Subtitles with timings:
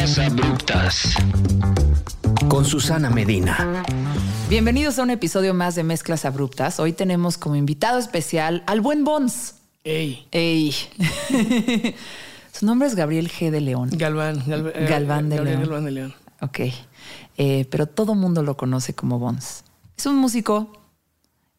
[0.00, 1.14] Mezclas abruptas.
[2.48, 3.84] Con Susana Medina.
[4.48, 6.80] Bienvenidos a un episodio más de Mezclas Abruptas.
[6.80, 9.54] Hoy tenemos como invitado especial al buen Bons.
[9.84, 10.26] Ey.
[10.32, 10.74] Ey.
[12.52, 13.52] Su nombre es Gabriel G.
[13.52, 13.90] de León.
[13.92, 14.44] Galván.
[14.44, 15.68] Galv- eh, Galván de Gabriel León.
[15.70, 16.14] Galván de León.
[16.40, 16.58] Ok.
[17.38, 19.62] Eh, pero todo mundo lo conoce como Bons.
[19.96, 20.72] Es un músico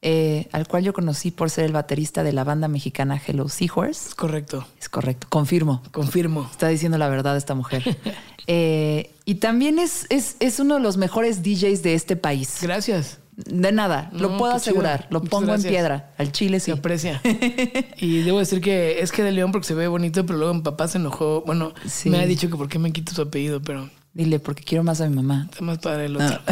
[0.01, 4.09] eh, al cual yo conocí por ser el baterista de la banda mexicana Hello Seahorse.
[4.09, 4.67] Es correcto.
[4.79, 5.81] Es correcto, confirmo.
[5.91, 6.47] Confirmo.
[6.51, 7.83] Está diciendo la verdad esta mujer.
[8.47, 12.59] Eh, y también es, es, es uno de los mejores DJs de este país.
[12.61, 13.17] Gracias.
[13.37, 14.57] De nada, lo puedo chido.
[14.57, 15.07] asegurar.
[15.09, 15.65] Lo Muchas pongo gracias.
[15.65, 16.13] en piedra.
[16.19, 16.65] Al chile sí.
[16.65, 17.21] Se aprecia.
[17.97, 20.61] y debo decir que es que de León porque se ve bonito, pero luego mi
[20.61, 21.41] papá se enojó.
[21.43, 22.11] Bueno, Sí.
[22.11, 25.01] me ha dicho que por qué me quito su apellido, pero Dile, porque quiero más
[25.01, 25.47] a mi mamá.
[25.51, 26.39] está más padre el otro.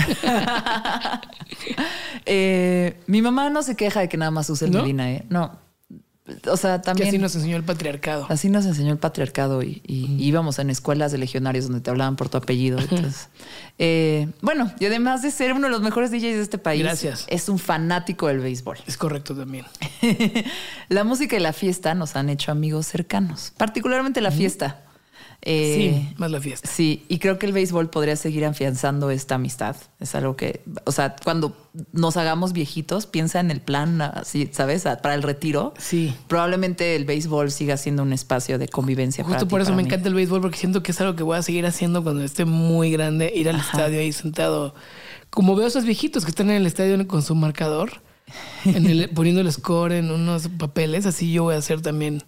[2.25, 4.81] Eh, mi mamá no se queja de que nada más use el ¿No?
[4.81, 5.25] Medina, ¿eh?
[5.29, 5.57] No.
[6.49, 7.09] O sea, que también.
[7.09, 8.25] así nos enseñó el patriarcado.
[8.29, 12.15] Así nos enseñó el patriarcado y, y íbamos en escuelas de legionarios donde te hablaban
[12.15, 12.79] por tu apellido.
[12.79, 13.27] Entonces,
[13.77, 17.25] eh, bueno, y además de ser uno de los mejores DJs de este país, Gracias.
[17.27, 18.77] es un fanático del béisbol.
[18.87, 19.65] Es correcto también.
[20.89, 24.79] la música y la fiesta nos han hecho amigos cercanos, particularmente la fiesta.
[25.45, 26.69] Eh, sí, más la fiesta.
[26.69, 29.75] Sí, y creo que el béisbol podría seguir afianzando esta amistad.
[29.99, 31.55] Es algo que, o sea, cuando
[31.91, 34.83] nos hagamos viejitos, piensa en el plan, así, ¿sabes?
[34.83, 35.73] Para el retiro.
[35.77, 36.13] Sí.
[36.27, 39.23] Probablemente el béisbol siga siendo un espacio de convivencia.
[39.25, 39.89] para Justo ti, por eso para me mí.
[39.89, 42.45] encanta el béisbol, porque siento que es algo que voy a seguir haciendo cuando esté
[42.45, 44.73] muy grande, ir al estadio ahí sentado.
[45.29, 48.01] Como veo a esos viejitos que están en el estadio con su marcador,
[48.63, 52.23] en el, poniendo el score en unos papeles, así yo voy a hacer también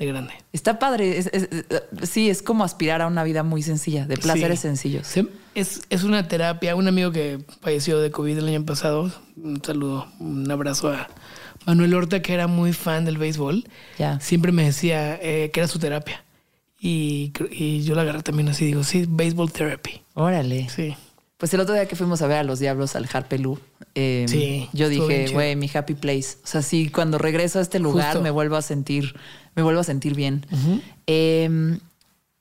[0.00, 0.32] de grande.
[0.52, 1.18] Está padre.
[1.18, 4.62] es- es- es- sí, es como aspirar a una vida muy sencilla, de placeres Sí.
[4.68, 5.06] sencillos.
[5.06, 6.74] Se- Es, es una terapia.
[6.76, 11.08] Un amigo que falleció de COVID el año pasado, un saludo, un abrazo a
[11.66, 13.64] Manuel Horta, que era muy fan del béisbol.
[13.98, 14.18] Ya.
[14.20, 16.24] Siempre me decía eh, que era su terapia.
[16.82, 17.32] Y,
[17.82, 20.02] yo la agarré también así, digo, sí, baseball therapy.
[20.14, 20.68] Órale.
[20.70, 20.96] Sí.
[21.36, 23.58] Pues el otro día que fuimos a ver a los Diablos al Harpelú,
[23.94, 26.36] eh, Sí, yo dije, güey, mi happy place.
[26.44, 28.22] O sea, sí, cuando regreso a este lugar Justo.
[28.22, 29.14] me vuelvo a sentir,
[29.54, 30.46] me vuelvo a sentir bien.
[31.06, 31.78] Eh,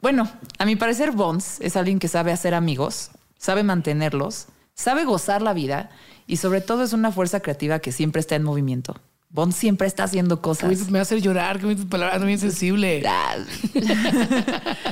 [0.01, 5.41] bueno, a mi parecer, Bones es alguien que sabe hacer amigos, sabe mantenerlos, sabe gozar
[5.41, 5.89] la vida
[6.25, 8.95] y sobre todo es una fuerza creativa que siempre está en movimiento.
[9.31, 10.69] Bones siempre está haciendo cosas.
[10.89, 13.03] Me va a hacer llorar, que me palabras ando bien sensible.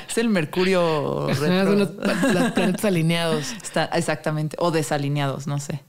[0.07, 1.73] Es el mercurio retro.
[1.73, 3.53] los, planetas alineados.
[3.63, 5.81] Está, exactamente, o desalineados, no sé.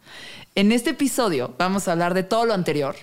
[0.55, 2.97] En este episodio vamos a hablar de todo lo anterior,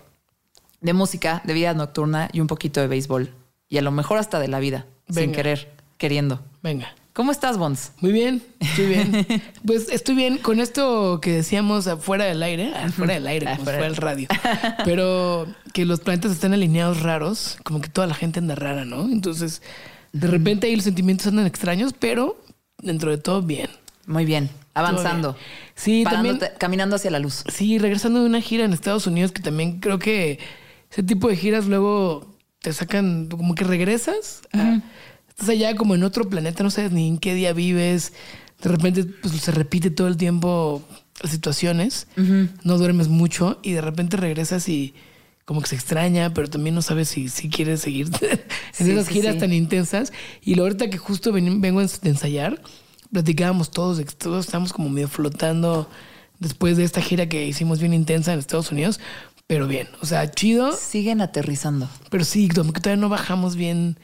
[0.86, 3.34] de música, de vida nocturna y un poquito de béisbol.
[3.68, 6.42] Y a lo mejor hasta de la vida, sin querer, queriendo.
[6.62, 6.94] Venga.
[7.14, 7.94] ¿Cómo estás, Bons?
[8.02, 9.26] Muy bien, estoy bien.
[9.66, 13.62] Pues estoy bien con esto que decíamos afuera del aire, afuera del aire, como si
[13.62, 13.78] Afuera.
[13.80, 14.28] fuera el radio.
[14.86, 19.06] Pero que los planetas están alineados raros, como que toda la gente anda rara, ¿no?
[19.06, 19.62] Entonces,
[20.12, 22.42] de repente ahí los sentimientos andan extraños, pero
[22.80, 23.70] dentro de todo bien.
[24.08, 25.34] Muy bien, avanzando.
[25.34, 25.46] Bien.
[25.74, 26.40] Sí, también.
[26.60, 27.44] Caminando hacia la luz.
[27.52, 30.38] Sí, regresando de una gira en Estados Unidos, que también creo que
[30.92, 34.42] ese tipo de giras luego te sacan, como que regresas.
[34.54, 34.82] a-
[35.30, 38.14] estás allá como en otro planeta, no sabes ni en qué día vives.
[38.62, 40.82] De repente pues, se repite todo el tiempo
[41.22, 42.08] las situaciones.
[42.64, 44.94] No duermes mucho y de repente regresas y
[45.44, 49.08] como que se extraña, pero también no sabes si, si quieres seguir en Sí, esas
[49.08, 49.40] sí, giras sí.
[49.42, 50.12] tan intensas.
[50.42, 52.62] Y lo ahorita que justo ven- vengo de ensayar,
[53.12, 55.88] platicábamos todos de que todos estamos como medio flotando
[56.40, 59.00] después de esta gira que hicimos bien intensa en Estados Unidos,
[59.48, 61.90] pero bien, o sea, chido, Siguen aterrizando.
[62.10, 63.98] pero sí, como que todavía no bajamos bien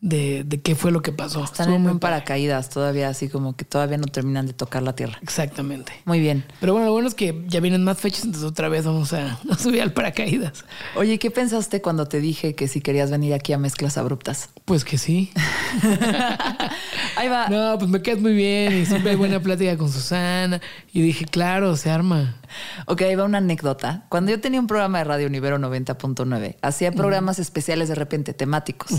[0.00, 1.42] de, de qué fue lo que pasó.
[1.42, 5.18] Están en un paracaídas todavía, así como que todavía no terminan de tocar la tierra.
[5.22, 5.92] Exactamente.
[6.04, 6.44] Muy bien.
[6.60, 9.38] Pero bueno, lo bueno es que ya vienen más fechas, entonces otra vez vamos a,
[9.50, 10.64] a subir al paracaídas.
[10.96, 14.50] Oye, ¿qué pensaste cuando te dije que si querías venir aquí a Mezclas Abruptas?
[14.64, 15.32] Pues que sí.
[17.16, 17.48] Ahí va.
[17.48, 20.60] No, pues me quedas muy bien y siempre hay buena plática con Susana.
[20.92, 22.36] Y dije, claro, se arma.
[22.86, 24.06] Ok, ahí va una anécdota.
[24.08, 28.92] Cuando yo tenía un programa de Radio Univero 90.9, hacía programas especiales de repente temáticos.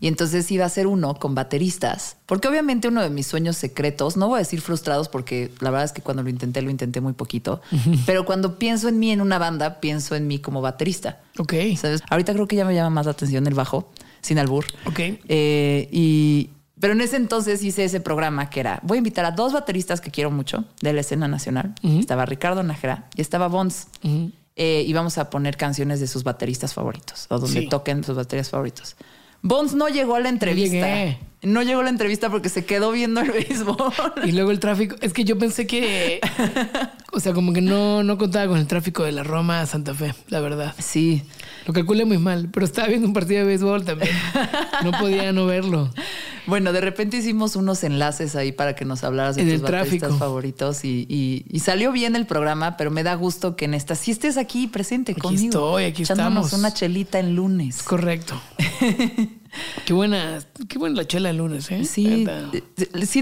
[0.00, 2.16] Y entonces iba a ser uno con bateristas.
[2.26, 5.84] Porque obviamente uno de mis sueños secretos, no voy a decir frustrados porque la verdad
[5.84, 7.60] es que cuando lo intenté, lo intenté muy poquito.
[8.06, 11.20] Pero cuando pienso en mí en una banda, pienso en mí como baterista.
[11.38, 11.54] Ok.
[11.76, 12.02] ¿Sabes?
[12.10, 13.90] Ahorita creo que ya me llama más la atención el bajo,
[14.20, 14.64] sin albur.
[14.86, 14.98] Ok.
[15.28, 16.50] Eh, y,
[16.80, 20.00] pero en ese entonces hice ese programa que era, voy a invitar a dos bateristas
[20.00, 21.74] que quiero mucho de la escena nacional.
[21.82, 23.88] Estaba Ricardo Nájera y estaba Bons.
[24.60, 27.68] Eh, y vamos a poner canciones de sus bateristas favoritos o donde Sí.
[27.68, 28.96] toquen sus baterías favoritos.
[29.42, 30.74] Bones no llegó a la entrevista.
[30.86, 31.18] llegué.
[31.42, 33.92] No llegó la entrevista porque se quedó viendo el béisbol.
[34.24, 34.96] Y luego el tráfico.
[35.00, 36.20] Es que yo pensé que.
[37.10, 39.94] O sea, como que no, no contaba con el tráfico de la Roma a Santa
[39.94, 40.74] Fe, la verdad.
[40.78, 41.22] Sí.
[41.68, 44.10] Lo calculé muy mal, pero estaba viendo un partido de béisbol también.
[44.82, 45.90] No podía no verlo.
[46.46, 50.82] Bueno, de repente hicimos unos enlaces ahí para que nos hablaras de tus bateristas favoritos
[50.86, 54.10] y, y- y salió bien el programa, pero me da gusto que en esta sí
[54.12, 55.44] estés aquí presente Aquí conmigo.
[55.44, 56.52] estoy, aquí echándonos estamos.
[56.64, 57.82] una chelita en lunes.
[57.82, 58.40] Correcto.
[59.84, 60.38] qué buena,
[60.68, 61.84] qué buena la chela el lunes, ¿eh?
[61.84, 62.26] Sí,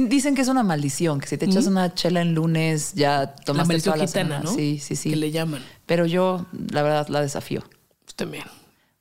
[0.09, 3.35] dicen que es una maldición, que si te echas una chela en lunes ya La
[3.35, 4.45] tomaste maldición toda la gitana, semana.
[4.45, 4.55] ¿no?
[4.55, 5.11] Sí, sí, sí.
[5.11, 5.63] Que le llaman.
[5.87, 7.65] Pero yo, la verdad, la desafío.
[8.17, 8.45] También.
[8.45, 8.51] Yo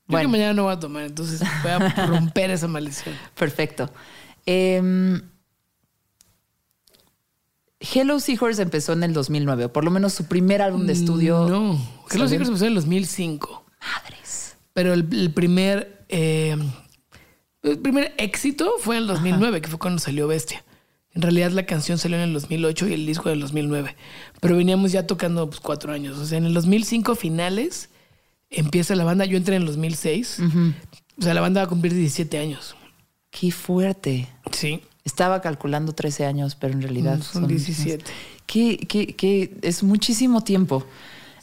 [0.07, 0.29] Bueno.
[0.29, 3.15] que mañana no voy a tomar, entonces voy a romper esa maldición.
[3.35, 3.89] Perfecto.
[4.45, 5.21] Em,
[7.79, 11.47] Hello Seahorse empezó en el 2009, o por lo menos su primer álbum de estudio.
[11.49, 11.73] No,
[12.09, 12.35] que los ¿Salió?
[12.35, 13.65] hijos empezó en el 2005.
[13.81, 14.55] Madres.
[14.73, 16.55] Pero el, el primer eh,
[17.63, 20.63] el primer éxito fue en el 2009, que fue cuando salió Bestia.
[21.13, 23.95] En realidad la canción salió en el 2008 y el disco en el 2009.
[24.41, 26.17] Pero veníamos ya tocando pues, cuatro años.
[26.17, 27.89] O sea, en el 2005 finales
[28.55, 29.25] empieza la banda.
[29.25, 30.39] Yo entré en el 2006.
[31.17, 32.75] O sea, la banda va a cumplir 17 años.
[33.31, 34.27] Qué fuerte.
[34.51, 34.81] Sí.
[35.03, 38.03] Estaba calculando 13 años, pero en realidad Mm, son 17.
[38.45, 39.55] ¿Qué, qué, qué?
[39.61, 40.85] Es muchísimo tiempo.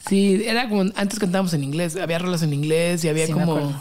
[0.07, 3.73] Sí, era como antes cantábamos en inglés, había rolas en inglés y había Sí, como.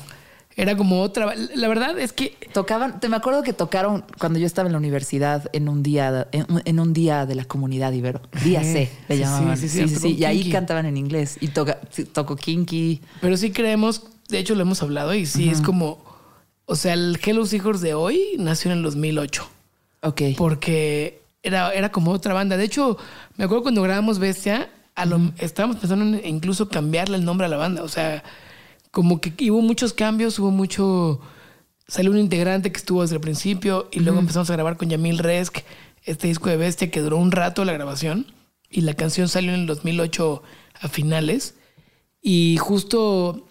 [0.57, 1.35] Era como otra.
[1.55, 4.79] La verdad es que Tocaban, te me acuerdo que tocaron cuando yo estaba en la
[4.79, 8.21] universidad en un día, en, en un día de la comunidad ibero.
[8.45, 9.57] Día C, le llamaban.
[9.57, 10.17] sí, Sí, sí.
[10.19, 11.39] Y ahí cantaban en inglés.
[11.41, 11.79] Y toca,
[12.13, 13.01] tocó Kinky.
[13.23, 16.05] Pero sí creemos, de hecho lo hemos hablado y sí es como,
[16.67, 19.49] o sea, el Hello Seahorse de hoy nació en el 2008
[20.03, 20.23] Ok.
[20.37, 22.57] porque era, era como otra banda.
[22.59, 22.99] De hecho,
[23.39, 27.49] me acuerdo cuando grabamos Bestia, a lo- estábamos pensando en incluso cambiarle el nombre a
[27.49, 27.83] la banda.
[27.83, 28.23] O sea,
[28.93, 31.21] como que hubo muchos cambios, hubo mucho...
[31.89, 35.19] Salió un integrante que estuvo desde el principio y luego empezamos a grabar con Yamil
[35.19, 35.59] Resk
[36.05, 38.33] este disco de Bestia que duró un rato la grabación
[38.71, 40.43] y la canción salió en el 2008
[40.81, 41.57] a finales.
[42.23, 43.49] Y justo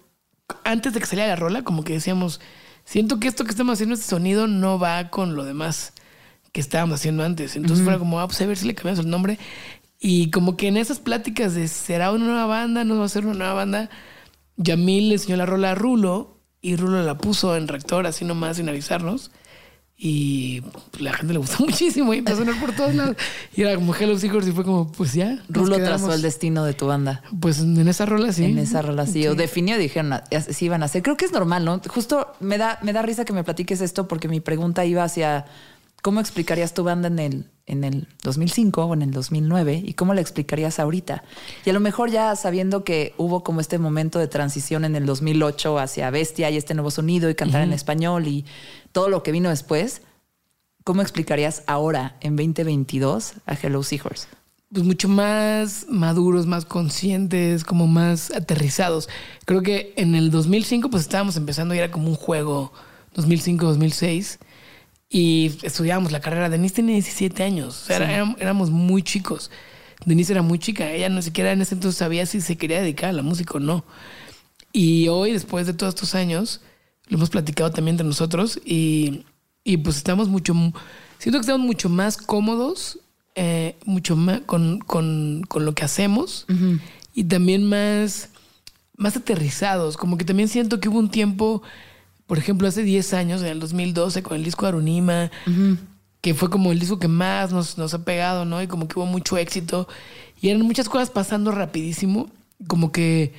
[0.63, 2.39] antes de que saliera la rola, como que decíamos,
[2.85, 5.93] siento que esto que estamos haciendo, este sonido, no va con lo demás
[6.51, 7.55] que estábamos haciendo antes.
[7.55, 9.39] Entonces fue como, ah, pues a ver si le cambiamos el nombre.
[9.99, 13.25] Y como que en esas pláticas de será una nueva banda, no va a ser
[13.25, 13.89] una nueva banda,
[14.57, 18.57] Yamil le enseñó la rola a Rulo y Rulo la puso en rector así nomás
[18.57, 19.31] sin avisarnos.
[20.03, 23.15] Y pues, la gente le gustó muchísimo y empezó a sonar por todos lados.
[23.55, 25.43] Y era como Hello Seekers y fue como, pues ya.
[25.47, 27.21] Rulo trazó el destino de tu banda.
[27.39, 28.45] Pues en esa rola sí.
[28.45, 29.37] En esa relación.
[29.37, 31.03] Definió y dijeron, así iban a hacer.
[31.03, 31.79] Creo que es normal, ¿no?
[31.87, 35.45] Justo me da, me da risa que me platiques esto porque mi pregunta iba hacia
[36.01, 40.13] cómo explicarías tu banda en el, en el 2005 o en el 2009 y cómo
[40.13, 41.23] la explicarías ahorita.
[41.65, 45.05] Y a lo mejor ya sabiendo que hubo como este momento de transición en el
[45.05, 48.45] 2008 hacia Bestia y este nuevo sonido y cantar en español y
[48.91, 50.01] todo lo que vino después,
[50.83, 54.27] ¿cómo explicarías ahora en 2022 a Hello Seahorse?
[54.71, 59.09] pues mucho más maduros, más conscientes, como más aterrizados.
[59.43, 62.71] Creo que en el 2005 pues estábamos empezando y era como un juego
[63.15, 64.37] 2005-2006
[65.13, 66.49] y estudiábamos la carrera.
[66.49, 69.51] Denise tenía 17 años, o sea, era- éram- éramos muy chicos.
[70.05, 73.09] Denise era muy chica, ella no siquiera en ese entonces sabía si se quería dedicar
[73.09, 73.83] a la música o no.
[74.73, 76.61] Y hoy, después de todos estos años,
[77.09, 79.25] lo hemos platicado también entre nosotros y,
[79.65, 80.53] y pues estamos mucho,
[81.19, 82.99] siento que estamos mucho más cómodos,
[83.35, 86.45] eh, mucho más con, con- con lo que hacemos
[87.13, 88.29] y también más,
[88.95, 89.97] más aterrizados.
[89.97, 91.61] Como que también siento que hubo un tiempo,
[92.31, 95.29] por ejemplo, hace 10 años, en el 2012, con el disco Arunima,
[96.21, 98.61] que fue como el disco que más nos, nos ha pegado, ¿no?
[98.61, 99.85] Y como que hubo mucho éxito.
[100.39, 102.29] Y eran muchas cosas pasando rapidísimo.
[102.67, 103.33] Como que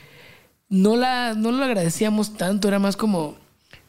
[0.69, 3.37] no la, no lo agradecíamos tanto, era más como,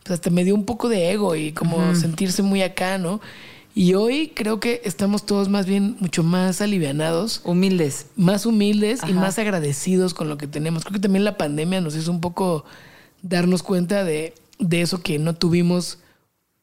[0.04, 3.20] pues hasta me dio un poco de ego y como sentirse muy acá, ¿no?
[3.76, 8.06] Y hoy creo que estamos todos más bien mucho más alivianados, Humildes.
[8.16, 10.86] más humildes y más agradecidos con lo que tenemos.
[10.86, 12.64] Creo que también la pandemia nos hizo un poco
[13.22, 16.00] darnos cuenta de, de eso que no tuvimos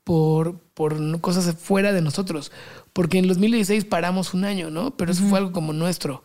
[0.05, 2.53] por, por cosas fuera de nosotros.
[2.93, 4.97] Porque en 2016 paramos un año, ¿no?
[4.97, 6.23] Pero eso fue algo como nuestro.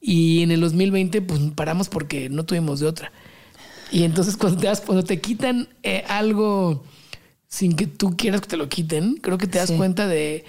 [0.00, 3.12] Y en el 2020 pues paramos porque no tuvimos de otra.
[3.90, 6.84] Y entonces cuando te, das, cuando te quitan eh, algo
[7.48, 9.76] sin que tú quieras que te lo quiten, creo que te das Sí.
[9.76, 10.44] cuenta de,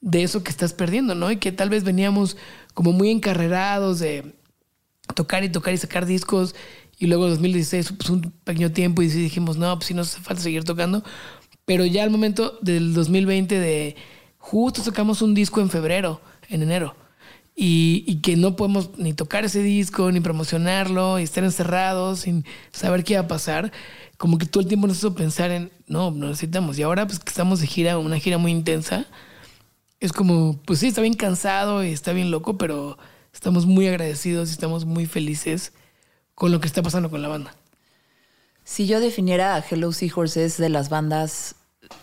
[0.00, 1.30] de eso que estás perdiendo, ¿no?
[1.30, 2.36] Y que tal vez veníamos
[2.74, 4.34] como muy encarrerados de
[5.14, 6.54] tocar y tocar y sacar discos.
[7.02, 10.22] Y luego en 2016 pues, un pequeño tiempo y dijimos, no, pues sí nos hace
[10.22, 11.02] falta seguir tocando.
[11.64, 13.96] Pero ya al momento del 2020 de
[14.38, 16.94] justo sacamos un disco en febrero, en enero.
[17.56, 22.44] y, y que no podemos ni tocar ese disco, ni promocionarlo, y estar encerrados sin
[22.70, 23.72] saber qué va a pasar,
[24.16, 26.78] como que todo el tiempo nos hizo pensar en, no, no necesitamos.
[26.78, 29.06] Y ahora pues que estamos de gira, una gira muy intensa,
[29.98, 32.96] es como, pues sí, está bien cansado y está bien loco, pero
[33.34, 35.72] estamos muy agradecidos y estamos muy felices
[36.42, 37.54] con lo que está pasando con la banda.
[38.64, 41.54] Si yo definiera a Hello Seahorses de las bandas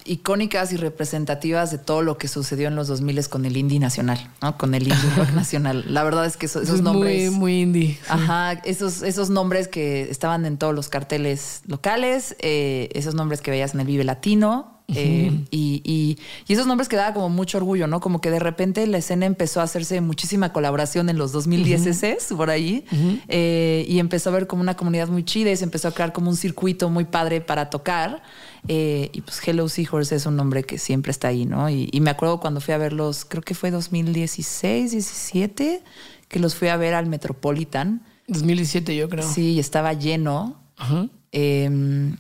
[0.06, 4.30] icónicas y representativas de todo lo que sucedió en los 2000 con el indie nacional,
[4.42, 4.58] ¿no?
[4.58, 5.86] Con el indie rock nacional.
[5.88, 7.32] La verdad es que esos, esos es nombres...
[7.32, 7.88] Muy, muy indie.
[7.94, 8.00] sí.
[8.10, 13.52] Ajá, esos, esos nombres que estaban en todos los carteles locales, eh, esos nombres que
[13.52, 14.76] veías en el Vive Latino.
[14.96, 16.18] eh, y, y-
[16.48, 18.00] y esos nombres que daba como mucho orgullo, ¿no?
[18.00, 22.34] Como que de repente la escena empezó a hacerse muchísima colaboración en los 2010 ss
[22.36, 22.86] por ahí
[23.28, 26.12] eh, y empezó a ver como una comunidad muy chida y se empezó a crear
[26.12, 28.24] como un circuito muy padre para tocar.
[28.68, 31.70] Eh, y pues Hello Seahorse es un nombre que siempre está ahí, ¿no?
[31.70, 35.84] Y, y me acuerdo cuando fui a verlos, creo que fue 2016, 17,
[36.28, 38.04] que los fui a ver al Metropolitan.
[38.28, 39.28] 2017 yo creo.
[39.28, 40.62] Sí, estaba lleno.
[40.78, 41.08] Ajá.
[41.32, 42.12] Eh,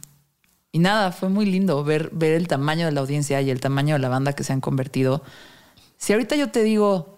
[0.72, 3.96] y nada, fue muy lindo ver, ver el tamaño de la audiencia y el tamaño
[3.96, 5.24] de la banda que se han convertido.
[5.98, 7.18] Si ahorita yo te digo,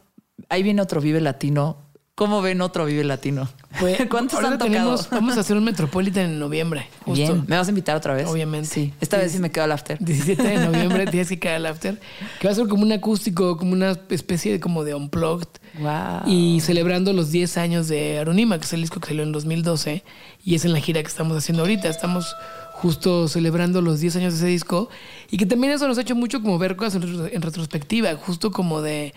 [0.50, 1.78] ahí viene otro Vive Latino,
[2.16, 3.50] ¿cómo ven otro Vive Latino?
[3.80, 4.70] Pues, ¿Cuántos han tocado?
[4.70, 6.88] tenemos- vamos a hacer un Metropolitan en noviembre.
[7.06, 7.14] Justo.
[7.14, 8.28] Bien, ¿me vas a invitar otra vez?
[8.28, 8.68] Obviamente.
[8.68, 9.98] Sí, esta vez sí me quedo al after.
[10.00, 12.00] 17 de noviembre tienes que caer al after.
[12.40, 15.48] Que va a ser como un acústico, como una especie de como de unplugged.
[15.80, 16.22] Wow.
[16.28, 20.04] Y celebrando los 10 años de Aronima, que es el disco que salió en 2012.
[20.44, 21.88] Y es en la gira que estamos haciendo ahorita.
[21.88, 22.36] Estamos
[22.74, 24.90] justo celebrando los 10 años de ese disco.
[25.30, 28.14] Y que también eso nos ha hecho mucho como ver cosas en retrospectiva.
[28.16, 29.14] Justo como de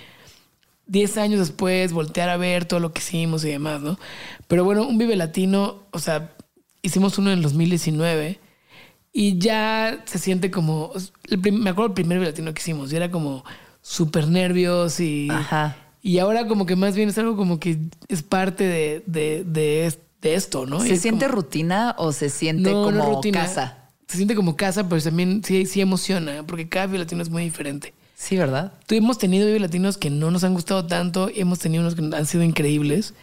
[0.87, 3.99] 10 años después, voltear a ver todo lo que hicimos y demás, ¿no?
[4.49, 6.35] Pero bueno, un Vive Latino, o sea,
[6.83, 8.39] hicimos uno en 2019
[9.13, 10.93] y ya se siente como.
[11.31, 13.45] el me acuerdo el primer Vive Latino que hicimos y era como
[13.81, 15.29] súper nervios y.
[15.31, 15.77] Ajá.
[16.03, 19.87] Y ahora, como que más bien es algo como que es parte de, de, de,
[19.87, 20.81] es- de esto, ¿no?
[20.81, 23.41] ¿Se es siente como- rutina o se siente no, como no rutina.
[23.45, 23.91] casa?
[24.07, 27.43] Se siente como casa, pero también sí, sí emociona, porque cada Vive Latino es muy
[27.45, 27.95] diferente.
[28.15, 28.73] Sí, ¿verdad?
[28.87, 31.95] Tú hemos tenido Vive Latinos que no nos han gustado tanto y hemos tenido unos
[31.95, 33.15] que han sido increíbles.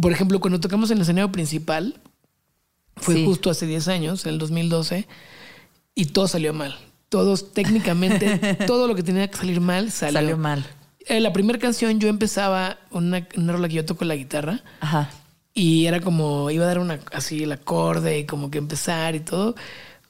[0.00, 2.00] Por ejemplo, cuando tocamos en el escenario principal,
[2.96, 3.24] fue Sí.
[3.26, 5.06] justo hace 10 años, en el 2012,
[5.94, 6.76] y todo salió mal.
[7.08, 10.64] Todos, técnicamente, todo lo que tenía que salir mal salió, Salió mal.
[11.06, 15.08] Eh, la primera canción yo empezaba una, una rola que yo toco la guitarra Ajá.
[15.54, 19.20] y era como, iba a dar una, así el acorde y como que empezar y
[19.20, 19.54] todo.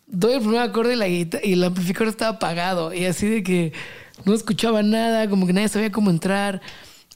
[0.06, 3.42] Doy el primer acorde y, la guita- y el amplificador estaba apagado y así de
[3.42, 3.72] que
[4.24, 6.60] no escuchaba nada, como que nadie sabía cómo entrar.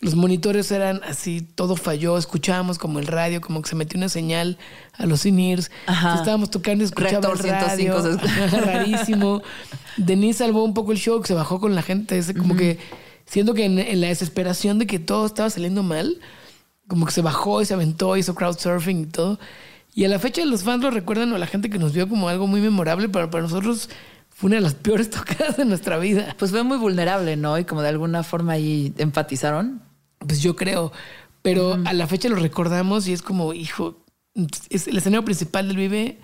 [0.00, 4.08] Los monitores eran así, todo falló, escuchábamos como el radio, como que se metió una
[4.08, 4.56] señal
[4.94, 5.70] a los in-ears.
[6.16, 8.00] Estábamos tocando y escuchaba Reactor el radio.
[8.00, 8.60] 105 se escucha.
[8.72, 9.42] Rarísimo.
[9.98, 12.16] Denise salvó un poco el show, que se bajó con la gente.
[12.18, 12.78] ese como que
[13.26, 16.18] siento que en, en la desesperación de que todo estaba saliendo mal,
[16.88, 19.38] como que se bajó y se aventó, hizo crowdsurfing y todo.
[19.94, 22.28] Y a la fecha los fans lo recuerdan o la gente que nos vio como
[22.28, 23.88] algo muy memorable, pero para nosotros
[24.28, 26.34] fue una de las peores tocadas de nuestra vida.
[26.38, 27.58] Pues fue muy vulnerable, ¿no?
[27.58, 29.82] Y como de alguna forma ahí empatizaron.
[30.18, 30.92] Pues yo creo.
[31.42, 34.04] Pero a la fecha lo recordamos y es como, hijo,
[34.68, 36.18] es el escenario principal del Vive.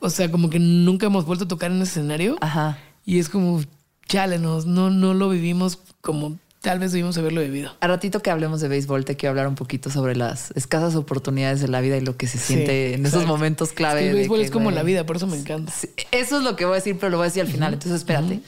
[0.00, 2.36] O sea, como que nunca hemos vuelto a tocar en ese escenario.
[2.40, 2.78] Ajá.
[3.04, 3.60] Y es como,
[4.06, 7.72] chale, nos- no, no lo vivimos como tal vez debimos haberlo vivido.
[7.80, 11.60] A ratito que hablemos de béisbol, te quiero hablar un poquito sobre las escasas oportunidades
[11.60, 14.00] de la vida y lo que se Sí, siente en esos momentos clave.
[14.00, 15.72] Es que el de béisbol que, es como la vida, por eso me encanta.
[15.72, 17.74] Sí, Eso es lo que voy a decir, pero lo voy a decir al final.
[17.74, 18.40] Entonces, espérate.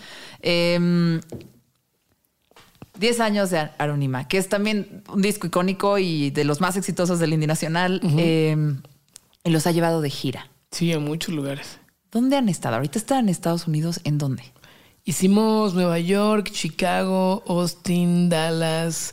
[0.42, 1.20] Em,
[2.98, 7.18] 10 años de Aronima, que es también un disco icónico y de los más exitosos
[7.18, 8.00] del indie nacional.
[8.18, 8.82] em,
[9.44, 10.50] y los ha llevado de gira.
[10.70, 11.78] Sí, en muchos lugares.
[12.12, 12.74] ¿Dónde han estado?
[12.76, 14.00] Ahorita están en Estados Unidos.
[14.04, 14.42] ¿En dónde?
[15.10, 19.12] Hicimos Nueva York, Chicago, Austin, Dallas,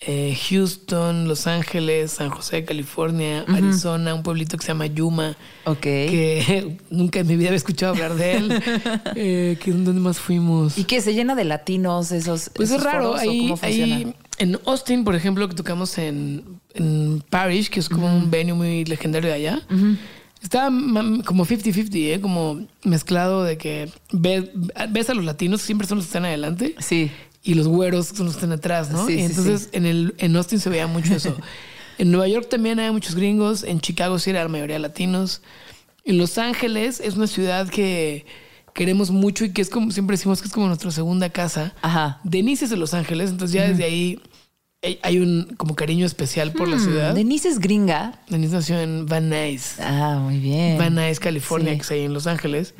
[0.00, 5.80] eh, Houston, Los Ángeles, San José, California, Arizona, un pueblito que se llama Yuma, Ok.
[5.80, 8.62] que nunca en mi vida había escuchado hablar de él.
[9.16, 10.78] Eh, que ¿Dónde más fuimos?
[10.78, 11.00] ¿Y qué?
[11.00, 12.48] ¿Se llena de latinos esos?
[12.54, 13.16] Pues es raro.
[13.16, 16.44] foros, Ahí, ahí en Austin, por ejemplo, que tocamos en,
[16.74, 19.62] en Parish, que es como un venue muy legendario de allá.
[19.66, 19.96] Estaba
[20.70, 22.20] ma- como 50-50, ¿eh?
[22.20, 24.50] como mezclado de que ves,
[24.90, 27.10] ves a los latinos, siempre son los que están adelante, Sí.
[27.42, 29.06] y los güeros son los que están atrás, ¿no?
[29.06, 29.68] Sí, y entonces sí.
[29.72, 31.36] En, el, en Austin se veía mucho eso.
[31.98, 35.42] en Nueva York también hay muchos gringos, en Chicago sí era la mayoría latinos.
[36.04, 38.26] En Los Ángeles es una ciudad que
[38.74, 41.74] queremos mucho y que es como siempre decimos que es como nuestra segunda casa.
[41.82, 42.20] Ajá.
[42.24, 44.18] Denise es de Los Ángeles, entonces ya desde ahí
[45.02, 47.12] hay- un como cariño especial por la ciudad.
[47.12, 48.20] Mm, Denise es gringa.
[48.28, 50.76] Denise nació en Van Nuys, Ah, muy bien.
[50.78, 51.76] Van Nuys, California, Sí.
[51.78, 52.74] que es ahí en Los Ángeles.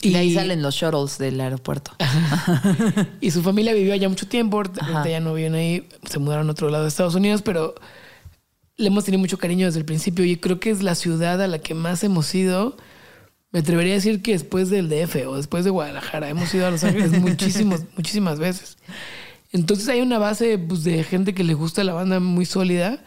[0.00, 1.90] Y de ahí salen los shuttles del aeropuerto.
[3.20, 6.52] y su familia vivió allá mucho tiempo, ahorita ya no viven ahí, se mudaron a
[6.52, 7.74] otro lado de Estados Unidos, pero
[8.76, 11.48] le hemos tenido mucho cariño desde el principio y creo que es la ciudad a
[11.48, 12.76] la que más hemos ido.
[13.50, 16.70] Me atrevería a decir que después del DF o después de Guadalajara hemos ido a
[16.70, 18.76] Los Ángeles muchísimos, muchísimas veces.
[19.52, 23.02] Entonces hay una base pues, de gente que le gusta la banda muy sólida.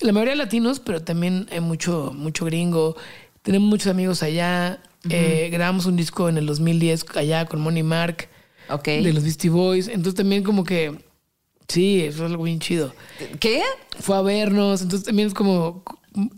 [0.00, 2.96] La mayoría latinos, pero también hay mucho, mucho gringo.
[3.42, 4.82] Tenemos muchos amigos allá.
[5.08, 8.28] Eh, grabamos un disco en el 2010 allá con Money Mark.
[8.84, 9.88] De los Beastie Boys.
[9.88, 11.04] Entonces también como que...
[11.68, 12.94] Sí, eso es algo bien chido.
[13.40, 13.62] ¿Qué?
[14.00, 14.82] Fue a vernos.
[14.82, 15.82] Entonces también es como...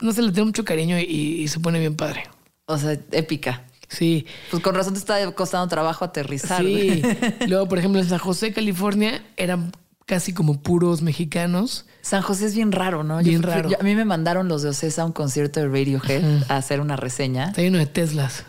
[0.03, 2.25] No sé, le tengo mucho cariño y, se pone bien padre.
[2.67, 3.65] O sea, épica.
[3.88, 4.26] Sí.
[4.50, 6.62] Pues con razón te está costando trabajo aterrizar.
[6.62, 7.02] Sí.
[7.49, 9.73] Luego, por ejemplo, en San José, California, eran
[10.09, 11.87] casi como puros mexicanos.
[12.00, 13.18] San José es bien raro, ¿no?
[13.18, 13.71] Bien raro.
[13.78, 16.97] a mí me mandaron los de Ocesa a un concierto de Radiohead a hacer una
[16.97, 17.49] reseña.
[17.49, 18.45] Está lleno de Teslas.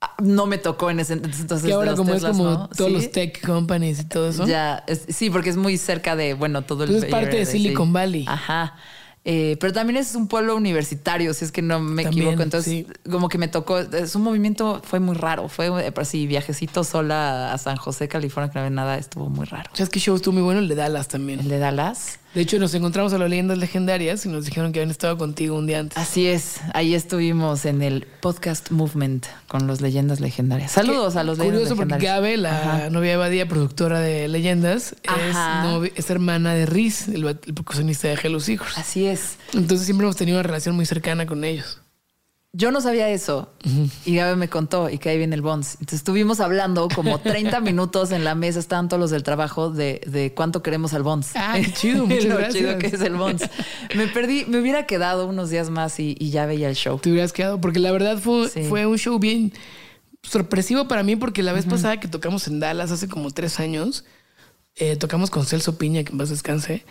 [0.00, 1.62] Ah, no me tocó en ese entonces.
[1.62, 4.46] Que ahora como es como todos los tech companies y todo eso.
[4.46, 6.90] Ya, sí, porque es muy cerca de, bueno, todo el...
[6.90, 8.24] Pues es parte de Silicon Valley.
[8.26, 8.74] Ajá.
[9.26, 12.42] Eh, pero también es un pueblo universitario, si es que no me equivoco.
[12.42, 15.48] Entonces, como que me tocó, es un movimiento, fue muy raro.
[15.48, 19.70] Fue así, viajecito sola a San José, California, que no había nada, estuvo muy raro.
[19.72, 20.60] ¿Sabes qué show estuvo muy bueno?
[20.60, 21.40] El de Dallas también.
[21.40, 22.18] El de Dallas.
[22.34, 25.56] De hecho, nos encontramos a las leyendas legendarias y nos dijeron que habían estado contigo
[25.56, 25.96] un día antes.
[25.96, 30.72] Así es, ahí estuvimos en el podcast Movement con los leyendas legendarias.
[30.72, 31.76] Saludos a los leyendas legendarias.
[31.76, 34.96] Curioso porque Gabe, la novia de Badía, productora de leyendas,
[35.94, 38.76] es, hermana de Riz, el, el percusionista de Hello Hijos.
[38.76, 39.36] Así es.
[39.52, 41.83] Entonces siempre hemos tenido una relación muy cercana con ellos.
[42.56, 43.52] Yo no sabía eso
[44.04, 45.72] y Gabe me contó y que ahí viene el Bonds.
[45.72, 50.32] Entonces estuvimos hablando como 30 minutos en la mesa, estaban todos los del trabajo de,
[50.36, 51.32] cuánto queremos al Bonds.
[51.34, 53.42] Ah, qué chido, muchas Lo chido que es el Bonds.
[53.96, 56.96] Me perdí, me hubiera quedado unos días más y, ya veía el show.
[57.00, 59.52] Te hubieras quedado, porque la verdad fue, fue un show bien
[60.22, 64.04] sorpresivo para mí, porque la vez pasada que tocamos en Dallas hace como tres años,
[64.76, 66.84] eh, tocamos con Celso Piña, que en paz descanse.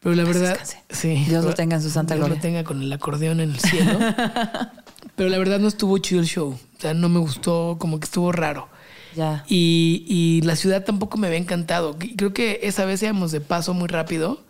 [0.00, 0.58] Pero la verdad,
[0.88, 1.24] sí.
[1.28, 2.36] Dios lo tenga en su santa Dios gloria.
[2.36, 3.98] lo tenga con el acordeón en el cielo.
[5.16, 6.58] Pero la verdad no estuvo chido el show.
[6.76, 8.68] O sea, no me gustó, como que estuvo raro.
[9.14, 9.44] Ya.
[9.48, 11.96] Y, y la ciudad tampoco me había encantado.
[12.16, 14.42] Creo que esa vez íbamos de paso muy rápido.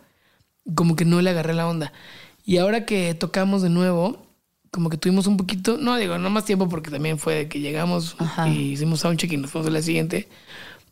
[0.73, 1.93] Como que no le agarré la onda.
[2.45, 4.25] Y ahora que tocamos de nuevo,
[4.75, 7.59] como que tuvimos un poquito, no digo, no más tiempo porque también fue de que
[7.59, 10.27] llegamos y hicimos soundcheck y nos fuimos a la siguiente.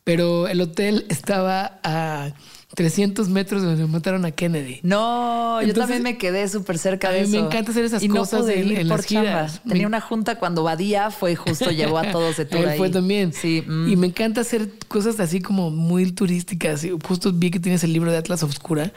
[0.03, 2.33] Pero el hotel estaba a
[2.75, 4.79] 300 metros de donde mataron a Kennedy.
[4.83, 7.29] No, yo también me quedé súper cerca de eso.
[7.29, 9.61] A mí me encanta hacer esas cosas en, las giras.
[9.67, 12.77] Tenía una junta cuando Badía fue justo, llevó a todos de tour ahí.
[12.77, 13.33] fue también.
[13.33, 13.63] Sí.
[13.65, 13.89] Mm.
[13.89, 16.85] Y me encanta hacer cosas así como muy turísticas.
[17.07, 18.91] Justo vi que tienes el libro de Atlas Obscura.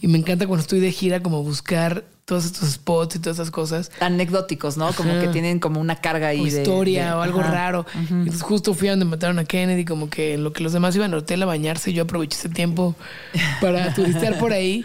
[0.00, 3.52] Y me encanta cuando estoy de gira como buscar todos estos spots y todas esas
[3.52, 3.92] cosas.
[4.00, 4.92] Anecdóticos, ¿no?
[4.92, 6.40] Como que tienen como una carga ahí.
[6.40, 7.86] O historia o algo raro.
[7.94, 11.12] Entonces justo fui a donde mataron a Kennedy, como que lo que los demás iban
[11.12, 12.96] al hotel a bañarse, yo aproveché ese tiempo
[13.60, 14.84] para turistear por ahí.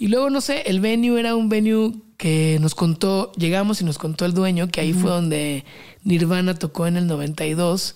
[0.00, 3.96] Y luego, no sé, el venue era un venue que nos contó, llegamos y nos
[3.96, 5.64] contó el dueño que ahí fue donde
[6.02, 7.94] Nirvana tocó en el 92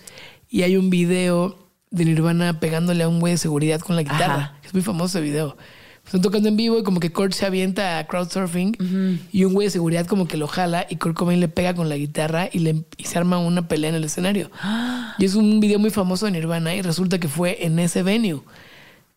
[0.48, 1.59] y hay un video
[1.90, 4.54] de Nirvana pegándole a un güey de seguridad con la guitarra.
[4.64, 5.57] Es muy famoso ese video.
[6.04, 9.66] Están tocando en vivo y como que Kurt se avienta a crowdsurfing y un güey
[9.66, 12.58] de seguridad como que lo jala y Kurt Cobain le pega con la guitarra y,
[12.58, 14.50] le, se arma una pelea en el escenario.
[15.18, 18.42] Y es un video muy famoso de Nirvana y resulta que fue en ese venue.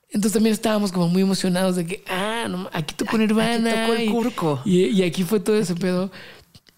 [0.10, 3.70] Entonces también estábamos como muy emocionados de que, ah, no, aquí tocó Nirvana.
[3.70, 4.62] Aquí tocó el curco.
[4.64, 6.12] Y, y, aquí fue todo ese pedo.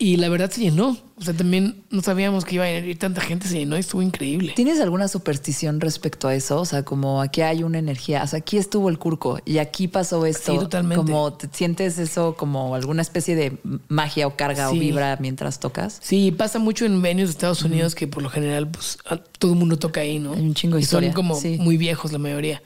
[0.02, 0.98] Y la verdad se llenó.
[1.18, 4.02] O sea, también no sabíamos que iba a ir tanta gente, se llenó y estuvo
[4.02, 4.54] increíble.
[4.56, 6.62] ¿Tienes alguna superstición respecto a eso?
[6.62, 9.90] O sea, como aquí hay una energía, o sea, aquí estuvo el curco y aquí
[9.90, 10.54] pasó esto.
[10.54, 10.96] Sí, totalmente.
[11.04, 13.58] Como sientes eso como alguna especie de
[13.90, 16.00] magia o carga o vibra mientras tocas.
[16.02, 18.98] Sí, pasa mucho en venues de Estados Unidos que por lo general pues
[19.38, 20.32] todo el mundo toca ahí, ¿no?
[20.32, 21.12] Hay un chingo de historia.
[21.12, 22.64] Son como muy viejos la mayoría.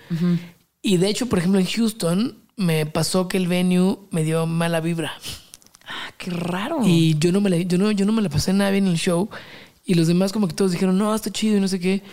[0.83, 4.79] Y de hecho, por ejemplo, en Houston me pasó que el venue me dio mala
[4.79, 5.13] vibra.
[5.85, 6.79] Ah, qué raro.
[6.85, 8.91] Y yo no me la, yo no, yo no me la pasé nada bien en
[8.91, 9.29] el show.
[9.85, 12.03] Y los demás como que todos dijeron, no, está chido y no sé qué.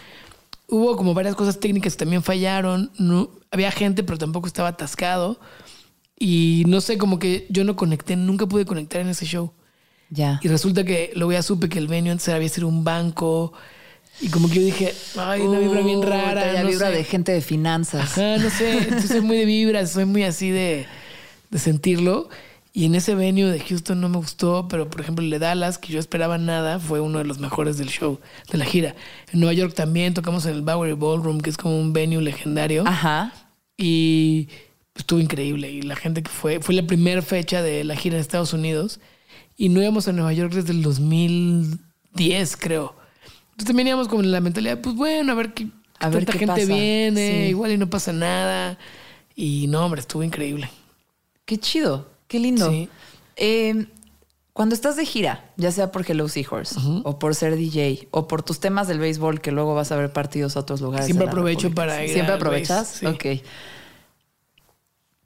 [0.68, 2.90] Hubo como varias cosas técnicas que también fallaron.
[2.98, 5.40] No, había gente, pero tampoco estaba atascado.
[6.18, 9.52] Y no sé, como que yo no conecté, nunca pude conectar en ese show.
[10.10, 10.40] Ya.
[10.42, 13.52] Y resulta que luego ya supe que el venue antes había sido un banco.
[14.20, 16.50] Y como que yo dije, ay, una vibra bien rara.
[16.50, 18.18] Una vibra de gente de finanzas.
[18.18, 18.78] Ajá, no sé.
[18.78, 20.86] Entonces soy muy de vibras, soy muy así de,
[21.50, 22.28] de sentirlo.
[22.72, 25.76] Y en ese venue de Houston no me gustó, pero por ejemplo el de Dallas,
[25.78, 28.20] que yo esperaba nada, fue uno de los mejores del show,
[28.52, 28.94] de la gira.
[29.32, 32.84] En Nueva York también tocamos en el Bowery Ballroom, que es como un venue legendario.
[32.86, 33.32] Ajá.
[33.76, 34.48] Y
[34.94, 35.70] estuvo increíble.
[35.70, 39.00] Y la gente que fue, fue la primera fecha de la gira en Estados Unidos.
[39.56, 42.94] Y no íbamos a Nueva York desde el 2010, creo.
[43.50, 45.66] Entonces también íbamos con la mentalidad, pues bueno, a ver qué,
[45.98, 46.74] A ver tanta qué gente pasa.
[46.74, 47.48] viene, Sí.
[47.50, 48.78] igual y no pasa nada.
[49.36, 50.70] Y no, hombre, estuvo increíble.
[51.44, 52.70] Qué chido, qué lindo.
[52.70, 52.88] Sí.
[53.36, 53.86] Eh,
[54.54, 58.42] cuando estás de gira, ya sea por Hello Seahorse o por ser DJ o por
[58.42, 61.06] tus temas del béisbol que luego vas a ver partidos a otros lugares.
[61.06, 61.82] Siempre aprovecho República.
[61.82, 62.88] para ir ¿Siempre aprovechas?
[62.88, 63.06] sí.
[63.06, 63.24] Ok.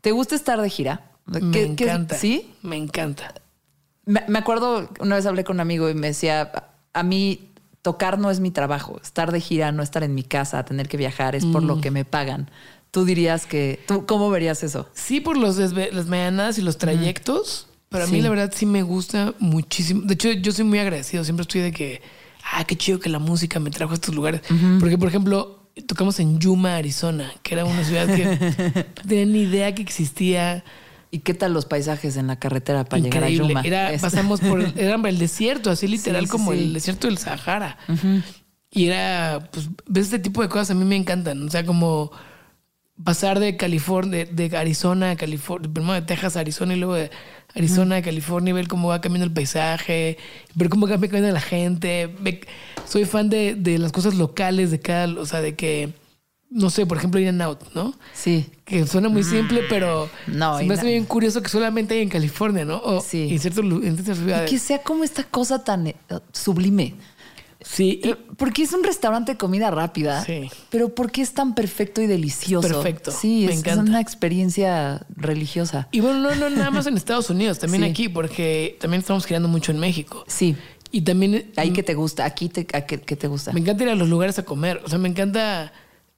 [0.01, 1.11] ¿Te gusta estar de gira?
[1.27, 2.17] Me ¿Qué- qué- encanta.
[2.17, 2.53] ¿Sí?
[2.63, 3.35] Me encanta.
[4.05, 6.53] Me, me acuerdo, una vez hablé con un amigo y me decía,
[6.93, 10.65] a mí tocar no es mi trabajo, estar de gira, no estar en mi casa,
[10.65, 11.67] tener que viajar, es por Mm.
[11.67, 12.51] lo que me pagan.
[12.95, 14.89] Tú dirías que, ¿tú cómo verías eso?
[14.95, 18.23] Sí, por los las mañanas y los trayectos, pero a mí Sí.
[18.23, 20.03] la verdad sí me gusta muchísimo.
[20.03, 21.25] De hecho, yo soy muy agradecido.
[21.25, 22.01] Siempre estoy de que,
[22.53, 24.43] ah, qué chido que la música me trajo a estos lugares.
[24.79, 28.25] Porque, por ejemplo, tocamos en Yuma, Arizona, que era una ciudad que
[29.03, 30.63] no tenía ni idea que existía.
[31.11, 33.31] ¿Y qué tal los paisajes en la carretera para Increíble.
[33.31, 33.61] llegar a Yuma?
[33.67, 37.09] Era, Es- pasamos por el, era el desierto, así literal Sí, sí, como el desierto
[37.09, 37.77] del Sahara.
[38.71, 41.45] Y era, pues, ves este tipo de cosas a mí me encantan.
[41.47, 42.11] O sea, como
[43.03, 46.95] pasar de California, de, de Arizona a California, primero de Texas a Arizona y luego
[46.95, 47.11] de
[47.55, 50.17] Arizona a California y ver cómo va cambiando el paisaje,
[50.55, 52.15] ver cómo cambia cambiando la gente.
[52.87, 55.93] Soy fan de, de las cosas locales de cada, o sea, de que,
[56.51, 57.95] no sé, por ejemplo, In and Out, ¿no?
[58.13, 58.47] Sí.
[58.65, 60.37] Que suena muy simple, pero Mm.
[60.39, 62.79] No, se me hace bien curioso que solamente hay en California, ¿no?
[62.79, 63.29] O Sí.
[63.31, 65.97] en ciertos en ciertas Y que sea como esta cosa tan eh,
[66.33, 66.95] sublime.
[67.75, 70.49] Sí, y- Porque es un restaurante de comida rápida, Sí.
[70.71, 72.69] pero porque es tan perfecto y delicioso.
[72.69, 73.11] perfecto.
[73.11, 75.89] Sí, es, es una experiencia religiosa.
[75.91, 77.91] Y bueno, no, no nada más en Estados Unidos, también Sí.
[77.91, 80.25] aquí, porque también estamos girando mucho en México.
[80.29, 80.57] Sí.
[80.93, 83.53] Y también Ahí mm, que te gusta, aquí te, a qué, qué te gusta.
[83.53, 84.81] me encanta ir a los lugares a comer.
[84.85, 85.73] O sea, me encanta.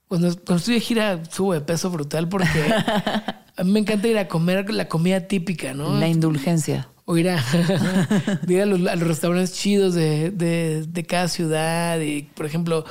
[0.08, 2.46] Cuando, cuando estoy de gira, subo de peso brutal porque
[3.56, 5.98] a mí me encanta ir a comer la comida típica, ¿no?
[5.98, 6.88] La indulgencia.
[7.08, 7.40] O ir a,
[8.48, 12.00] ir a, los, a los restaurantes chidos de, de, de cada ciudad.
[12.00, 12.84] Y, por ejemplo,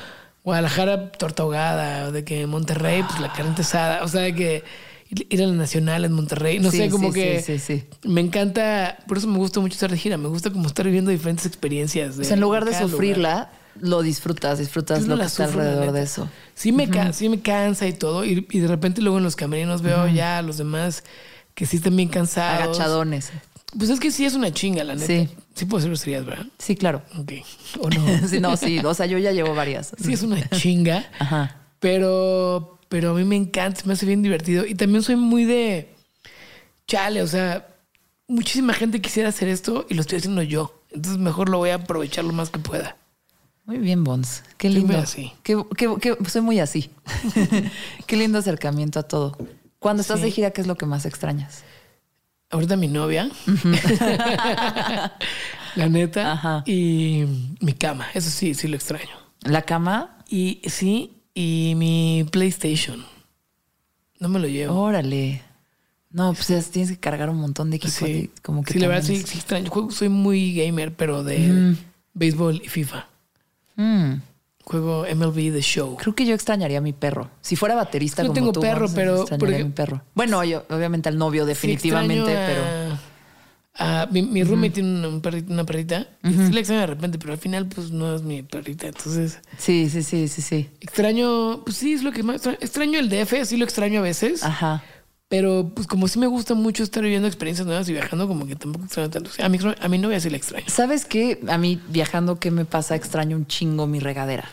[0.44, 2.08] Guadalajara, torta ahogada.
[2.08, 4.04] O de que Monterrey, pues la carne asada.
[4.04, 4.64] O sea, de que
[5.10, 6.60] ir a la Nacional en Monterrey.
[6.60, 8.08] No Sí, sé, como sí, que sí, sí, sí.
[8.10, 8.98] me encanta.
[9.08, 10.18] Por eso me gusta mucho estar de gira.
[10.18, 12.18] Me gusta como estar viviendo diferentes experiencias.
[12.18, 13.52] O sea, en lugar de sufrirla,
[13.82, 16.30] lo disfrutas, disfrutas no lo que está sufro, alrededor de eso.
[16.54, 18.24] Sí me, ca- sí me cansa y todo.
[18.24, 21.04] Y, y de repente luego en los camerinos veo ya a los demás
[21.54, 22.78] que sí están bien cansados.
[22.80, 23.32] Agachadones.
[23.78, 25.08] Pues es que sí es una chinga, la neta.
[25.08, 25.30] Sí.
[25.54, 26.46] Sí puedo ser groserías, ¿verdad?
[26.60, 27.02] Sí, claro.
[27.18, 27.32] Ok.
[27.80, 28.28] O no.
[28.28, 28.80] sí, no, sí.
[28.80, 29.94] O sea, yo ya llevo varias.
[30.02, 31.06] sí es una chinga.
[31.20, 31.62] Ajá.
[31.80, 34.66] Pero, pero a mí me encanta, me hace bien divertido.
[34.66, 35.94] Y también soy muy de
[36.88, 37.68] chale, o sea,
[38.28, 40.82] muchísima gente quisiera hacer esto y lo estoy haciendo yo.
[40.92, 42.96] Entonces mejor lo voy a aprovechar lo más que pueda.
[43.66, 44.44] Muy bien, Bons.
[44.58, 45.04] Qué Soy muy lindo.
[45.04, 45.34] así.
[45.44, 46.92] Qué- qué- qué- soy muy así.
[48.08, 49.38] Qué lindo acercamiento a todo.
[49.80, 50.26] Cuando estás Sí.
[50.26, 51.64] de gira, ¿qué es lo que más extrañas?
[52.56, 53.30] Ahorita mi novia.
[55.76, 56.34] la neta.
[56.34, 56.64] Ajá.
[56.66, 57.26] Y
[57.60, 58.08] mi cama.
[58.14, 59.10] Eso sí, sí lo extraño.
[59.42, 60.18] La cama.
[60.30, 63.06] Y sí, y mi PlayStation.
[64.20, 64.80] No me lo llevo.
[64.80, 65.42] Órale.
[66.12, 67.92] No, pues ya tienes que cargar un montón de equipo.
[67.94, 69.70] sí, de- como que sí, la verdad sí, sí extraño.
[69.92, 71.76] Soy muy gamer, pero de
[72.14, 73.06] béisbol y FIFA.
[73.76, 74.14] Mm,
[74.66, 75.96] Juego MLB The Show.
[75.98, 77.30] creo que yo extrañaría a mi perro.
[77.42, 80.02] Si fuera baterista No como tengo tú, perro, pero- extrañaría porque- a mi perro.
[80.16, 82.98] Bueno, yo, obviamente al novio definitivamente, Sí pero
[83.78, 86.08] a- mi mi roommate tiene un perrito- una perrita.
[86.24, 88.88] y Sí la extraño de repente, pero al final pues no es mi perrita.
[88.88, 90.70] Entonces sí, sí, sí, sí, sí.
[90.82, 92.58] extraño, pues sí, es lo que más extraño.
[92.62, 94.44] Extraño el DF, sí lo extraño a veces.
[94.44, 94.82] Ajá.
[95.28, 98.56] Pero pues como sí me gusta mucho estar viviendo experiencias nuevas y viajando, como que
[98.56, 99.30] tampoco extraño tanto.
[99.30, 100.66] O sea, a, mi, a mi novia sí la extraño.
[100.68, 101.40] ¿Sabes qué?
[101.48, 102.96] A mí viajando, ¿qué me pasa?
[102.96, 104.50] Extraño un chingo mi regadera.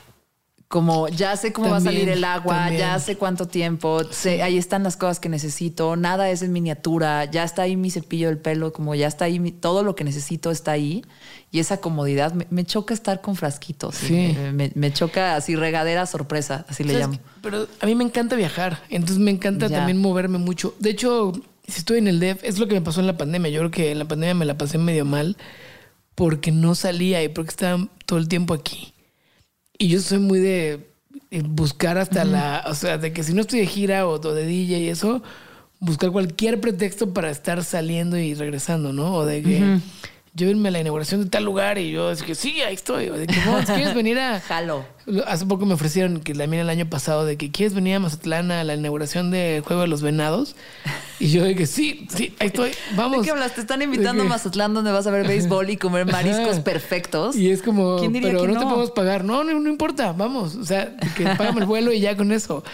[0.72, 2.80] Como ya sé cómo va a salir el agua, también.
[2.80, 7.26] ya sé cuánto tiempo, sé- ahí están las cosas que necesito, nada es en miniatura,
[7.26, 10.02] ya está ahí mi cepillo del pelo, como ya está ahí, mi- todo lo que
[10.04, 11.04] necesito está ahí.
[11.50, 13.96] Y esa comodidad, me, me choca estar con frasquitos.
[13.96, 14.35] Sí.
[14.35, 17.18] Me, me- me choca así regadera sorpresa, así le ¿Sabes llamo.
[17.42, 19.76] Pero a mí me encanta viajar, entonces me encanta Ya.
[19.76, 20.74] también moverme mucho.
[20.78, 21.32] De hecho,
[21.68, 23.50] si estoy en el DF, es lo que me pasó en la pandemia.
[23.50, 25.37] Yo creo que en la pandemia me la pasé medio mal
[26.14, 28.91] porque no salía y porque estaba todo el tiempo aquí.
[29.83, 30.92] Y yo soy muy de
[31.33, 34.33] eh, buscar hasta la, o sea, de que si no estoy de gira o, o
[34.33, 35.25] de DJ y eso,
[35.81, 39.12] buscar cualquier pretexto para estar saliendo y regresando, ¿no?
[39.16, 39.81] O de que
[40.35, 43.09] llévenme a la inauguración de tal lugar y yo dije, sí, ahí estoy.
[43.11, 43.35] De que,
[43.66, 44.85] ¿quieres venir a, Jalo.
[45.27, 48.51] Hace poco me ofrecieron que también el año pasado de que quieres venir a Mazatlán
[48.53, 50.55] a la inauguración del Juego de los Venados.
[51.18, 53.25] Y yo dije, sí, sí, ahí estoy, ¿De vamos.
[53.25, 53.55] qué hablas?
[53.55, 54.31] Te están invitando a ¿De?
[54.31, 56.64] Mazatlán donde vas a ver béisbol y comer mariscos Ajá.
[56.64, 57.37] perfectos.
[57.37, 58.61] Y es como, ¿Quién diría pero que no, no?
[58.61, 59.25] te podemos pagar.
[59.25, 60.55] No, no, no importa, vamos.
[60.57, 62.64] O sea, de que págame el vuelo y ya con eso.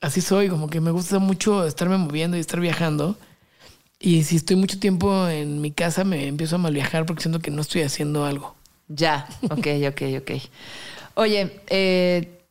[0.00, 3.16] Así soy, como que me gusta mucho estarme moviendo y estar viajando.
[4.04, 7.38] Y si estoy mucho tiempo en mi casa, me empiezo a mal viajar porque siento
[7.38, 8.56] que no estoy haciendo algo.
[8.88, 10.30] Ya, ok, ok, ok.
[11.14, 12.42] Oye, eh,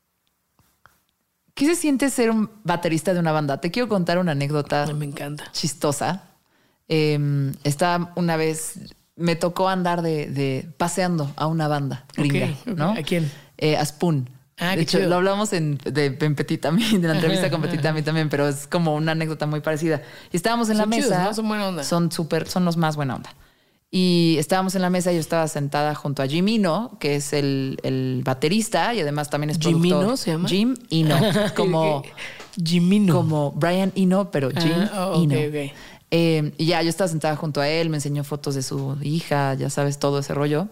[1.53, 3.59] ¿qué se siente ser un baterista de una banda?
[3.59, 5.51] Te quiero contar una anécdota me encanta.
[5.51, 6.23] chistosa.
[6.87, 8.75] Eh, estaba una vez,
[9.15, 12.55] me tocó andar de, de- paseando a una banda gringa.
[12.65, 12.91] ¿no?
[12.91, 13.29] ¿A quién?
[13.57, 14.29] Eh, a Spoon.
[14.57, 15.09] Ah, de hecho, chido.
[15.09, 18.47] lo hablamos en, de, en Petit Ami, de la entrevista con Petit Ami también, pero
[18.47, 20.01] es como una anécdota muy parecida.
[20.31, 21.23] Y estábamos en la chidos, mesa.
[21.23, 21.33] ¿no?
[21.33, 21.83] Son buena onda.
[21.83, 23.33] Son súper, son los más buena onda.
[23.93, 27.77] Y estábamos en la mesa, yo estaba sentada junto a Jim Ino, que es el,
[27.83, 30.03] el baterista y además también es ¿Jim productor.
[30.05, 30.47] Eno se llama?
[30.47, 31.19] Jim Ino,
[31.57, 32.03] como,
[32.63, 33.13] Jimino.
[33.13, 35.35] como Brian Ino, pero Jim Ah, oh, ok, Ino.
[35.39, 35.71] ok.
[36.13, 39.55] Eh, y ya yo estaba sentada junto a él, me enseñó fotos de su hija,
[39.55, 40.67] ya sabes, todo ese rollo.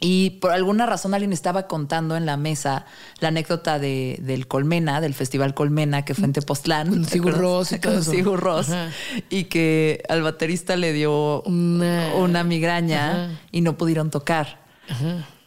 [0.00, 2.86] Y por alguna razón alguien estaba contando en la mesa
[3.18, 6.88] la anécdota de, del Colmena, del Festival Colmena, que fue en Tepoztlán.
[6.88, 7.36] Con ¿te Sigur?
[7.36, 8.04] Rós y Con.
[8.04, 8.48] Sigur.
[8.48, 8.90] Ajá.
[9.28, 13.40] Y que al baterista le dio Una- una, migraña Ajá.
[13.50, 14.60] y no pudieron tocar.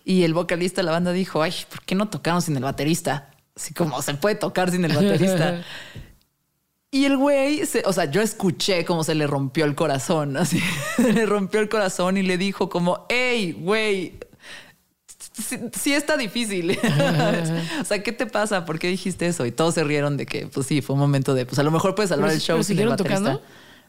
[0.03, 3.29] Y el vocalista de la banda dijo, ay, ¿por qué no tocaron sin el baterista?
[3.55, 5.61] Así como se puede tocar sin el baterista.
[6.91, 10.61] Y el güey, se- o sea, yo escuché cómo se le rompió el corazón, así,
[10.97, 14.19] se le rompió el corazón y le dijo como, hey, güey,
[15.41, 16.71] sí, sí está difícil.
[17.81, 18.65] o sea, ¿qué te pasa?
[18.65, 19.45] ¿Por qué dijiste eso?
[19.45, 21.71] Y todos se rieron de que, pues sí, fue un momento de, pues a lo
[21.71, 23.41] mejor puedes salvar ¿Pero- el show pero siguieron tocando?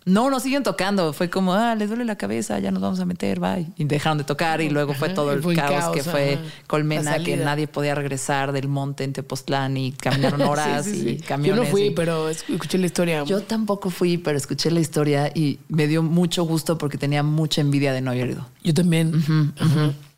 [0.05, 1.13] No, no siguen tocando.
[1.13, 3.69] Fue como, ah, les duele la cabeza, ya nos vamos a meter, bye.
[3.77, 6.43] Y dejaron de tocar y luego fue todo el caos, caos, que fue ajá.
[6.67, 11.19] Colmena, que nadie podía regresar del monte en Tepoztlán y caminaron horas Sí, sí, y
[11.19, 11.23] sí.
[11.25, 11.57] camiones.
[11.57, 13.23] Yo no fui, y- pero escuché la historia.
[13.23, 17.61] yo tampoco fui, pero escuché la historia y me dio mucho gusto porque tenía mucha
[17.61, 18.49] envidia de no haber ido.
[18.65, 19.13] Yo también.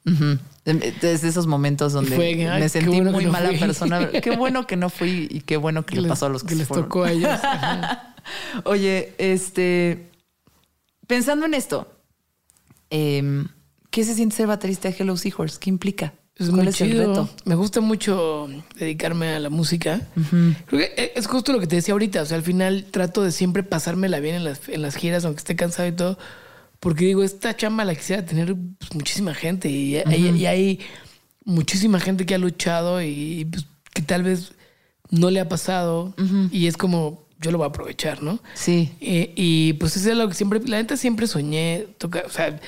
[0.06, 0.24] Ajá.
[0.24, 0.38] Ujú.
[0.64, 3.58] Desde esos momentos donde fue, me sentí bueno muy no mala fui.
[3.58, 4.08] persona.
[4.22, 6.54] Qué bueno que no fui y qué bueno que, le pasó a los que, que
[6.56, 6.86] les fueron.
[6.86, 7.30] tocó a ellos.
[7.42, 8.14] Ajá.
[8.64, 10.10] Oye, este,
[11.06, 11.86] pensando en esto,
[12.88, 13.48] em,
[13.90, 15.58] ¿qué se siente ser baterista de Hello Seahorse?
[15.60, 16.14] ¿Qué implica?
[16.36, 17.06] Es ¿Cuál muy es el chido.
[17.08, 17.28] reto?
[17.44, 20.00] Me gusta mucho dedicarme a la música.
[20.66, 22.22] Creo que e, es justo lo que te decía ahorita.
[22.22, 25.38] O sea, al final trato de siempre pasármela bien en las, en las giras, aunque
[25.38, 26.18] esté cansado y todo.
[26.84, 29.68] Porque digo, esta chamba la quisiera tener pues, muchísima gente.
[29.70, 30.80] Y, hay- y hay
[31.44, 34.52] muchísima gente que ha luchado y pues, que tal vez
[35.10, 36.14] no le ha pasado.
[36.52, 38.38] Y es como, yo lo voy a aprovechar, ¿no?
[38.54, 38.92] Sí.
[39.00, 42.60] Y pues eso es lo que siempre, la neta siempre soñé tocar, o sea,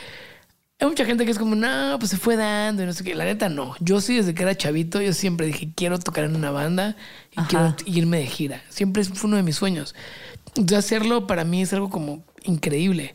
[0.78, 3.14] hay mucha gente que es como, no, pues se fue dando y no sé qué.
[3.14, 3.74] La neta no.
[3.80, 6.96] Yo sí, desde que era chavito, yo siempre dije, quiero tocar en una banda
[7.32, 7.48] y Ajá.
[7.48, 8.62] quiero irme de gira.
[8.70, 9.94] Siempre fue uno de mis sueños.
[10.54, 13.14] Entonces hacerlo para mí es algo como increíble.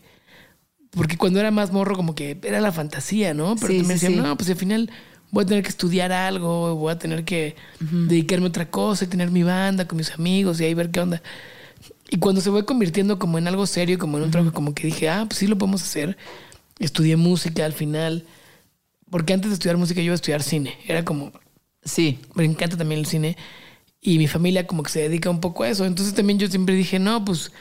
[0.91, 3.55] Porque cuando era más morro, como que era la fantasía, ¿no?
[3.55, 4.27] Pero Sí, también sí, decían, sí.
[4.29, 4.91] no, pues al final
[5.31, 9.07] voy a tener que estudiar algo, voy a tener que dedicarme a otra cosa y
[9.07, 11.21] tener mi banda con mis amigos y ahí ver qué onda.
[12.09, 14.87] Y cuando se fue convirtiendo como en algo serio, como en un trabajo, como que
[14.87, 16.17] dije, ah, pues sí lo podemos hacer.
[16.77, 18.25] Estudié música al final.
[19.09, 20.77] Porque antes de estudiar música yo iba a estudiar cine.
[20.87, 21.31] Era como,
[21.85, 22.19] Sí.
[22.35, 23.37] me encanta también el cine.
[24.01, 25.85] Y mi familia como que se dedica un poco a eso.
[25.85, 27.53] Entonces también yo siempre dije, no, pues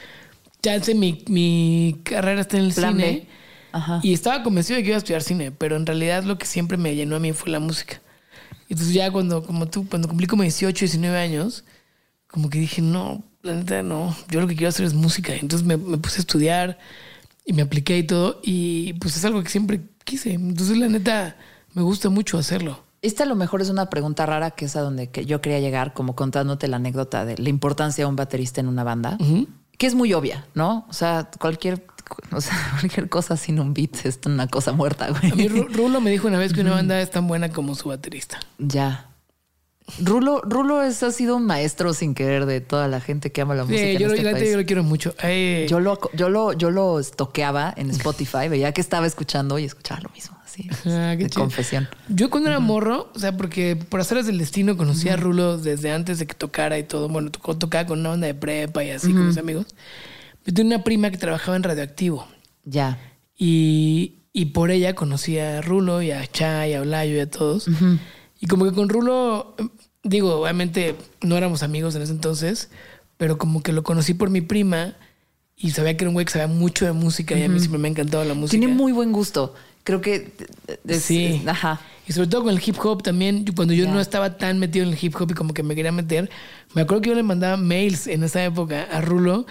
[0.61, 3.27] ya sé, mi, mi carrera está en el Plan cine.
[3.71, 3.99] Ajá.
[4.03, 6.77] Y estaba convencido de que iba a estudiar cine, pero en realidad lo que siempre
[6.77, 8.01] me llenó a mí fue la música.
[8.69, 11.63] Entonces ya cuando, como tú, cuando cumplí como 18, 19 años,
[12.27, 15.33] como que dije, no, la neta no, yo lo que quiero hacer es música.
[15.35, 16.79] Entonces me, me puse a estudiar
[17.45, 20.33] y me apliqué y todo, y pues es algo que siempre quise.
[20.33, 21.37] Entonces la neta
[21.73, 22.83] me gusta mucho hacerlo.
[23.01, 25.59] Esta a lo mejor es una pregunta rara que es a donde que yo quería
[25.59, 29.17] llegar, como contándote la anécdota de la importancia de un baterista en una banda,
[29.81, 30.85] que es muy obvia, ¿no?
[30.89, 31.83] O sea, cualquier,
[32.31, 35.49] o sea, cualquier cosa sin un beat es una cosa muerta, A mí güey.
[35.49, 38.39] Ru- Rulo me dijo una vez que una banda es tan buena como su baterista.
[38.59, 39.07] Ya.
[39.99, 43.55] Rulo, Rulo es, ha sido un maestro sin querer de toda la gente que ama
[43.55, 43.81] la música.
[43.81, 44.51] Sí, yo, lo- este país.
[44.51, 45.15] yo lo quiero mucho.
[45.19, 49.65] Ay, Yo lo, yo lo, yo lo estoqueaba en Spotify, veía que estaba escuchando y
[49.65, 50.69] escuchaba lo mismo, así.
[50.85, 51.41] Ah, qué de chido.
[51.41, 51.87] confesión.
[52.09, 55.91] Yo cuando era morro, o sea, porque por haceres del destino conocí a Rulo desde
[55.91, 57.07] antes de que tocara y todo.
[57.09, 59.67] Bueno, tocó, tocaba con una banda de prepa y así con mis amigos.
[60.45, 62.27] Yo tenía una prima que trabajaba en Radioactivo
[62.65, 62.97] Ya.
[63.37, 67.67] y, y por ella conocí a Rulo y a Chay, a Olayo y a todos.
[68.39, 69.55] Y como que con Rulo,
[70.03, 72.69] digo, obviamente no éramos amigos en ese entonces,
[73.17, 74.95] pero como que lo conocí por mi prima
[75.55, 77.77] y sabía que era un güey que sabía mucho de música y a mí siempre
[77.77, 78.57] me ha encantado la música.
[78.59, 79.53] Tiene muy buen gusto.
[79.83, 80.31] Creo que
[80.87, 81.25] es- Sí.
[81.41, 81.79] es- ajá.
[82.07, 83.91] Y sobre todo con el hip hop también, cuando yo Ya.
[83.93, 86.29] no estaba tan metido en el hip hop y como que me quería meter,
[86.73, 89.45] me acuerdo que yo le mandaba mails en esa época a Rulo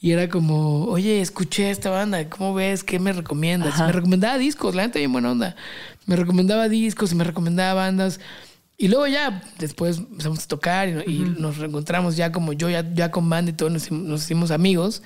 [0.00, 2.84] y era como, oye, escuché esta banda, ¿cómo ves?
[2.84, 3.74] ¿Qué me recomiendas?
[3.74, 3.86] Ajá.
[3.86, 5.56] Me recomendaba discos, la neta bien buena onda.
[6.06, 8.20] Me recomendaba discos y me recomendaba bandas.
[8.78, 12.70] Y luego ya, después empezamos a tocar y, no- y nos reencontramos ya como yo,
[12.70, 15.02] ya, ya con banda y todo, nos hicimos amigos.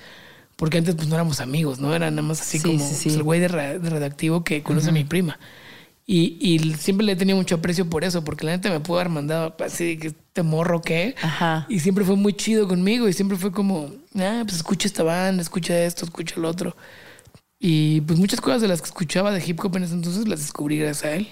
[0.55, 1.93] Porque antes pues no éramos amigos, ¿no?
[1.95, 3.03] Era nada más así Sí, como sí, sí.
[3.05, 5.39] pues, el güey de, de redactivo que conoce a mi prima.
[6.05, 8.97] Y, y siempre le he tenido mucho aprecio por eso, porque la neta me pudo
[8.99, 11.15] haber mandado así que este morro que.
[11.21, 11.65] Ajá.
[11.69, 13.89] Y siempre fue muy chido conmigo y siempre fue como,
[14.19, 16.75] ah, pues escucha esta banda, escucha esto, escucha lo otro.
[17.57, 20.39] Y pues muchas cosas de las que escuchaba de hip hop en ese entonces las
[20.41, 21.29] descubrí gracias a él.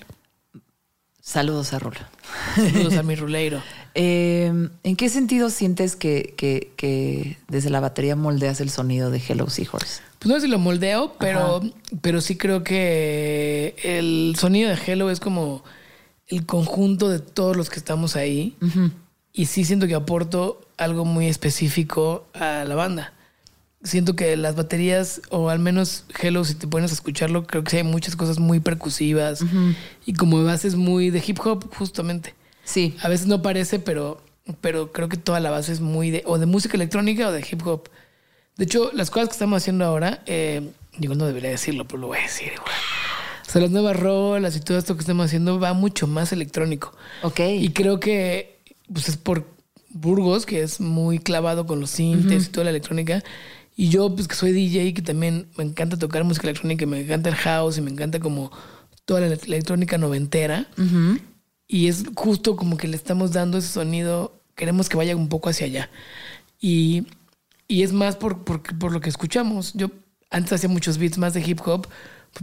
[1.22, 2.00] Saludos a Rulo.
[2.56, 3.62] Saludos a mi ruleiro.
[3.94, 9.22] Eh, ¿En qué sentido sientes que, que- que desde la batería moldeas el sonido de
[9.28, 10.02] Hello Seahorse?
[10.20, 11.62] Pues no sé si lo moldeo, pero,
[12.02, 15.64] pero sí creo que el sonido de Hello es como
[16.28, 18.56] el conjunto de todos los que estamos ahí.
[19.34, 23.14] Y sí siento que aporto algo muy específico a la banda.
[23.84, 27.72] Siento que las baterías, o al menos Hello, si te pones a escucharlo, creo que
[27.72, 29.44] sí hay muchas cosas muy percusivas
[30.06, 32.36] y como bases muy de hip hop, justamente.
[32.64, 32.96] Sí.
[33.02, 34.22] A veces no parece, pero,
[34.62, 37.46] pero creo que toda la base es muy de o de música electrónica o de
[37.50, 37.90] hip hop.
[38.58, 42.08] De hecho, las cosas que estamos haciendo ahora, eh, digo, no debería decirlo, pero lo
[42.08, 42.72] voy a decir igual.
[43.48, 46.94] O sea, las nuevas rolas y todo esto que estamos haciendo va mucho más electrónico.
[47.24, 47.40] Ok.
[47.40, 48.60] Y creo que
[48.92, 49.48] pues es por
[49.90, 53.24] Burgos, que es muy clavado con los sintes y toda la electrónica.
[53.76, 57.30] Y yo, pues que soy DJ, que también me encanta tocar música electrónica, me encanta
[57.30, 58.52] el house y me encanta como
[59.06, 60.68] toda la electrónica noventera.
[61.74, 65.48] Y es justo como que le estamos dando ese sonido, queremos que vaya un poco
[65.48, 65.90] hacia allá.
[66.60, 67.08] Y,
[67.70, 69.72] y es más por, por, por lo que escuchamos.
[69.74, 69.90] Yo
[70.30, 71.88] antes hacía muchos beats más de hip hop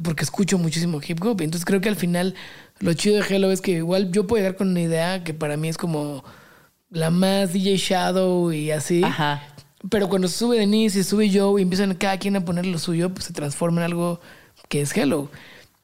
[0.03, 1.43] porque escucho muchísimo hip hop.
[1.43, 2.37] Y entonces creo que al final
[2.79, 5.59] lo chido de Hello es que igual yo puedo llegar con una idea que para
[5.59, 6.25] mí es como
[6.89, 9.05] la más DJ Shadow y así.
[9.05, 9.43] Ajá.
[9.91, 13.13] Pero cuando sube Denise y sube Joe y empiezan cada quien a poner lo suyo,
[13.13, 14.23] pues se transforma en algo
[14.71, 15.31] que es Hello.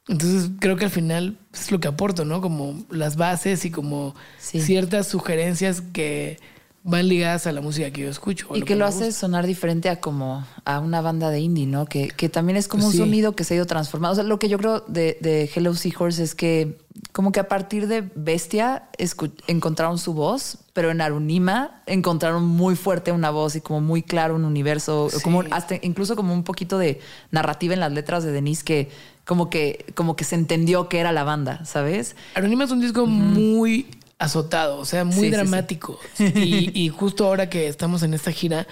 [0.07, 2.41] Entonces creo que al final es lo que aporto, ¿no?
[2.41, 4.61] Como las bases y como Sí.
[4.61, 6.37] ciertas sugerencias que
[6.83, 8.47] van ligadas a la música que yo escucho.
[8.53, 11.87] Y lo que lo hace sonar diferente a como a una banda de indie, ¿no?
[11.87, 14.11] Que, que también es como Pues un sonido que se ha ido transformando.
[14.11, 16.77] O sea, lo que yo creo de, de Hello Seahorse es que
[17.11, 18.83] como que a partir de Bestia
[19.47, 24.35] encontraron su voz, pero en Arunima encontraron muy fuerte una voz y como muy claro
[24.35, 25.21] un universo, Sí.
[25.23, 26.99] como hasta incluso como un poquito de
[27.31, 28.89] narrativa en las letras de Denise que
[29.25, 32.15] como que como que se entendió que era la banda, ¿sabes?
[32.35, 35.31] Anonima es un disco muy azotado, o sea, muy Sí, sí, sí.
[35.31, 35.99] dramático.
[36.19, 38.65] Y, y justo ahora que estamos en esta gira,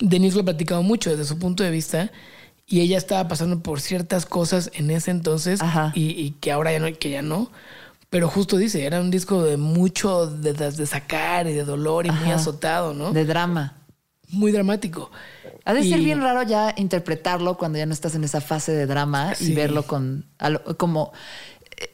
[0.00, 2.10] Denise lo ha platicado mucho desde su punto de vista.
[2.70, 5.58] Y ella estaba pasando por ciertas cosas en ese entonces
[5.94, 7.50] y, y que ahora ya no, que ya no.
[8.10, 12.10] Pero justo dice, era un disco de mucho de, de sacar y de dolor y
[12.10, 12.34] muy Ajá.
[12.34, 13.12] azotado, ¿no?
[13.12, 13.72] De drama.
[14.28, 15.10] Muy dramático.
[15.64, 18.86] Ha de ser bien raro ya interpretarlo cuando ya no estás en esa fase de
[18.86, 20.26] drama y verlo con
[20.76, 21.12] como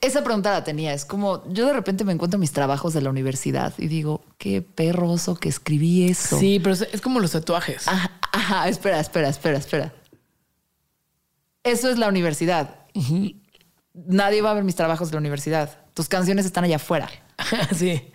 [0.00, 0.92] esa pregunta la tenía.
[0.94, 4.62] Es como yo de repente me encuentro mis trabajos de la universidad y digo, qué
[4.62, 6.38] perroso que escribí eso.
[6.38, 7.88] Sí, pero es, es como los tatuajes.
[7.88, 9.94] Ajá, ajá, espera, espera, espera, espera.
[11.62, 12.77] Eso es la universidad.
[13.94, 15.79] Nadie va a ver mis trabajos de la universidad.
[15.94, 17.09] Tus canciones están allá afuera.
[17.74, 18.12] sí.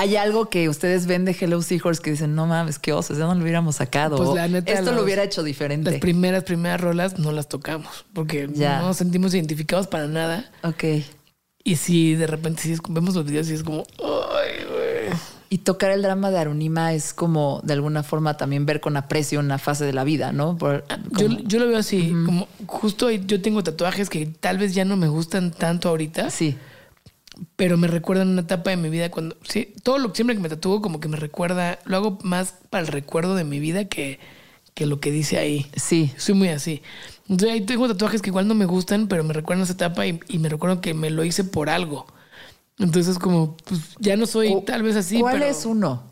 [0.00, 3.24] Hay algo que ustedes ven de Hello Seahorse que dicen, no mames, qué osos, ya
[3.26, 4.16] no lo hubiéramos sacado.
[4.16, 5.90] Pues la neta, Esto lo hubiera hecho diferente.
[5.90, 8.78] Las primeras, primeras rolas no las tocamos porque Ya.
[8.78, 10.50] no nos sentimos identificados para nada.
[10.62, 10.84] ok.
[11.64, 15.18] Y si de repente sí es- vemos los videos y es como, ay, güey.
[15.50, 19.40] Y tocar el drama de Arunima es como de alguna forma también ver con aprecio
[19.40, 20.56] una fase de la vida, ¿no?
[20.56, 20.84] Por-
[21.18, 24.84] Yo, como- yo lo veo así, como justo yo tengo tatuajes que tal vez ya
[24.84, 26.56] no me gustan tanto ahorita, sí,
[27.56, 30.48] pero me recuerdan una etapa de mi vida cuando, sí, todo lo siempre que me
[30.48, 34.18] tatúo como que me recuerda, lo hago más para el recuerdo de mi vida que,
[34.74, 35.66] que lo que dice ahí.
[35.76, 36.12] sí.
[36.16, 36.82] Soy muy así.
[37.28, 40.20] Entonces ahí tengo tatuajes que igual no me gustan, pero me recuerdan esa etapa y,
[40.28, 42.06] y me recuerdo que me lo hice por algo.
[42.78, 46.02] Entonces como, pues ya no soy tal vez así, ¿Cuál pero es uno?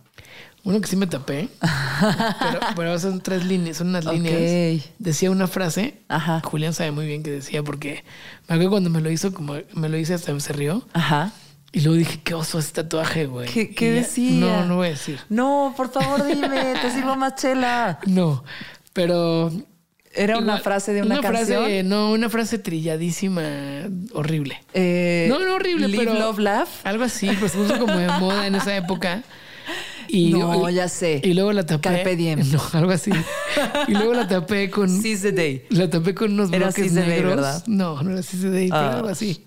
[0.66, 1.48] Uno que sí me tapé.
[2.40, 4.82] pero, pero son tres líneas, son unas líneas.
[4.98, 6.00] Decía una frase.
[6.08, 6.40] Ajá.
[6.44, 8.02] Julián sabe muy bien qué decía porque
[8.48, 10.84] me acuerdo cuando me lo hizo, como me lo hice hasta se rió.
[10.92, 11.30] Ajá.
[11.70, 13.48] Y luego dije, qué oso ese tatuaje, güey.
[13.48, 14.40] ¿Qué, qué decía?
[14.40, 15.20] No, no voy a decir.
[15.28, 18.00] No, por favor, dime, te sirvo más chela.
[18.06, 18.42] No,
[18.92, 19.52] pero
[20.12, 21.62] Era una Igual, frase de una, canción.
[21.62, 23.42] Frase, no, una frase trilladísima,
[24.14, 24.60] horrible.
[24.74, 26.18] Eh, no, no horrible, Live, pero.
[26.18, 26.68] Love, Laugh.
[26.82, 29.22] Algo así, pues puso como de moda en esa época.
[30.08, 31.20] Y, No, y- ya sé.
[31.24, 31.88] Y luego la tapé.
[31.88, 32.40] Carpe diem.
[32.52, 33.10] No, algo así.
[33.88, 34.88] Y luego la tapé con.
[35.02, 35.64] Seize the day.
[35.70, 37.36] La tapé con unos Era bloques Day, negros.
[37.36, 37.64] ¿verdad?
[37.66, 38.96] No, no era Seize the Day, pero Ah.
[38.96, 39.44] algo así.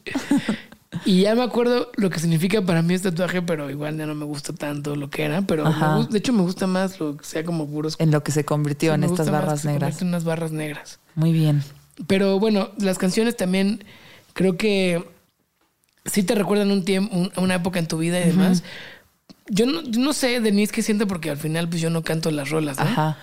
[1.06, 4.16] Y ya me acuerdo lo que significa para mí este tatuaje, pero igual ya no
[4.16, 5.44] me gusta tanto lo que era.
[5.44, 7.96] Pero me de hecho me gusta más lo que sea como puros.
[8.00, 10.02] En lo que se convirtió Sí, en estas barras negras.
[10.02, 11.00] en unas barras negras.
[11.16, 11.64] Muy bien.
[12.08, 13.84] Pero bueno, las canciones también
[14.34, 15.04] creo que
[16.06, 18.64] sí te recuerdan un tiempo, un- una época en tu vida y demás.
[19.50, 22.30] Yo no, yo no sé, Denise, qué siente porque al final pues yo no canto
[22.32, 22.84] las rolas, ¿no?
[22.84, 23.18] Ajá.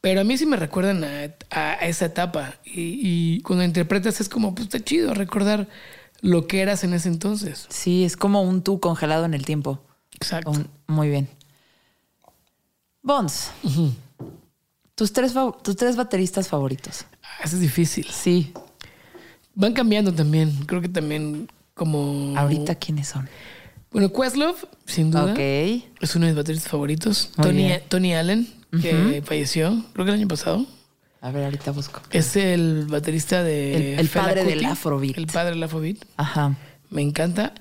[0.00, 2.54] Pero a mí sí me recuerdan a, a esa etapa.
[2.64, 3.00] Y,
[3.36, 5.68] y cuando interpretas es como, pues está chido recordar
[6.20, 7.66] lo que eras en ese entonces.
[7.68, 9.80] Sí, es como un tú congelado en el tiempo.
[10.14, 10.50] Exacto.
[10.50, 11.28] Un- muy bien.
[13.02, 13.50] Bones.
[14.94, 17.04] tus, tres, tus tres bateristas favoritos.
[17.22, 18.06] Ah, Eso es difícil.
[18.10, 18.52] Sí.
[19.54, 20.52] Van cambiando también.
[20.66, 22.36] Creo que también como...
[22.36, 23.28] Ahorita, ¿quiénes son?
[23.90, 25.32] Bueno, Questlove, sin duda.
[25.32, 25.38] Ok.
[26.00, 27.30] Es uno de mis bateristas favoritos.
[27.88, 28.46] Tony, Allen,
[28.80, 30.66] que falleció, creo que el año pasado.
[31.20, 32.00] A ver, ahorita busco.
[32.10, 33.96] Es el baterista de...
[33.98, 35.18] El- padre Kuti, del Afrobeat.
[35.18, 35.96] El padre del Afrobeat.
[36.16, 36.54] Ajá.
[36.90, 37.54] Me encanta.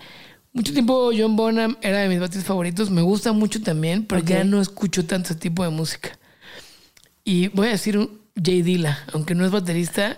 [0.54, 2.90] Mucho tiempo John Bonham era de mis bateristas favoritos.
[2.92, 6.18] Me gusta mucho también, pero ya no escucho tanto ese tipo de música.
[7.24, 10.18] Y voy a decir un Jay Dilla, aunque no es baterista.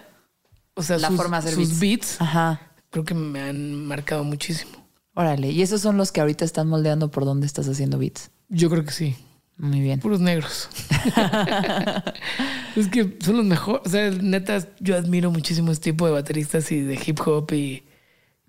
[0.73, 2.59] O sea, La sus, forma de hacer sus beats Ajá.
[2.89, 4.78] creo que me han marcado muchísimo.
[5.15, 5.49] Órale.
[5.49, 8.31] ¿Y esos son los que ahorita están moldeando por dónde estás haciendo beats?
[8.49, 9.15] Yo creo que sí.
[9.57, 9.99] Muy bien.
[9.99, 10.69] Puros negros.
[12.77, 13.81] es que son los mejores.
[13.85, 17.83] O sea, neta, yo admiro muchísimo este tipo de bateristas y de hip hop y,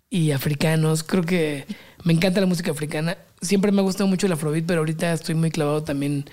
[0.08, 1.02] y africanos.
[1.02, 1.66] Creo que
[2.04, 3.18] me encanta la música africana.
[3.40, 6.26] Siempre me ha gustado mucho el afrobeat, pero ahorita estoy muy clavado también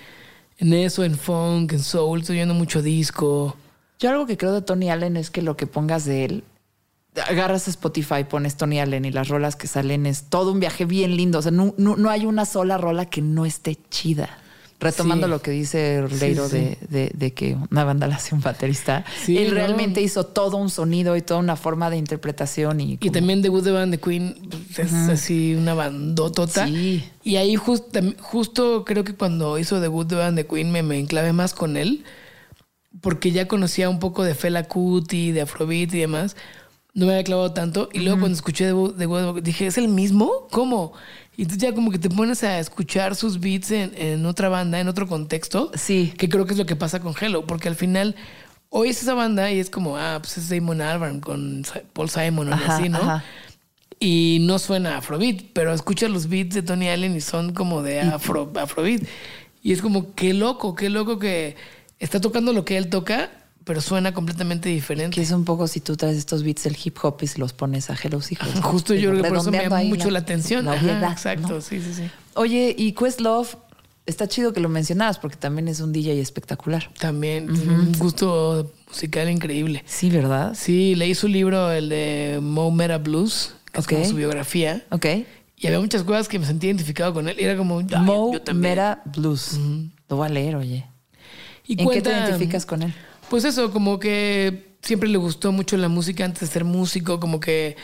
[0.60, 2.22] en eso, en funk, en soul.
[2.22, 3.58] Estoy oyendo mucho disco.
[3.98, 6.44] Yo algo que creo de Tony Allen es que lo que pongas de él,
[7.28, 11.16] agarras Spotify, pones Tony Allen y las rolas que salen es todo un viaje bien
[11.18, 11.40] lindo.
[11.40, 14.30] O sea, no, no- no hay una sola rola que no esté chida.
[14.80, 15.32] Retomando Sí.
[15.32, 16.58] lo que dice Leiro Sí, sí.
[16.58, 19.56] De, de- de que una banda la hace un baterista, él no.
[19.56, 22.80] realmente hizo todo un sonido y toda una forma de interpretación.
[22.80, 24.36] Y, también The Good, The Band, The Queen
[24.76, 26.68] pues, es así una bandotota.
[26.68, 27.04] Sí.
[27.24, 30.84] Y ahí just- justo creo que cuando hizo The Good, The Band, The Queen me,
[30.84, 32.04] me enclavé más con él.
[33.02, 36.36] Porque ya conocía un poco de Fela Kuti, de Afrobeat y demás.
[36.98, 37.90] No me había clavado tanto.
[37.94, 40.48] Y luego cuando escuché The Band, dije, ¿es el mismo?
[40.50, 40.94] ¿Cómo?
[41.38, 44.80] Y entonces ya como que te pones a escuchar sus beats en, en otra banda,
[44.80, 45.72] en otro contexto.
[45.76, 46.12] Sí.
[46.18, 47.46] Que creo que es lo que pasa con Hello.
[47.46, 48.16] Porque al final...
[48.70, 52.50] Hoy es esa banda y es como, ah, pues es Damon Albarn con Paul Simon
[52.50, 52.98] o Ajá, así, ¿no?
[52.98, 53.24] ajá.
[54.00, 58.02] Y no suena Afrobeat, pero escuchas los beats de Tony Allen y son como de
[58.02, 59.04] afro, Afrobeat.
[59.64, 61.56] Y es como, qué loco, qué loco que
[62.00, 63.32] está tocando lo que él toca,
[63.68, 65.14] pero suena completamente diferente.
[65.14, 67.54] Que es un poco si tú traes estos beats del hip hop y se los
[67.54, 68.56] pones a Hello Hijos.
[68.56, 68.62] ¿no?
[68.64, 70.66] Justo yo creo que por eso me llama mucho la, atención.
[70.66, 71.62] La Ajá, obviedad, exacto, ¿no?
[71.62, 72.04] sí, sí, sí.
[72.34, 73.50] Oye, y Questlove,
[74.06, 76.90] está chido que lo mencionabas porque también es un DJ espectacular.
[77.00, 79.84] También un gusto musical increíble.
[79.86, 80.56] Sí, ¿verdad?
[80.56, 84.86] Sí, leí su libro, el de Mo Mera Blues, que es como su biografía.
[84.92, 85.06] Ok.
[85.60, 87.36] Y había muchas cosas que me sentía identificado con él.
[87.40, 88.72] Y era como, "Ay, Mo yo también".
[88.74, 89.60] Mera Blues.
[90.08, 90.86] Lo voy a leer, oye.
[91.66, 92.94] Y ¿En qué te cuenta- identificas con él?
[93.30, 97.40] Pues eso, como que siempre le gustó mucho la música antes de ser músico, como
[97.40, 97.76] que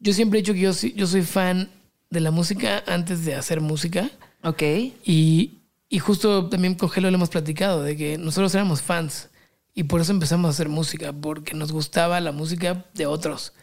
[0.00, 1.70] yo siempre he dicho que yo, yo soy fan
[2.10, 4.10] de la música antes de hacer música.
[4.42, 4.62] Ok.
[5.04, 9.30] Y, y justo también con Gelo le hemos platicado de que nosotros éramos fans
[9.74, 13.54] y por eso empezamos a hacer música, porque nos gustaba la música de otros.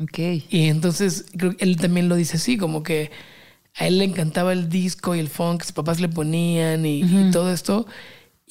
[0.00, 0.18] Ok.
[0.50, 3.12] Y entonces creo que él también lo dice así, como que
[3.76, 7.02] a él le encantaba el disco y el funk que sus papás le ponían y,
[7.02, 7.86] y todo esto.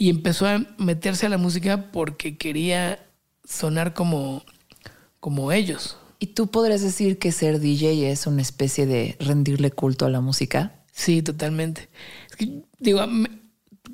[0.01, 3.05] Y empezó a meterse a la música porque quería
[3.47, 4.43] sonar como,
[5.19, 5.95] como ellos.
[6.17, 10.19] ¿Y tú podrías decir que ser DJ es una especie de rendirle culto a la
[10.19, 10.71] música?
[10.91, 11.89] Sí, totalmente.
[12.31, 13.01] Es que, digo,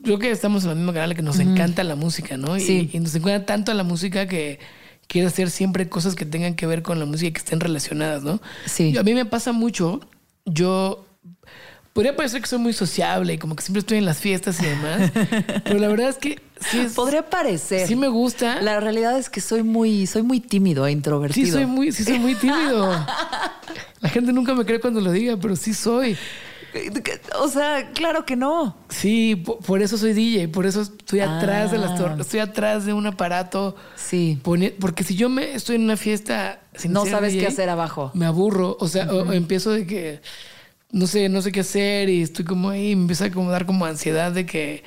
[0.01, 2.55] creo que estamos en la misma canal que nos encanta la música, ¿no?
[2.55, 2.89] Y, Sí.
[2.93, 4.59] y nos encanta tanto la música que
[5.07, 8.23] quiero hacer siempre cosas que tengan que ver con la música y que estén relacionadas,
[8.23, 8.41] ¿no?
[8.65, 8.93] Sí.
[8.93, 9.99] Yo- a mí me pasa mucho,
[10.45, 11.05] yo
[11.97, 14.67] podría parecer que soy muy sociable y como que siempre estoy en las fiestas y
[14.67, 15.11] demás,
[15.63, 16.39] pero la verdad es que
[16.69, 17.87] sí, es- Podría parecer.
[17.87, 18.61] sí me gusta.
[18.61, 21.47] La realidad es que soy muy, soy muy tímido e introvertido.
[21.47, 22.87] Sí soy muy, sí soy muy tímido.
[24.01, 26.15] La gente nunca me cree cuando lo diga, pero sí soy.
[27.39, 28.77] O sea, claro que no.
[28.89, 31.95] Sí, po- por, eso soy DJ, por eso estoy atrás de las Ah.
[31.95, 33.75] torres, estoy atrás de un aparato.
[33.95, 34.39] Sí.
[34.79, 38.11] porque si yo me estoy en una fiesta sin No sabes DJ, qué hacer abajo.
[38.13, 40.21] me aburro, o sea, o- o empiezo de que
[40.91, 43.65] no sé, no sé qué hacer y estoy como ahí, me empieza a como dar
[43.65, 44.83] como ansiedad de que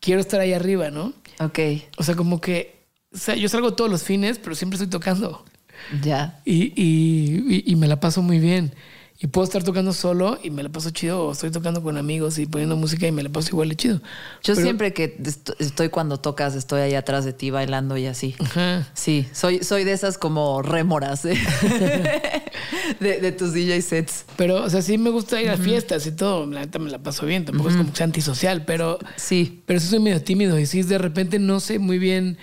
[0.00, 1.12] quiero estar ahí arriba, ¿no?
[1.40, 1.58] Ok,
[1.98, 2.80] O sea, como que
[3.12, 5.44] o sea, yo salgo todos los fines, pero siempre estoy tocando
[5.90, 6.42] ya.
[6.44, 8.74] y, y- y- y me la paso muy bien.
[9.22, 12.38] Y puedo estar tocando solo y me la paso chido, o estoy tocando con amigos
[12.38, 13.96] y poniendo música y me la paso igual de chido.
[14.42, 18.06] Yo Pero- siempre que est- estoy cuando tocas, estoy ahí atrás de ti bailando y
[18.06, 18.34] así.
[18.38, 18.88] Ajá.
[18.94, 21.34] Sí, soy, soy de esas como rémoras ¿eh?
[23.00, 24.24] de, de tus DJ sets.
[24.36, 26.46] Pero, o sea, sí me gusta ir a fiestas y todo.
[26.46, 27.44] La neta me la paso bien.
[27.44, 29.62] Tampoco es como que sea antisocial, pero, Sí.
[29.66, 30.58] pero sí soy medio tímido.
[30.58, 32.38] Y sí, de repente no sé muy bien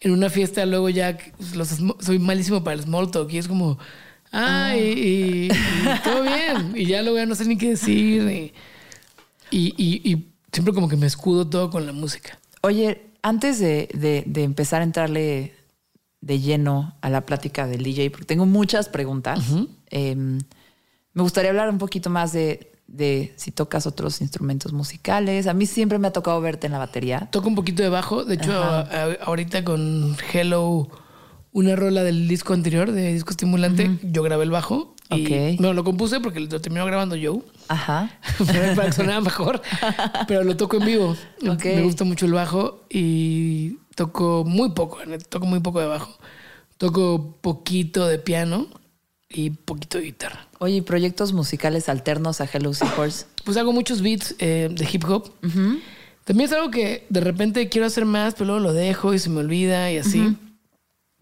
[0.00, 1.68] en una fiesta, luego ya pues, los
[2.00, 3.32] soy malísimo para el small talk.
[3.32, 3.78] Y es como,
[4.32, 6.72] ah, y, y- y todo bien.
[6.76, 8.52] Y ya luego ya no sé ni qué decir.
[9.50, 12.38] Y, y- siempre como que me escudo todo con la música.
[12.62, 15.54] Oye, antes de, de- de empezar a entrarle
[16.20, 19.40] de lleno a la plática del DJ, porque tengo muchas preguntas.
[19.90, 25.46] Eh, me gustaría hablar un poquito más de, de si tocas otros instrumentos musicales.
[25.46, 27.28] A mí siempre me ha tocado verte en la batería.
[27.32, 28.24] Toco un poquito de bajo.
[28.24, 30.88] De hecho, a- a- ahorita con Hello,
[31.52, 34.94] una rola del disco anterior, de disco estimulante, yo grabé el bajo.
[35.10, 35.30] Y, Ok.
[35.58, 37.42] Bueno, lo compuse porque lo terminó grabando Joe.
[37.68, 38.16] Ajá.
[38.76, 39.60] para que sonara mejor.
[40.28, 41.16] Pero lo toco en vivo.
[41.42, 44.98] Me gusta mucho el bajo y toco muy poco,
[45.28, 46.16] toco muy poco de bajo.
[46.78, 48.68] Toco poquito de piano
[49.28, 50.46] y poquito de guitarra.
[50.58, 53.26] Oye, ¿y proyectos musicales alternos a Hello Seahorse?
[53.44, 55.32] Pues hago muchos beats eh, de hip hop.
[56.24, 59.30] También es algo que de repente quiero hacer más, pero luego lo dejo y se
[59.30, 60.36] me olvida y así.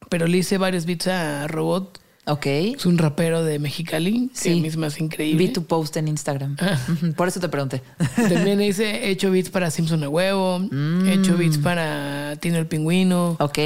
[0.08, 2.00] Pero le hice varios beats a Robot.
[2.26, 2.46] Ok.
[2.46, 5.46] Es un rapero de Mexicali, que a mí es increíble.
[5.46, 6.56] Vi tu post en Instagram.
[6.92, 7.82] Ujú, Por eso te pregunté.
[8.16, 10.60] También hice, he hecho beats para Simpson a huevo,
[11.06, 13.58] he hecho beats para Tino el Pingüino ok.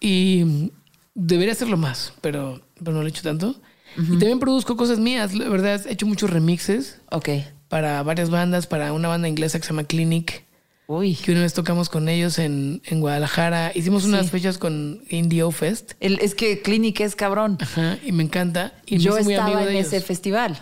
[0.00, 0.70] y
[1.14, 3.56] debería hacerlo más, pero, pero no lo he hecho tanto.
[3.96, 7.28] Y también produzco cosas mías, la verdad, he hecho muchos remixes Ok.
[7.68, 10.44] para varias bandas, para una banda inglesa que se llama Clinic,
[10.86, 11.14] Uy.
[11.16, 13.72] que una vez tocamos con ellos en, en Guadalajara.
[13.74, 17.56] Hicimos unas fechas con Indie O Fest El- es que Clinic es cabrón.
[17.60, 18.74] ajá, y me encanta.
[18.86, 19.86] Y Yo muy amigo estaba en de ellos.
[19.92, 20.58] ese festival.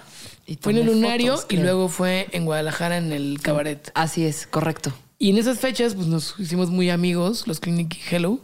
[0.47, 1.63] y Fue en el Lunario fotos, y creo.
[1.65, 3.91] luego fue en Guadalajara en el Cabaret.
[3.95, 4.93] Así es, correcto.
[5.19, 8.41] Y en esas fechas, pues nos hicimos muy amigos, los Clinic y Hello.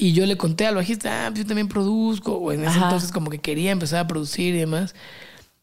[0.00, 2.34] Y yo le conté al bajista, ah, pues yo también produzco.
[2.34, 2.84] O en ese Ajá.
[2.84, 4.94] entonces, como que quería empezar a producir y demás.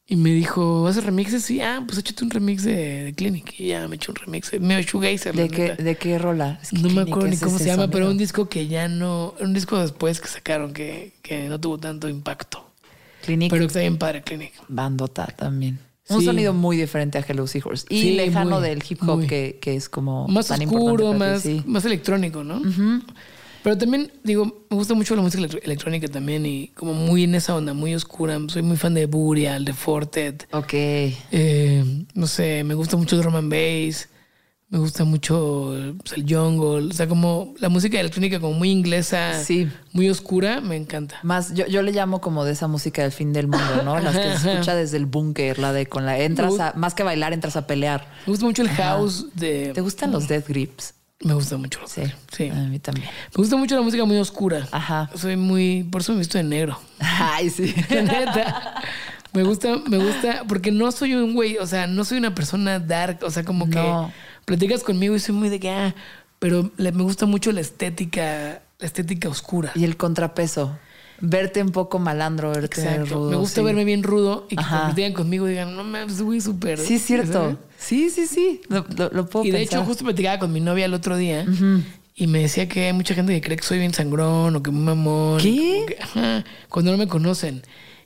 [0.07, 1.43] Y me dijo, ¿haces remixes?
[1.45, 3.59] Sí, ah, pues échate un remix de, de Clinic.
[3.59, 4.51] Y ya me eché un remix.
[4.59, 5.35] Me shoegazer.
[5.35, 5.83] ¿De qué, neta.
[5.83, 6.59] ¿De qué rola?
[6.61, 9.33] Es que No me acuerdo ni cómo se llama, pero un disco que ya no.
[9.39, 12.69] Un disco después que sacaron que, que no tuvo tanto impacto.
[13.25, 14.53] Clinic, Pero que está bien padre, Clinic.
[14.67, 15.79] bandota también.
[16.07, 16.25] Un Sí.
[16.27, 17.87] sonido muy diferente a Hello Seahorse.
[17.89, 21.41] Y Sí, lejano muy, del hip hop que, que es como más tan oscuro, más,
[21.41, 21.63] sí.
[21.65, 22.61] más electrónico, ¿no?
[23.65, 27.55] Pero también, digo, me gusta mucho la música electrónica también y como muy en esa
[27.55, 28.37] onda, muy oscura.
[28.47, 30.47] Soy muy fan de Burial, de Fortet.
[30.51, 30.71] Ok.
[30.71, 34.07] Eh, no sé, me gusta mucho drum and bass.
[34.69, 36.89] Me gusta mucho pues, el jungle.
[36.89, 39.67] O sea, como la música electrónica como muy inglesa, Sí.
[39.93, 41.15] muy oscura, me encanta.
[41.23, 43.99] Más, yo, yo le llamo como de esa música del fin del mundo, ¿no?
[43.99, 47.01] Las que se escucha desde el búnker, la de con la entras a, más que
[47.01, 48.07] bailar, entras a pelear.
[48.27, 49.71] Me gusta mucho el house de...
[49.73, 50.93] ¿Te gustan los Death Grips?
[51.23, 51.79] Me gusta mucho.
[51.87, 52.03] Sí.
[52.35, 52.49] Sí.
[52.49, 53.07] A mí también.
[53.07, 54.67] Me gusta mucho la música muy oscura.
[54.71, 55.09] Ajá.
[55.15, 55.83] Soy muy...
[55.89, 56.77] Por eso me he visto de negro.
[56.99, 57.73] Ay, sí.
[57.89, 58.75] La neta.
[59.33, 62.79] Me gusta, me gusta, porque no soy un güey, o sea, no soy una persona
[62.79, 64.09] dark, o sea, como que No.
[64.45, 65.93] platicas conmigo y soy muy de que, ah,
[66.39, 69.71] pero le- me gusta mucho la estética, la estética oscura.
[69.75, 70.77] Y el contrapeso.
[71.21, 73.15] Verte un poco malandro, verte Exacto.
[73.15, 73.29] rudo.
[73.31, 73.65] me gusta sí.
[73.65, 74.63] verme bien rudo y que
[74.95, 76.77] digan conmigo digan, no mames, güey, súper.
[76.79, 77.33] Sí, es cierto.
[77.33, 77.57] ¿sabes?
[77.77, 78.61] Sí, sí, sí.
[78.69, 79.79] Lo, lo- lo puedo Y de pensar.
[79.79, 81.45] hecho, justo platicaba con mi novia el otro día
[82.15, 84.71] y me decía que hay mucha gente que cree que soy bien sangrón o que
[84.71, 85.39] muy mamón.
[85.39, 85.49] ¿Qué?
[85.51, 87.61] como que, ajá, cuando no me conocen.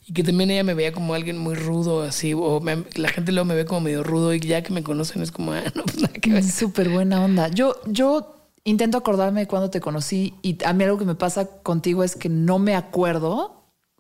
[0.08, 2.34] Y que también ella me veía como alguien muy rudo, así.
[2.36, 5.22] O me- la gente luego me ve como medio rudo y ya que me conocen
[5.22, 6.40] es como, ah, no, pues nada que ver.
[6.44, 7.48] Es súper buena onda.
[7.50, 11.46] Yo, yo intento acordarme de cuando te conocí y a mí algo que me pasa
[11.64, 13.56] contigo es que no me acuerdo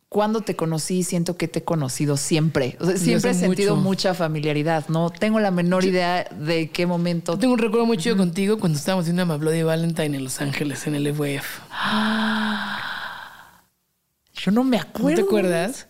[0.10, 1.03] cuando te conocí.
[1.03, 2.76] Siento que te he conocido siempre.
[2.80, 3.84] O sea, Desde siempre he sentido mucho.
[3.88, 4.88] mucha familiaridad.
[4.89, 7.38] No tengo la menor idea de qué momento.
[7.38, 10.88] Tengo un recuerdo muy chido contigo cuando estábamos haciendo una Bloody Valentine en Los Ángeles,
[10.88, 11.60] en el FWF.
[14.34, 15.16] Yo no me ¿No acuerdo.
[15.16, 15.88] te acuerdas?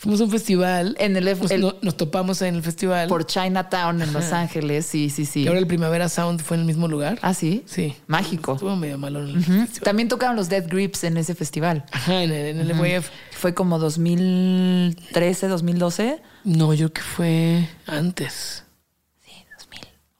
[0.00, 0.94] Fuimos a un festival.
[1.00, 3.08] En el, Nos, el- nos topamos en el festival.
[3.08, 4.86] por Chinatown en Los Ángeles.
[4.86, 5.42] Sí, sí, sí.
[5.42, 7.18] Y ahora el Primavera Sound fue en el mismo lugar.
[7.20, 7.64] Ah, sí.
[7.66, 7.96] Sí.
[8.06, 8.54] Mágico.
[8.54, 9.82] Estuvo medio malo en el festival.
[9.82, 11.84] También tocaron los Dead Grips en ese festival.
[11.90, 13.10] Ajá, en el, en el FWF.
[13.32, 16.22] Fue como 2013, 2012.
[16.44, 18.64] No, yo creo que fue antes.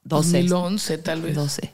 [0.05, 0.43] 12.
[0.43, 1.35] 2011, tal vez.
[1.37, 1.73] 12.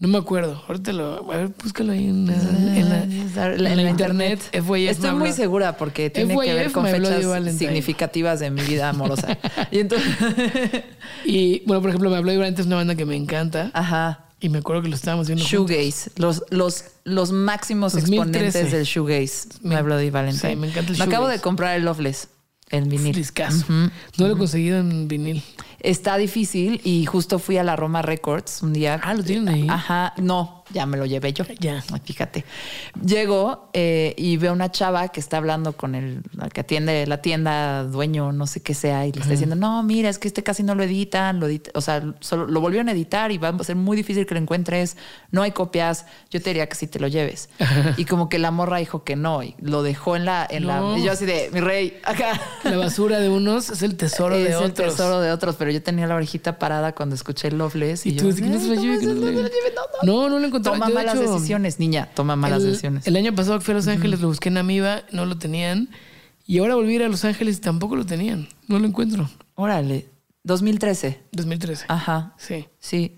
[0.00, 0.62] No me acuerdo.
[0.66, 1.30] Ahorita lo.
[1.30, 4.40] A ver, búscalo ahí en, la- en la, en la internet.
[4.50, 7.58] Estoy me muy segura porque tiene que ver con me fechas Valentine.
[7.58, 9.36] significativas de mi vida amorosa.
[9.70, 10.08] y entonces,
[11.24, 13.70] Y bueno, por ejemplo, me habló de antes una banda que me encanta.
[13.74, 14.24] ajá.
[14.42, 15.44] Y me acuerdo que lo estábamos viendo.
[15.44, 18.46] Shoegaze, los, los, los máximos 2013.
[18.46, 19.48] exponentes del shoegaze.
[19.60, 20.52] Me Me- habló de Valentine.
[20.54, 21.36] sí, me encanta el acabo shoegaze.
[21.36, 22.28] de comprar el Loveless,
[22.70, 23.14] el vinil.
[23.14, 23.66] Discazo.
[23.68, 25.42] No lo he conseguido en vinil.
[25.80, 29.00] Está difícil y justo fui a la Roma Records un día.
[29.02, 29.66] Ah, ¿lo tienen ahí?
[29.68, 31.44] Ajá, no, ya me lo llevé yo.
[31.58, 31.82] Ya.
[32.04, 32.44] Fíjate.
[33.04, 37.84] Llego eh, y veo una chava que está hablando con el que atiende la tienda,
[37.84, 40.62] dueño, no sé qué sea, y le está diciendo, no, mira, es que este casi
[40.62, 43.64] no lo editan, lo edit- o sea, solo lo volvieron a editar y va a
[43.64, 44.96] ser muy difícil que lo encuentres,
[45.30, 47.48] no hay copias, yo te diría que sí te lo lleves.
[47.96, 50.92] y como que la morra dijo que no, y lo dejó en la, en No.
[50.92, 52.40] la, y yo así de, mi rey, acá.
[52.64, 54.96] La basura de unos es el tesoro es de el otros.
[54.96, 58.06] tesoro de otros, pero yo tenía la orejita parada cuando escuché Loveless.
[58.06, 59.26] Y Y, tú yo, dices que no se lo "Ay, lleve, que no no se
[59.26, 59.50] lo me lo lleve".
[59.50, 60.22] lleve, no, no".
[60.22, 60.78] No, no lo encontré encontraba.
[60.78, 62.08] Toma Yo, de malas hecho, decisiones, niña.
[62.14, 63.06] Toma malas el, decisiones.
[63.06, 65.88] El año pasado que fui a Los Ángeles, lo busqué en Amiba, no lo tenían.
[66.46, 68.48] Y ahora volví a ir a Los Ángeles y tampoco lo tenían.
[68.68, 69.28] No lo encuentro.
[69.54, 70.06] Órale.
[70.44, 71.20] 2013.
[71.32, 71.84] 2013.
[71.88, 72.34] Ajá.
[72.38, 72.66] Sí.
[72.78, 73.16] Sí.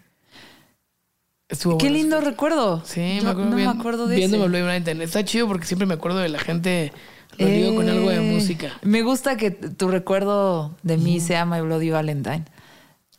[1.48, 2.82] Estuvo Qué lindo recuerdo.
[2.84, 3.68] Sí, Yo me acuerdo no bien.
[3.68, 4.48] me acuerdo de Viéndome.
[4.48, 5.04] Blue Valentine.
[5.04, 6.92] Está chido porque siempre me acuerdo de la gente.
[7.38, 8.72] Lo digo con algo de Eh, música.
[8.82, 12.44] Me gusta que tu recuerdo de mí sea My Bloody Valentine.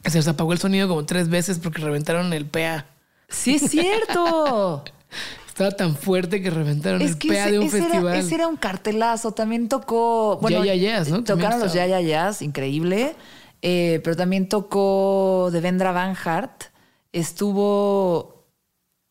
[0.06, 2.86] Se les apagó el sonido como tres veces porque reventaron el PA.
[3.34, 4.84] Sí, es cierto.
[5.48, 8.16] Estaba tan fuerte que reventaron es el que PA ese, de un ese era, festival.
[8.18, 9.34] ese era un cartelazo.
[9.34, 10.40] También tocó.
[10.42, 11.24] Bueno, Ya, Ya, ¿no?
[11.24, 11.74] Tocaron los.
[11.74, 13.16] Ya, Ya, Yas, increíble.
[13.62, 16.64] Eh, pero también tocó Devendra Van Hart.
[17.12, 18.44] Estuvo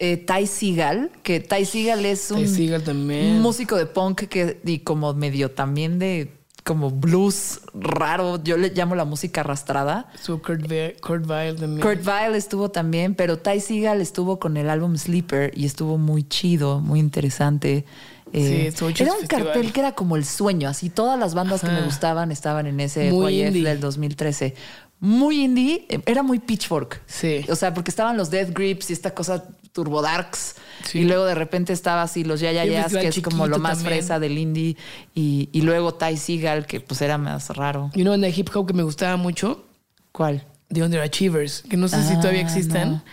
[0.00, 3.36] eh, Ty Seagal, que Ty Seagal es un Ty Seagal también.
[3.36, 6.32] un músico de punk que, y como medio también de
[6.64, 8.42] como blues raro.
[8.42, 10.08] Yo le llamo la música arrastrada.
[10.14, 11.80] Estuvo Kurt, Weill también.
[11.80, 16.22] Kurt Vile estuvo también, pero Ty Seagal estuvo con el álbum Sleeper y estuvo muy
[16.24, 17.84] chido, muy interesante.
[18.32, 19.26] Eh, Sí, era un festival.
[19.28, 22.80] cartel que era como el sueño, así todas las bandas que me gustaban estaban en
[22.80, 24.54] ese YF del 2013.
[25.00, 27.02] Muy indie, eh, era muy pitchfork.
[27.06, 27.44] Sí.
[27.50, 30.56] O sea, porque estaban los Death Grips y esta cosa Turbo Darks.
[30.84, 31.00] Sí.
[31.00, 33.46] Y luego de repente estaba así los Ya Ya Y un Yas, que es como
[33.46, 33.96] lo más también.
[33.98, 34.76] fresa del indie.
[35.14, 37.90] Y, y luego Ty Seagal, que pues era más raro.
[37.94, 39.64] Y una banda de hip hop que me gustaba mucho,
[40.12, 40.44] ¿Cuál?
[40.68, 42.90] The Underachievers, que no sé si Ah, todavía existan.
[42.92, 43.04] no.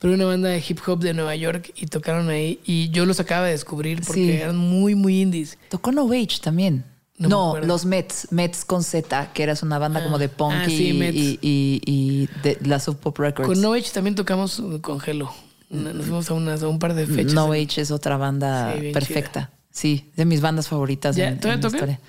[0.00, 2.60] Pero una banda de hip hop de Nueva York y tocaron ahí.
[2.64, 4.30] Y yo los acababa de descubrir porque Sí.
[4.32, 5.56] eran muy, muy indies.
[5.70, 6.84] Tocó No Age también.
[7.16, 7.66] No No, me acuerdo.
[7.68, 10.88] los Mets, Mets con Z, que era una banda como de punk ah, y, sí,
[10.90, 13.48] y, y- y de la Sub Pop Records.
[13.48, 15.32] Con No Age también tocamos con Hello.
[15.70, 17.34] Nos fuimos a, unas, a un par de fechas.
[17.34, 19.50] No Age es otra banda Sí, perfecta.
[19.70, 21.16] Sí, de mis bandas favoritas.
[21.16, 21.28] ¿Ya?
[21.28, 22.00] en- ¿Todavía en historia.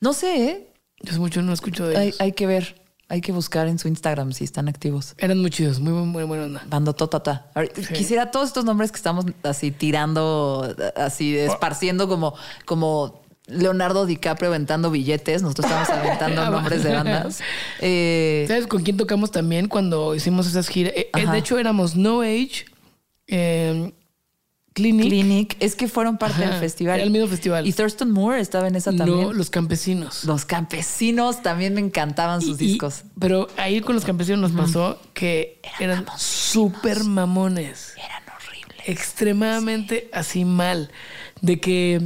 [0.00, 0.68] No sé, ¿eh?
[1.02, 2.20] Yo hace mucho no escucho de Hay, ellos.
[2.20, 2.82] hay que ver.
[3.08, 5.14] Hay que buscar en su Instagram si están activos.
[5.18, 6.62] Eran muy chidos, muy, muy, muy buena onda.
[6.68, 7.50] Bando Totata.
[7.54, 7.92] Ahorita- Sí.
[7.94, 14.90] Quisiera todos estos nombres que estamos así tirando, así esparciendo como, como Leonardo DiCaprio aventando
[14.90, 15.42] billetes.
[15.42, 17.40] Nosotros estamos aventando Ah, nombres de bandas.
[17.80, 20.94] Eh, ¿Sabes con quién tocamos también cuando hicimos esas giras?
[20.96, 21.32] Eh, eh, Ajá.
[21.32, 22.64] de hecho, éramos No Age,
[23.26, 23.92] eh,
[24.72, 25.56] Clinic, Clinic.
[25.60, 26.96] Es que fueron parte Ajá, del festival.
[26.96, 27.64] era el mismo festival.
[27.66, 29.20] Y Thurston Moore estaba en esa también.
[29.22, 30.24] no, Los Campesinos.
[30.24, 33.04] Los campesinos también me encantaban sus Y- y- discos.
[33.20, 37.94] pero ahí con los campesinos nos pasó que eran súper mamones.
[37.96, 38.88] Eran horribles.
[38.88, 40.90] Extremadamente así mal.
[41.40, 42.00] De que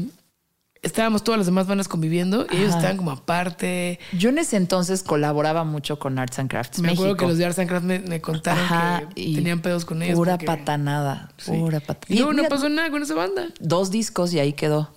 [0.88, 2.78] estábamos todas las demás bandas conviviendo y ellos Ajá.
[2.78, 3.98] estaban como aparte.
[4.12, 7.46] Yo en ese entonces colaboraba mucho con Arts and Crafts Me acuerdo que los de
[7.46, 10.16] Arts and Crafts me, me contaron Ajá, que tenían pedos con ellos.
[10.16, 11.30] Pura porque- patanada.
[11.36, 11.52] Sí.
[11.52, 12.32] Pura patanada.
[12.32, 13.46] Y no pasó nada con esa banda.
[13.60, 14.90] Dos discos y ahí quedó.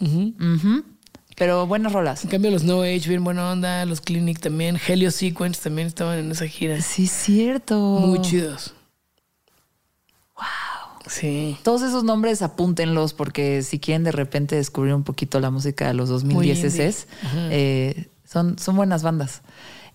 [1.35, 2.23] Pero buenas rolas.
[2.23, 3.85] En cambio, los No Age, bien buena onda.
[3.85, 4.79] Los Clinic también.
[4.87, 6.79] Helio Sequence también estaban en esa gira.
[6.81, 7.79] Sí, cierto.
[7.79, 8.73] Muy chidos.
[10.35, 10.45] Wow.
[11.07, 11.57] Sí.
[11.63, 15.93] Todos esos nombres apúntenlos porque si quieren de repente descubrir un poquito la música de
[15.93, 16.87] los Muy 2010 indie.
[16.87, 17.07] s
[17.51, 19.41] eh, son, son buenas bandas.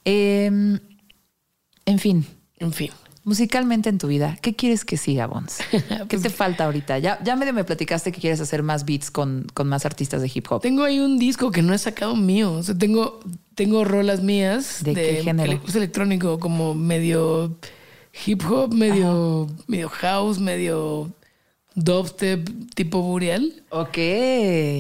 [0.05, 0.47] Eh,
[1.87, 2.27] en fin,
[2.59, 2.91] En fin.
[3.25, 5.59] musicalmente en tu vida, ¿qué quieres que siga, Bons?
[5.71, 6.99] ¿Qué Pues te falta ahorita?
[6.99, 10.31] Ya, ya medio me platicaste que quieres hacer más beats con, con más artistas de
[10.33, 10.61] hip hop.
[10.63, 12.53] Tengo ahí un disco que no he sacado mío.
[12.53, 13.21] O sea, tengo,
[13.55, 14.83] tengo rolas mías.
[14.83, 15.53] ¿De qué género?
[15.53, 17.57] ele- Es electrónico, como medio
[18.25, 21.13] hip hop, medio, medio house, medio
[21.75, 23.63] dubstep tipo burial.
[23.71, 23.95] Ok.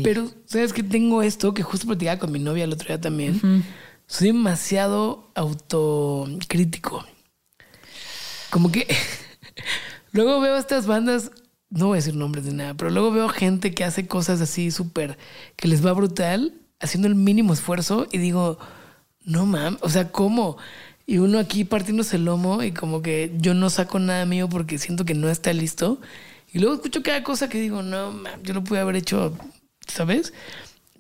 [0.02, 0.82] Pero, ¿sabes qué?
[0.82, 3.64] Tengo esto que justo platicaba con mi novia el otro día también.
[4.06, 7.04] Soy demasiado autocrítico.
[8.50, 8.86] Como que
[10.12, 11.30] luego veo estas bandas,
[11.68, 14.70] no voy a decir nombres de nada, pero luego veo gente que hace cosas así
[14.70, 15.18] súper,
[15.56, 18.58] que les va brutal, haciendo el mínimo esfuerzo y digo,
[19.24, 20.56] no mames, o sea, ¿cómo?
[21.06, 24.78] Y uno aquí partiéndose el lomo y como que yo no saco nada mío porque
[24.78, 26.00] siento que no está listo.
[26.52, 29.36] Y luego escucho cada cosa que digo, no, mames, yo lo pude haber hecho,
[29.86, 30.32] ¿sabes?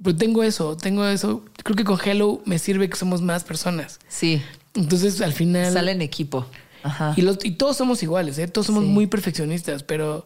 [0.02, 1.44] Pero tengo eso, tengo eso.
[1.64, 3.98] Creo que con Hello me sirve que somos más personas.
[4.08, 4.40] Sí,
[4.74, 5.72] Entonces al final...
[5.72, 6.46] sale en equipo.
[6.82, 7.14] Ajá.
[7.16, 8.46] Y, los- y todos somos iguales, ¿eh?
[8.46, 8.90] todos somos Sí.
[8.90, 10.24] muy perfeccionistas, pero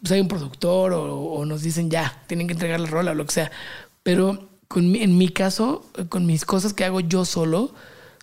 [0.00, 3.14] pues, hay un productor o, o nos dicen ya, tienen que entregar la rola o
[3.14, 3.50] lo que sea.
[4.02, 7.72] Pero con mi- en mi caso, con mis cosas que hago yo solo,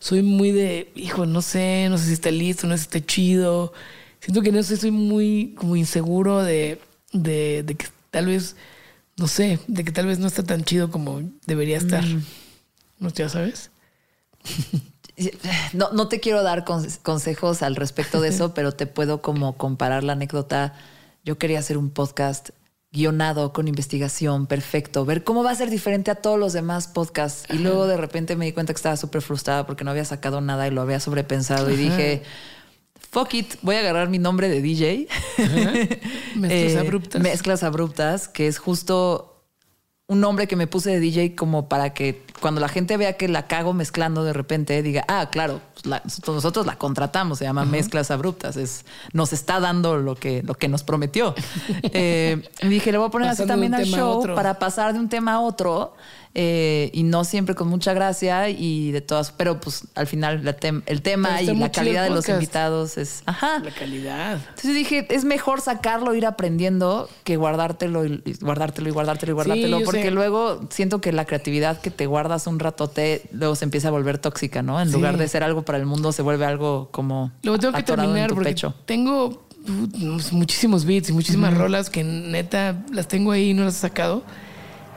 [0.04, 3.06] soy muy de, hijo, no sé, no sé si está listo, no sé si está
[3.06, 3.72] chido.
[4.20, 6.82] Siento que no sé, soy muy como inseguro de,
[7.14, 8.58] de, de que tal vez,
[9.16, 12.04] no sé, de que tal vez no está tan chido como debería estar.
[12.04, 12.22] Mm.
[13.00, 13.72] ¿No ya sabes?
[15.74, 19.56] No, no te quiero dar conse- consejos al respecto de eso, pero te puedo como
[19.58, 20.74] comparar la anécdota.
[21.24, 22.50] Yo quería hacer un podcast
[22.94, 27.46] guionado con investigación, perfecto, ver cómo va a ser diferente a todos los demás podcasts.
[27.52, 30.40] Y luego de repente me di cuenta que estaba súper frustrada porque no había sacado
[30.42, 32.22] nada y lo había sobrepensado y dije,
[33.10, 35.08] fuck it, voy a agarrar mi nombre de DJ.
[36.36, 37.22] Mezclas Eh, abruptas.
[37.22, 39.33] Mezclas abruptas, que es justo
[40.08, 43.30] un nombre que me puse de DJ como para que cuando la gente vea que
[43.30, 47.64] la cago mezclando de repente diga, ah, claro, pues la- nosotros la contratamos, se llama
[47.64, 51.34] Mezclas Abruptas, es, nos está dando lo que, lo que nos prometió.
[51.96, 55.10] Eh, dije, le voy a poner así Pasando también al show para pasar de un
[55.10, 55.94] tema a otro
[56.36, 60.58] eh, y no siempre con mucha gracia y de todas, pero pues al final la
[60.58, 63.60] tem- el tema y la calidad de los invitados es, ajá.
[63.60, 64.40] La calidad.
[64.50, 69.82] Entonces dije, es mejor sacarlo, ir aprendiendo, que guardártelo y guardártelo y guardártelo y guardártelo.
[69.86, 70.12] porque sé.
[70.12, 74.18] luego siento que la creatividad que te guardas un ratote, luego se empieza a volver
[74.18, 74.82] tóxica, ¿no?
[74.82, 74.94] En Sí.
[74.96, 78.30] lugar de ser algo para el mundo, se vuelve algo como Luego tengo que terminar
[78.34, 78.74] porque pecho.
[78.86, 79.26] tengo
[79.68, 83.80] uh, muchísimos beats y muchísimas rolas que neta las tengo ahí y no las he
[83.82, 84.24] sacado.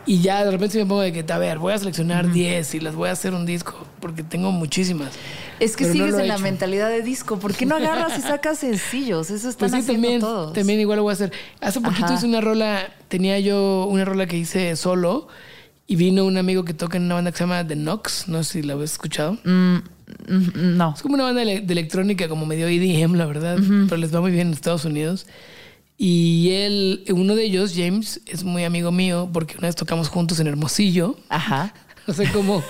[0.09, 2.80] Y ya de repente me pongo de que, a ver, voy a seleccionar 10 y
[2.80, 5.12] las voy a hacer un disco porque tengo muchísimas.
[5.59, 6.42] Es que Pero no sigues he en la hecho.
[6.44, 7.38] mentalidad de disco.
[7.40, 9.30] ¿Por qué no agarras y sacas sencillos?
[9.30, 10.52] Eso están Pues sí, haciendo también, todos.
[10.52, 11.32] también igual lo voy a hacer.
[11.61, 12.14] Hace poquito Ajá.
[12.14, 15.26] hice una rola, tenía yo una rola que hice solo
[15.88, 18.44] y vino un amigo que toca en una banda que se llama The Knox, no
[18.44, 19.38] sé si la habéis escuchado.
[19.44, 19.78] Mm,
[20.76, 20.94] no.
[20.94, 24.20] Es como una banda de de electrónica, como medio EDM, la verdad, pero les va
[24.20, 25.26] muy bien en Estados Unidos.
[25.99, 30.40] Y él, uno de ellos, James, es muy amigo mío porque una vez tocamos juntos
[30.40, 31.16] en Hermosillo.
[31.28, 31.72] Ajá.
[32.09, 32.62] O sea, como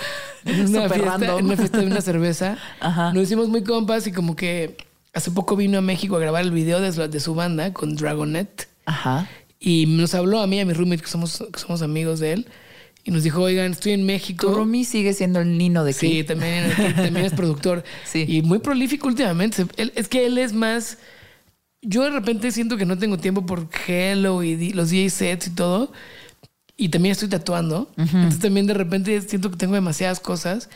[0.46, 2.56] en una, fiesta, en una fiesta de una cerveza.
[2.80, 3.12] Ajá.
[3.12, 4.78] Nos hicimos muy compas y como que
[5.12, 7.96] hace poco vino a México a grabar el video de su, de su banda con
[7.96, 8.66] Dragonet.
[8.86, 9.28] Ajá.
[9.60, 12.46] Y nos habló a mí a mi roommate, que somos, que somos amigos de él.
[13.04, 14.46] Y nos dijo, oigan, estoy en México.
[14.46, 16.24] Tu Rumi sigue siendo el nino de Sí, aquí.
[16.24, 17.84] también, también es productor.
[18.06, 18.24] Sí.
[18.26, 19.66] Y muy prolífico últimamente.
[19.76, 20.96] Él- es que él es más.
[21.88, 25.50] Yo de repente siento que no tengo tiempo por Hello y los DJ sets y
[25.50, 25.92] todo.
[26.76, 27.88] Y también estoy tatuando.
[27.96, 30.68] Entonces también de repente siento que tengo demasiadas cosas.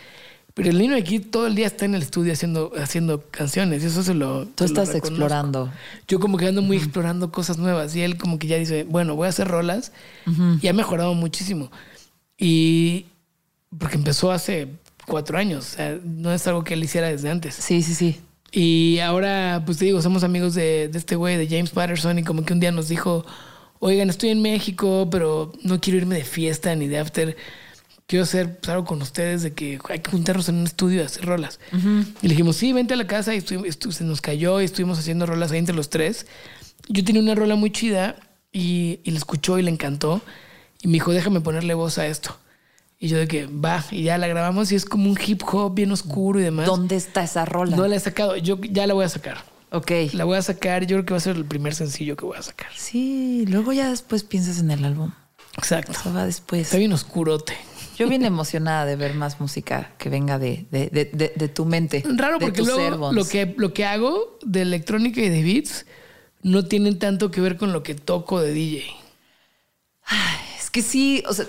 [0.54, 3.82] Pero el niño aquí todo el día está en el estudio haciendo, haciendo canciones.
[3.82, 4.46] Y eso se lo.
[4.46, 5.72] Tú se estás explorando.
[6.06, 7.94] Yo como que ando muy explorando cosas nuevas.
[7.96, 9.90] Y él como que ya dice, bueno, voy a hacer rolas.
[10.62, 11.72] Y ha mejorado muchísimo.
[12.38, 13.06] Y
[13.76, 14.68] porque empezó hace
[15.06, 15.72] cuatro años.
[15.72, 17.56] O sea, no es algo que él hiciera desde antes.
[17.56, 18.20] Sí, sí, sí.
[18.53, 22.24] Y ahora, pues te digo, somos amigos de, de este güey, de James Patterson, y
[22.24, 23.24] como que un día nos dijo,
[23.80, 27.36] oigan, estoy en México, pero no quiero irme de fiesta ni de after.
[28.07, 31.07] Quiero hacer pues, algo con ustedes de que hay que juntarnos en un estudio a
[31.07, 31.61] hacer rolas.
[32.22, 33.34] Y le dijimos, sí, vente a la casa.
[33.34, 36.26] Y se nos cayó y estuvimos haciendo rolas ahí entre los tres.
[36.88, 38.16] Yo tenía una rola muy chida
[38.53, 40.22] y, y la escuchó y le encantó.
[40.82, 42.36] Y me dijo, déjame ponerle voz a esto.
[43.03, 45.74] Y yo de que va, y ya la grabamos y es como un hip hop
[45.74, 46.66] bien oscuro y demás.
[46.66, 47.74] ¿Dónde está esa rola?
[47.74, 49.42] No la he sacado, yo ya la voy a sacar.
[49.70, 49.90] Ok.
[50.12, 52.36] La voy a sacar, yo creo que va a ser el primer sencillo que voy
[52.36, 52.68] a sacar.
[52.76, 55.12] Sí, luego ya después piensas en el álbum.
[55.57, 55.92] Exacto.
[55.92, 56.61] Eso va después.
[56.62, 57.57] Está bien oscurote.
[57.98, 62.03] Yo bien emocionada de ver más música que venga de, de, de, de- tu mente.
[62.16, 63.14] Raro porque luego servons.
[63.14, 65.86] lo que, lo que hago de electrónica y de beats
[66.42, 68.84] no tienen tanto que ver con lo que toco de DJ.
[70.59, 71.46] Es que sí, o sea,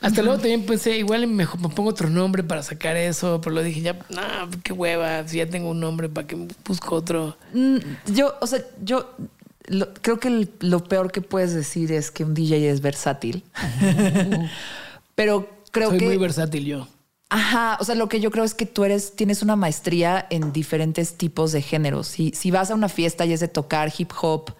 [0.00, 3.62] Hasta luego también pensé, igual me, me pongo otro nombre para sacar eso, pero lo
[3.62, 4.22] dije ya, no,
[4.62, 7.36] qué hueva, si ya tengo un nombre, ¿para que busco otro?
[7.52, 7.76] mm,
[8.12, 9.10] yo, o sea, yo
[9.66, 13.42] lo- creo que el- lo peor que puedes decir es que un DJ es versátil.
[15.14, 16.04] Pero creo Soy que.
[16.06, 16.88] muy versátil yo.
[17.30, 20.50] Ajá, o sea, lo que yo creo es que tú eres, tienes una maestría en
[20.52, 22.06] diferentes tipos de géneros.
[22.08, 24.52] Si, si vas a una fiesta y es de tocar hip hop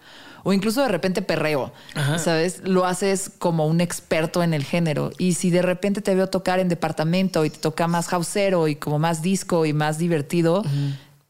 [0.43, 2.17] o incluso de repente perreo, Ajá.
[2.19, 2.61] ¿sabes?
[2.63, 5.11] Lo haces como un experto en el género.
[5.17, 8.75] Y si de repente te veo tocar en departamento y te toca más houseero y
[8.75, 10.63] como más disco y más divertido,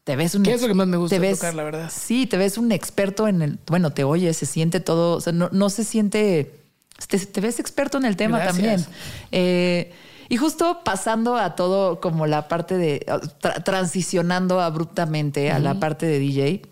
[0.04, 1.90] te ves un Que es lo que más me gusta te ves- tocar, la verdad.
[1.94, 5.32] Sí, te ves un experto en el, bueno, te oyes, se siente todo, o sea,
[5.32, 6.52] no, no se siente,
[7.08, 8.56] te, te ves experto en el tema Gracias.
[8.56, 8.86] también.
[9.32, 9.92] Eh,
[10.28, 13.04] y justo pasando a todo como la parte de,
[13.40, 16.62] tra- transicionando abruptamente a la parte de DJ,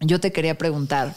[0.00, 1.14] yo te quería preguntar,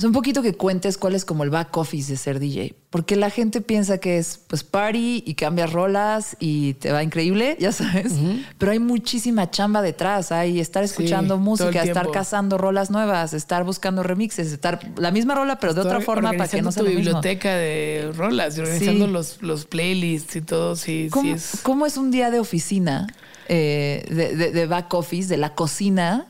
[0.00, 2.74] o sea, un poquito que cuentes cuál es como el back office de ser DJ.
[2.88, 7.54] Porque la gente piensa que es pues party y cambias rolas y te va increíble,
[7.60, 8.14] ya sabes.
[8.56, 10.32] Pero hay muchísima chamba detrás.
[10.32, 15.58] Hay estar escuchando música, estar cazando rolas nuevas, estar buscando remixes, estar la misma rola,
[15.60, 17.04] pero de otra forma para que no sea tu lo mismo.
[17.20, 19.12] biblioteca de rolas y organizando Sí.
[19.12, 20.76] los, los playlists y todo.
[20.76, 21.60] Sí, ¿Cómo, sí es.
[21.62, 23.06] cómo es un día de oficina,
[23.48, 26.26] eh, de, de- de back office, de la cocina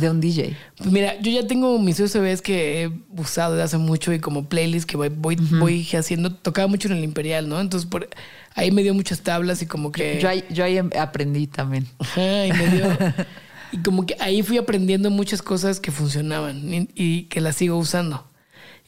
[0.00, 0.56] de un DJ?
[0.76, 2.90] Pues mira, yo ya tengo mis USBs que he
[3.20, 6.32] usado desde hace mucho y como playlist que voy, voy, voy haciendo.
[6.34, 7.60] Tocaba mucho en el Imperial, ¿no?
[7.60, 8.08] Entonces por
[8.54, 10.18] ahí me dio muchas tablas y como que.
[10.20, 11.86] Yo ahí, yo ahí em- aprendí también.
[11.98, 12.86] Ajá, y me dio.
[13.72, 17.76] y como que ahí fui aprendiendo muchas cosas que funcionaban y, y que las sigo
[17.76, 18.26] usando.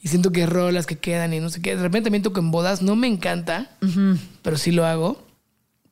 [0.02, 1.76] Y siento que rolas que quedan y no sé qué.
[1.76, 2.82] De repente también toco en bodas.
[2.82, 3.70] No me encanta,
[4.42, 5.26] pero sí lo hago.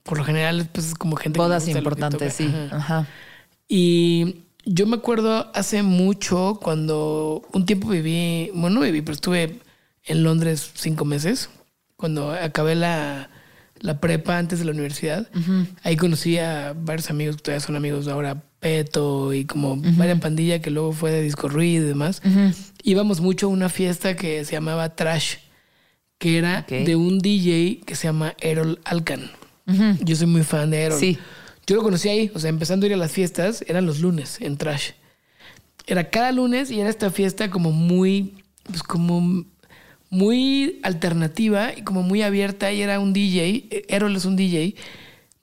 [0.02, 2.44] por lo general pues es como gente Bodas que importantes, sí.
[2.46, 2.76] Ajá.
[2.76, 3.06] Ajá.
[3.68, 9.58] Y yo me acuerdo hace mucho cuando un tiempo viví, bueno, no viví, pero estuve
[10.04, 11.50] en Londres cinco meses,
[11.96, 13.30] cuando acabé la,
[13.80, 15.28] la prepa antes de la universidad.
[15.82, 20.60] Ahí conocí a varios amigos que todavía son amigos ahora, Peto y como varias pandilla
[20.60, 22.22] que luego fue de Disco Ruido y demás.
[22.84, 25.36] Íbamos mucho a una fiesta que se llamaba Trash,
[26.18, 29.30] que era de un DJ que se llama Errol Alcan.
[30.00, 31.00] Yo soy muy fan de Errol.
[31.00, 31.18] Sí.
[31.72, 34.42] Yo lo conocí ahí, o sea, empezando a ir a las fiestas, eran los lunes
[34.42, 34.90] en Trash.
[35.86, 39.46] Era cada lunes y era esta fiesta como muy, pues como
[40.10, 42.70] muy alternativa y como muy abierta.
[42.72, 44.74] Y era un DJ, Errol es un DJ,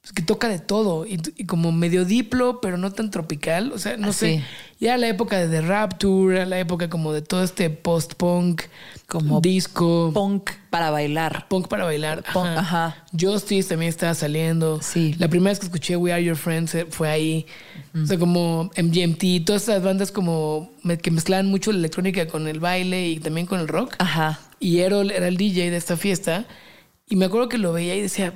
[0.09, 3.71] pues, que toca de todo y, y como medio diplo, pero no tan tropical.
[3.73, 4.37] O sea, no Ah, sé.
[4.37, 4.43] sí.
[4.79, 8.61] Y era la época de The Rapture, era la época como de todo este post-punk,
[9.07, 11.47] Como disco, Punk para bailar.
[11.49, 12.23] punk para bailar.
[12.33, 13.03] Punk, ajá.
[13.19, 14.79] Justice también estaba saliendo.
[14.81, 15.15] Sí.
[15.19, 17.45] La primera vez que escuché We Are Your Friends eh, fue ahí.
[17.93, 20.71] O sea, como MGMT, todas esas bandas como
[21.03, 23.95] que mezclaban mucho la electrónica con el baile y también con el rock.
[23.99, 24.39] Ajá.
[24.61, 26.45] Y Errol era el DJ de esta fiesta.
[27.09, 28.33] Y me acuerdo que lo veía y decía,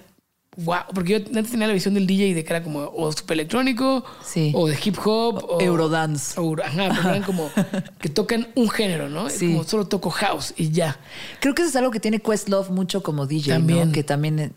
[0.57, 3.33] wow, porque yo antes tenía la visión del DJ de que era como o super
[3.35, 4.51] electrónico, Sí.
[4.55, 6.39] o de hip hop, o Eurodance.
[6.39, 7.49] o- ajá, pero eran como
[7.99, 9.29] que tocan un género, ¿no?
[9.29, 9.47] Sí.
[9.51, 10.99] como solo toco house y ya.
[11.39, 13.87] Creo que eso es algo que tiene Questlove mucho como DJ, También.
[13.87, 13.93] ¿no?
[13.93, 14.51] Que también, eh,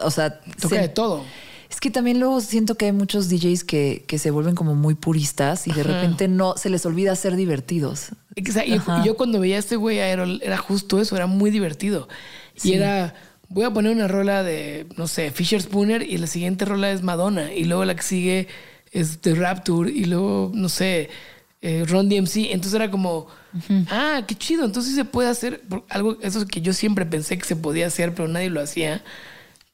[0.00, 1.22] o sea, Toca se- de todo.
[1.68, 4.94] Es que también luego siento que hay muchos DJs que, que se vuelven como muy
[4.94, 8.10] puristas y de repente no se les olvida ser divertidos.
[8.36, 8.70] Exacto.
[8.70, 9.04] Y Ajá.
[9.04, 12.08] yo cuando veía a este güey a Errol, era justo eso, era muy divertido.
[12.54, 12.70] Sí.
[12.70, 13.14] Y era,
[13.48, 17.02] voy a poner una rola de, no sé, Fisher Spooner y la siguiente rola es
[17.02, 17.52] Madonna.
[17.52, 18.48] Y luego la que sigue
[18.92, 21.10] es The Rapture y luego, no sé,
[21.60, 22.52] eh, Ron DMC.
[22.52, 23.26] Entonces era como,
[23.90, 24.64] ah, qué chido.
[24.64, 28.28] Entonces se puede hacer algo, eso que yo siempre pensé que se podía hacer, pero
[28.28, 29.02] nadie lo hacía.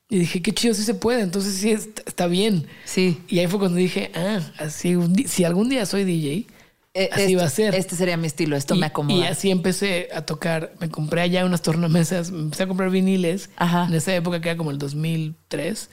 [0.08, 1.22] Y dije, qué chido, sí se puede.
[1.22, 2.66] Entonces sí está, está bien.
[2.84, 3.18] Sí.
[3.28, 4.96] Y ahí fue cuando dije, ah, así,
[5.26, 6.46] si algún día soy DJ,
[6.94, 7.74] Eh, así este, va a ser.
[7.74, 9.18] Este sería mi estilo, esto y, me acomoda.
[9.18, 10.74] Y así empecé a tocar.
[10.80, 13.86] Me compré allá unas tornamesas, me empecé a comprar viniles Ajá.
[13.88, 15.88] en esa época que era como el 2003.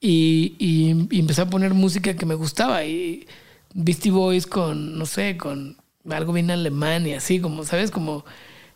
[0.00, 2.84] Y, y- y empecé a poner música que me gustaba.
[2.84, 3.26] Y
[3.74, 5.76] Beastie Boys con, no sé, con
[6.10, 7.90] algo bien alemán y así, como, ¿sabes?
[7.90, 8.24] Como,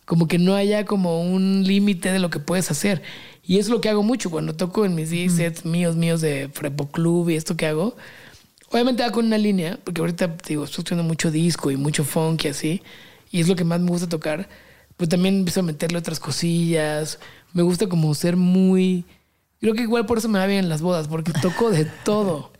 [0.04, 3.02] como que no haya como un límite de lo que puedes hacer.
[3.44, 6.48] Y es lo que hago mucho cuando toco en mis DJ sets míos, míos de
[6.52, 7.96] Frepo Club y esto que hago.
[8.70, 12.44] Obviamente va con una línea, porque ahorita digo, estoy escuchando mucho disco y mucho funk
[12.44, 12.82] y así,
[13.30, 14.48] y es lo que más me gusta tocar.
[14.96, 17.18] Pero también empiezo a meterle otras cosillas.
[17.52, 19.04] Me gusta como ser muy.
[19.60, 22.52] Creo que igual por eso me va bien en las bodas, porque toco de todo.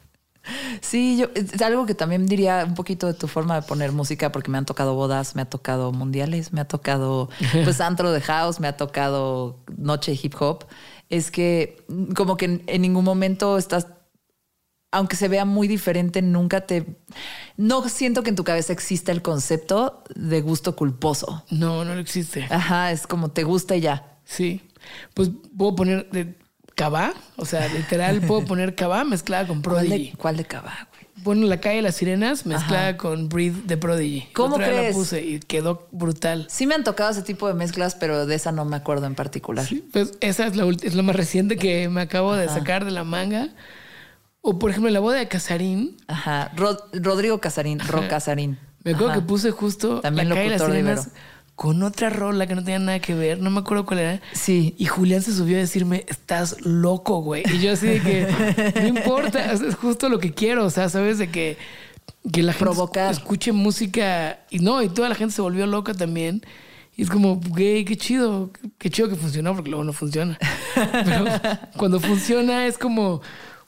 [0.81, 4.31] Sí, yo es algo que también diría un poquito de tu forma de poner música,
[4.31, 7.31] porque me han tocado bodas, me ha tocado mundiales, me ha tocado
[7.65, 10.67] pues antro de house, me ha tocado noche hip hop.
[11.09, 11.85] Es que
[12.15, 13.89] como que en, en ningún momento estás,
[14.97, 16.87] aunque se vea muy diferente, nunca te,
[17.57, 21.45] no siento que en tu cabeza exista el concepto de gusto culposo.
[21.51, 22.47] No, no existe.
[22.51, 24.19] Ajá, es como te gusta y ya.
[24.25, 24.63] Sí.
[25.15, 26.35] Pues puedo poner de
[26.75, 30.13] cabá, o sea, literal, puedo poner cabá mezclada con ¿Cuál Prodigy.
[30.17, 31.07] cuál de cava, güey?
[31.25, 34.29] Bueno, la calle de las sirenas mezclada con Breathe de Prodigy.
[34.33, 34.95] ¿Cómo Otra crees?
[34.95, 36.47] la puse y quedó brutal.
[36.49, 39.15] Sí me han tocado ese tipo de mezclas, pero de esa no me acuerdo en
[39.15, 39.67] particular.
[39.93, 43.03] Pues esa es la, es la más reciente que me acabo de sacar de la
[43.05, 43.49] manga.
[44.49, 46.53] O por ejemplo, en la boda de Casarín, Ajá.
[46.57, 48.59] Rod- Rodrigo Casarín, Ro Casarín.
[48.85, 49.21] me acuerdo Ajá.
[49.21, 51.09] que puse justo También la calle las sirenas
[51.57, 54.21] con otra rola que no tenía nada que ver, no me acuerdo cuál era.
[54.35, 54.75] Sí.
[54.79, 57.43] Y Julián se subió a decirme, estás loco, güey.
[57.53, 61.17] Y yo así de que, no importa, es justo lo que quiero, o sea, sabes
[61.19, 61.57] de que,
[62.31, 66.43] que la gente escuche música y no, y toda la gente se volvió loca también.
[66.95, 70.39] Y es como, güey, qué chido, qué chido que funcionó, porque luego no funciona.
[70.75, 71.25] Pero
[71.77, 73.21] cuando funciona es como,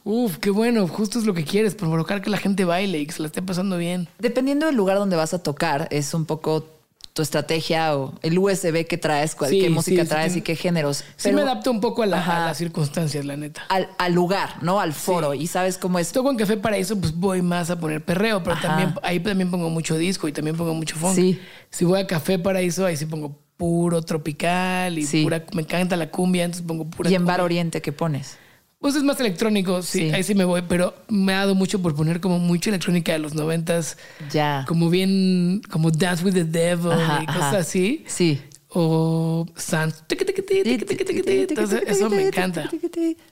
[0.05, 3.13] uff, qué bueno, justo es lo que quieres, provocar que la gente baile y que
[3.13, 4.09] se la esté pasando bien.
[4.19, 6.67] Dependiendo del lugar donde vas a tocar, es un poco
[7.13, 10.55] tu estrategia o el USB que traes, cuál, Sí, qué música sí, traes y qué
[10.55, 11.03] géneros.
[11.17, 12.47] Sí me adapto un poco a, la- a Ajá.
[12.47, 13.63] las circunstancias, la neta.
[13.69, 14.79] al, al lugar, ¿no?
[14.79, 15.35] Al foro.
[15.35, 16.13] Y sabes cómo es.
[16.13, 18.69] Toco en Café Paraíso, pues voy más a poner perreo, pero Ajá.
[18.69, 21.17] también ahí también pongo mucho disco y también pongo mucho funk.
[21.17, 21.41] Sí.
[21.71, 26.11] Si voy a Café Paraíso, ahí sí pongo puro tropical y pura, me encanta la
[26.13, 27.45] cumbia, entonces pongo pura Y en Bar cumbia.
[27.47, 28.39] Oriente, ¿qué pones?
[28.81, 30.11] Pues es más electrónico, sí, Sí.
[30.15, 33.19] ahí sí me voy, pero me ha dado mucho por poner como mucha electrónica de
[33.19, 33.97] los noventas,
[34.33, 34.65] Ya.
[34.69, 37.59] como bien, como Dance with the Devil Ajá, y cosas ajá.
[37.59, 38.05] así.
[38.07, 38.41] Sí.
[38.69, 40.05] O Sans.
[40.09, 42.71] Entonces, eso me encanta.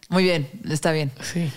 [0.08, 1.12] Muy bien, está bien.
[1.22, 1.50] Sí.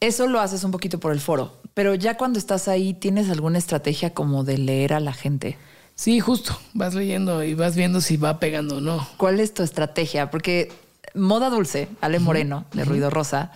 [0.00, 3.58] Eso lo haces un poquito por el foro, pero ya cuando estás ahí, ¿tienes alguna
[3.58, 5.58] estrategia como de leer a la gente?
[5.96, 6.56] Sí, justo.
[6.74, 9.06] Vas leyendo y vas viendo si va pegando o no.
[9.16, 10.30] ¿Cuál es tu estrategia?
[10.30, 10.70] Porque
[11.14, 13.50] Moda Dulce, Ale Moreno, de Ruido Rosa.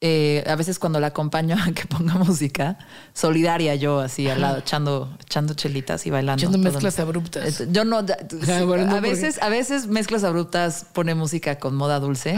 [0.00, 2.76] eh, a veces cuando la acompaño a que ponga música,
[3.14, 6.40] solidaria yo así al lado, echando, echando chelitas y bailando.
[6.42, 7.62] Echando mezclas abruptas.
[7.70, 7.98] Yo no,
[8.48, 12.36] Ah, bueno, no, a porque- veces, a veces mezclas abruptas pone música con moda dulce,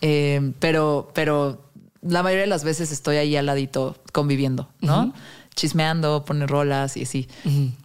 [0.00, 1.70] eh, pero, pero
[2.00, 5.12] la mayoría de las veces estoy ahí al ladito conviviendo, ¿no?
[5.54, 7.28] Chismeando, pone rolas y así.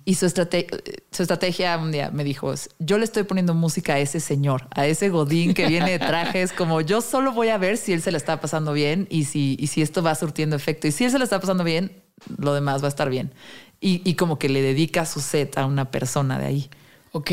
[0.06, 0.68] Y su, estrate-
[1.12, 4.88] su estrategia un día me dijo, yo le estoy poniendo música a ese señor, a
[4.88, 8.12] ese godín que viene de trajes, como yo solo voy a ver si él se
[8.12, 10.88] la está pasando bien y si, y si esto va surtiendo efecto.
[10.88, 12.04] Y si él se la está pasando bien,
[12.38, 13.34] lo demás va a estar bien.
[13.82, 16.70] Y, y como que le dedica su set a una persona de ahí.
[17.12, 17.32] Ok.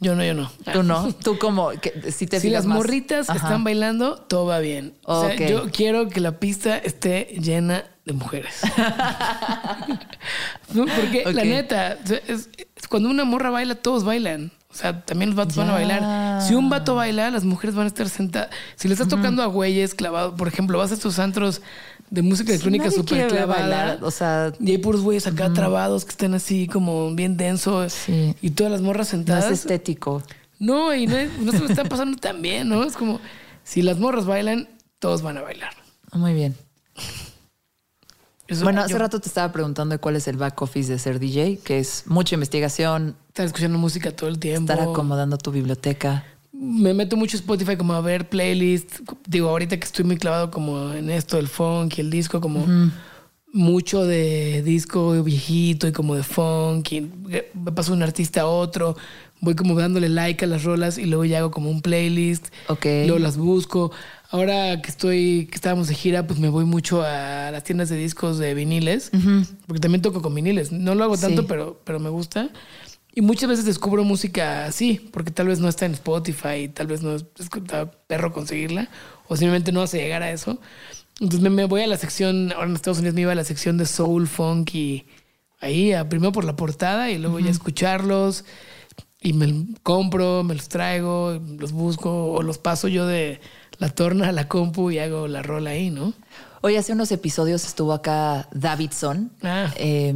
[0.00, 0.50] Yo no, yo no.
[0.72, 3.38] Tú no, tú como que si te si las más- morritas Ajá.
[3.38, 4.94] están bailando, todo va bien.
[5.04, 5.36] O Ok.
[5.36, 8.60] sea, yo quiero que la pista esté llena de mujeres.
[10.74, 11.92] No, Porque la neta,
[12.26, 14.50] es- es cuando una morra baila, todos bailan.
[14.70, 16.40] O sea, también los vatos van a bailar.
[16.42, 18.48] Si un vato baila, las mujeres van a estar sentadas.
[18.76, 21.60] Si le estás tocando a güeyes clavados, por ejemplo, vas a estos antros
[22.08, 23.60] de música electrónica súper clavada.
[23.60, 27.92] bailar, o sea- y hay puros güeyes acá trabados que están así como bien densos.
[27.92, 28.34] Sí.
[28.40, 29.44] Y todas las morras No sentadas.
[29.46, 30.22] es estético.
[30.58, 32.82] No, y no, no se lo están pasando tan bien, ¿no?
[32.84, 33.20] Es como,
[33.64, 34.68] si las morras bailan,
[35.00, 35.72] todos van a bailar.
[36.12, 36.56] Muy bien.
[38.52, 40.98] Eso- Bueno, hace yo rato te estaba preguntando de cuál es el back office de
[40.98, 44.72] ser DJ, que es mucha investigación, Estar escuchando música todo el tiempo.
[44.72, 46.24] estar acomodando tu biblioteca.
[46.52, 49.02] Me meto mucho Spotify como a ver playlists.
[49.26, 52.64] Digo, ahorita que estoy muy clavado como en esto del funk y el disco, como
[53.52, 56.92] mucho de disco viejito y como de funk.
[56.92, 57.00] Y
[57.54, 58.96] me paso de un artista a otro.
[59.40, 62.46] Voy como dándole like a las rolas y luego ya hago como un playlist.
[62.68, 62.84] Ok.
[63.06, 63.90] Luego las busco.
[64.32, 67.96] Ahora que estoy, que estábamos de gira, pues me voy mucho a las tiendas de
[67.96, 69.10] discos de viniles,
[69.66, 70.72] porque también toco con viniles.
[70.72, 71.46] No lo hago tanto, Sí.
[71.48, 72.48] pero, pero me gusta.
[73.14, 77.02] Y muchas veces descubro música así, porque tal vez no está en Spotify, tal vez
[77.02, 78.88] no es, está perro conseguirla,
[79.28, 80.58] o simplemente no vas a llegar a eso.
[81.20, 83.44] Entonces me, me voy a la sección, ahora en Estados Unidos me iba a la
[83.44, 85.04] sección de soul, funk y
[85.60, 88.46] ahí, a- primero por la portada y luego ya escucharlos.
[89.20, 93.40] Y me compro, me los traigo, los busco o los paso yo de
[93.82, 96.14] la torna a la compu y hago la rola ahí, ¿no?
[96.60, 99.72] Hoy hace unos episodios estuvo acá Davidson Ah.
[99.76, 100.14] eh,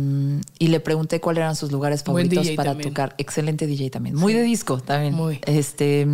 [0.60, 2.90] y le pregunté cuáles eran sus lugares favoritos para también.
[2.90, 3.14] tocar.
[3.18, 4.14] Excelente DJ también.
[4.14, 5.14] Muy de disco también.
[5.14, 5.40] Muy.
[5.46, 6.06] Este.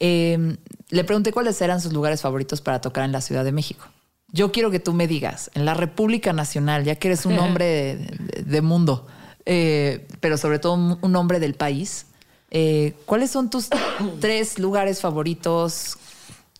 [0.00, 0.56] eh,
[0.90, 3.86] le pregunté cuáles eran sus lugares favoritos para tocar en la Ciudad de México.
[4.30, 7.64] Yo quiero que tú me digas, en la República Nacional, ya que eres un hombre
[7.66, 9.06] de, de- de mundo,
[9.46, 12.06] eh, pero sobre todo un hombre del país,
[12.50, 13.68] eh, ¿cuáles son tus
[14.20, 15.96] tres lugares favoritos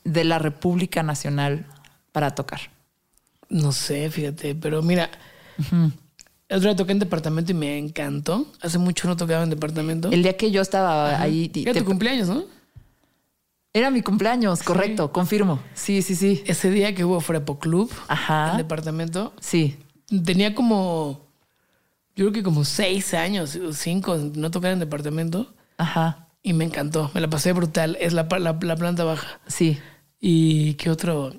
[0.05, 1.67] de la República Nacional
[2.13, 2.61] para tocar?
[3.49, 5.11] No sé, fíjate, pero mira,
[6.49, 8.47] el otro día toqué en departamento y me encantó.
[8.61, 10.11] Hace mucho no tocaba en departamento.
[10.11, 12.45] El día que yo estaba ahí, Era te- tu cumpleaños, ¿no?
[13.75, 15.61] era mi cumpleaños, correcto, confirmo.
[15.75, 16.43] Sí, sí, sí.
[16.47, 18.53] Ese día que hubo Frepo Club Ajá.
[18.53, 19.77] en departamento, Sí.
[20.25, 21.27] tenía como,
[22.17, 26.29] yo creo que como seis años o cinco no tocar en departamento Ajá.
[26.43, 27.11] y me encantó.
[27.15, 27.97] Me la pasé brutal.
[28.01, 29.41] Es la, la, la planta baja.
[29.47, 29.79] Sí.
[30.21, 31.33] ¿Y qué otro?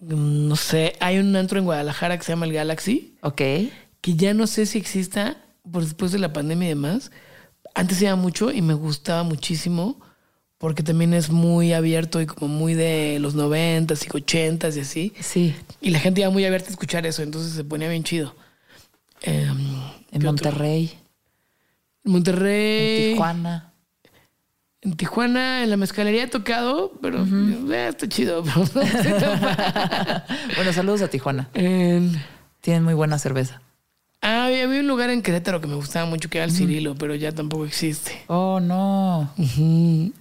[0.00, 0.94] Mm, No sé.
[1.00, 3.36] Hay un antro en Guadalajara que se llama el Galaxy, Ok.
[4.00, 5.36] que ya no sé si exista
[5.70, 7.10] por después de la pandemia y demás.
[7.74, 10.00] Antes iba mucho y me gustaba muchísimo
[10.58, 15.12] porque también es muy abierto y como muy de los noventas y ochentas y así.
[15.20, 15.54] Sí.
[15.82, 18.34] Y la gente iba muy abierta a escuchar eso, entonces se ponía bien chido.
[19.22, 19.76] Em,
[20.12, 20.22] En.
[20.24, 20.92] Monterrey,
[22.04, 23.04] En Monterrey.
[23.08, 23.72] en Tijuana.
[24.86, 28.44] En Tijuana, en la mezcalería he tocado, pero eh, está chido.
[28.74, 28.76] pero
[30.56, 31.48] bueno, saludos a Tijuana.
[31.54, 32.12] En-
[32.60, 33.60] Tienen muy buena cerveza.
[34.22, 37.14] Ah, había un lugar en Querétaro que me gustaba mucho, que era el Cirilo, pero
[37.16, 38.12] ya tampoco existe.
[38.28, 39.28] Oh, no.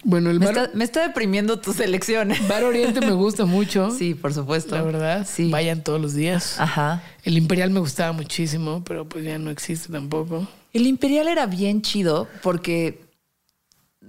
[0.04, 2.32] Bueno, el Me bar, está, me está deprimiendo tu selección.
[2.50, 3.92] Bar Oriente me gusta mucho.
[3.92, 4.76] Sí, por supuesto.
[4.76, 5.28] La verdad.
[5.30, 5.50] Sí.
[5.50, 6.60] Vayan todos los días.
[6.60, 7.04] Ajá.
[7.24, 10.48] El Imperial me gustaba muchísimo, pero pues ya no existe tampoco.
[10.74, 13.05] El Imperial era bien chido porque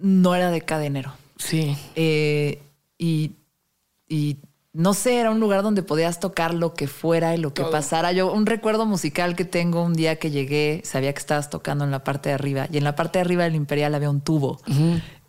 [0.01, 1.13] no era de cadenero.
[1.39, 1.77] Sí.
[1.95, 2.63] Eh,
[2.99, 3.33] y,
[4.09, 4.39] y
[4.73, 7.71] no sé, era un lugar donde podías tocar lo que fuera y lo que Todo.
[7.71, 8.13] pasara.
[8.13, 11.91] Yo, un recuerdo musical que tengo un día que llegué, sabía que estabas tocando en
[11.91, 14.61] la parte de arriba y en la parte de arriba del Imperial había un tubo.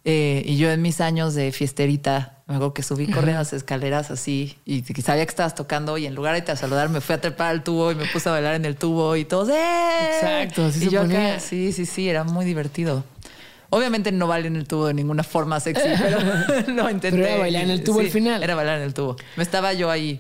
[0.10, 4.10] Eh, y yo en mis años de fiesterita, me acuerdo que subí corriendo las escaleras
[4.10, 7.20] así y sabía que estabas tocando y en lugar de a saludar me fui a
[7.20, 10.12] trepar al tubo y me puse a bailar en el tubo y todos ¡eh!
[10.14, 11.32] Exacto, así y se yo ponía.
[11.34, 13.04] acá, sí, sí, sí, era muy divertido.
[13.70, 16.20] Obviamente no bailé en el tubo de ninguna forma sexy, pero
[16.74, 17.12] lo intenté.
[17.12, 18.44] Pero era bailar en el tubo al final.
[18.44, 19.16] Era bailar en el tubo.
[19.36, 20.20] Me estaba yo ahí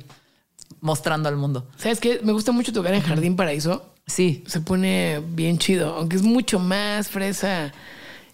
[0.81, 1.67] mostrando al mundo.
[1.77, 2.19] ¿Sabes qué?
[2.23, 3.93] Me gusta mucho tocar en Jardín Paraíso.
[4.05, 7.73] Sí, Se pone bien chido, aunque es mucho más fresa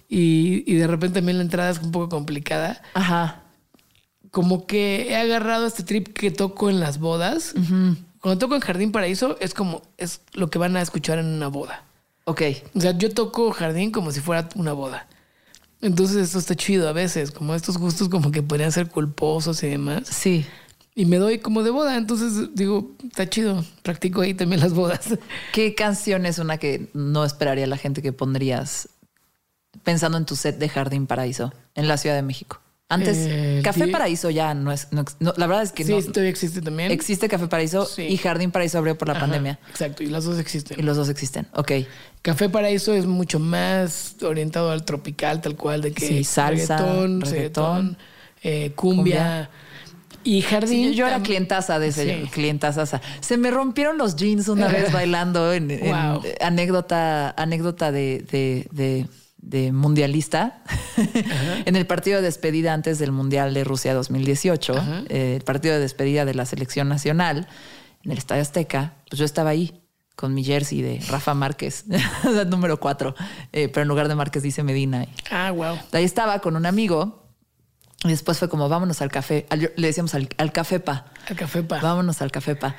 [0.08, 2.80] y, y de repente también la entrada es un poco complicada.
[2.94, 3.42] Ajá.
[4.30, 7.56] Como que he agarrado este trip que toco en las bodas.
[8.22, 11.48] Cuando toco en Jardín Paraíso es como es lo que van a escuchar en una
[11.48, 11.84] boda.
[12.26, 12.42] Ok.
[12.74, 15.08] O sea, yo toco jardín como si fuera una boda.
[15.82, 19.68] Entonces esto está chido a veces, como estos gustos como que podrían ser culposos y
[19.68, 20.08] demás.
[20.08, 20.46] Sí.
[20.96, 25.18] Y me doy como de boda, entonces digo, está chido, practico ahí también las bodas.
[25.52, 28.88] ¿Qué canción es una que no esperaría la gente que pondrías
[29.84, 32.63] pensando en tu set de Jardín Paraíso en la Ciudad de México?
[32.94, 34.88] Antes, Eh, Café Paraíso ya no es.
[34.92, 36.02] no la verdad es que Sí, no.
[36.02, 36.92] todavía existe también.
[36.92, 38.04] Existe Café Paraíso Sí.
[38.04, 39.60] y Jardín Paraíso abrió por la Ajá, pandemia.
[39.70, 40.80] Exacto, y las dos existen.
[40.80, 41.48] Y los dos existen.
[41.54, 41.72] Ok.
[42.22, 47.22] Café Paraíso es mucho más orientado al tropical, tal cual, de que Sí, salsa, reggaetón,
[47.22, 47.98] reggaetón, reggaetón,
[48.44, 49.50] eh, cumbia,
[50.26, 50.92] y jardín.
[50.92, 52.30] Sí, yo, era clientaza de ese, Sí.
[52.32, 53.02] clientazaza.
[53.20, 56.22] Se me rompieron los jeans una vez bailando en, en- Wow.
[56.40, 59.06] anécdota, anécdota de, de- de-
[59.44, 60.64] de mundialista.
[61.66, 65.82] en el partido de despedida antes del Mundial de Rusia 2018, eh, el partido de
[65.82, 67.48] despedida de la selección nacional
[68.04, 69.82] en el Estadio Azteca, pues yo estaba ahí
[70.16, 71.86] con mi jersey de Rafa Márquez,
[72.48, 73.16] número 4,
[73.52, 75.08] pero en lugar de Márquez dice Medina.
[75.32, 75.78] Ah, wow.
[75.92, 77.28] Ahí estaba con un amigo
[78.04, 79.46] y después fue como, vámonos al café.
[79.50, 81.06] Al- Le decíamos al, al café pa.
[81.28, 81.80] El café pa.
[81.80, 82.76] Vámonos al café pa.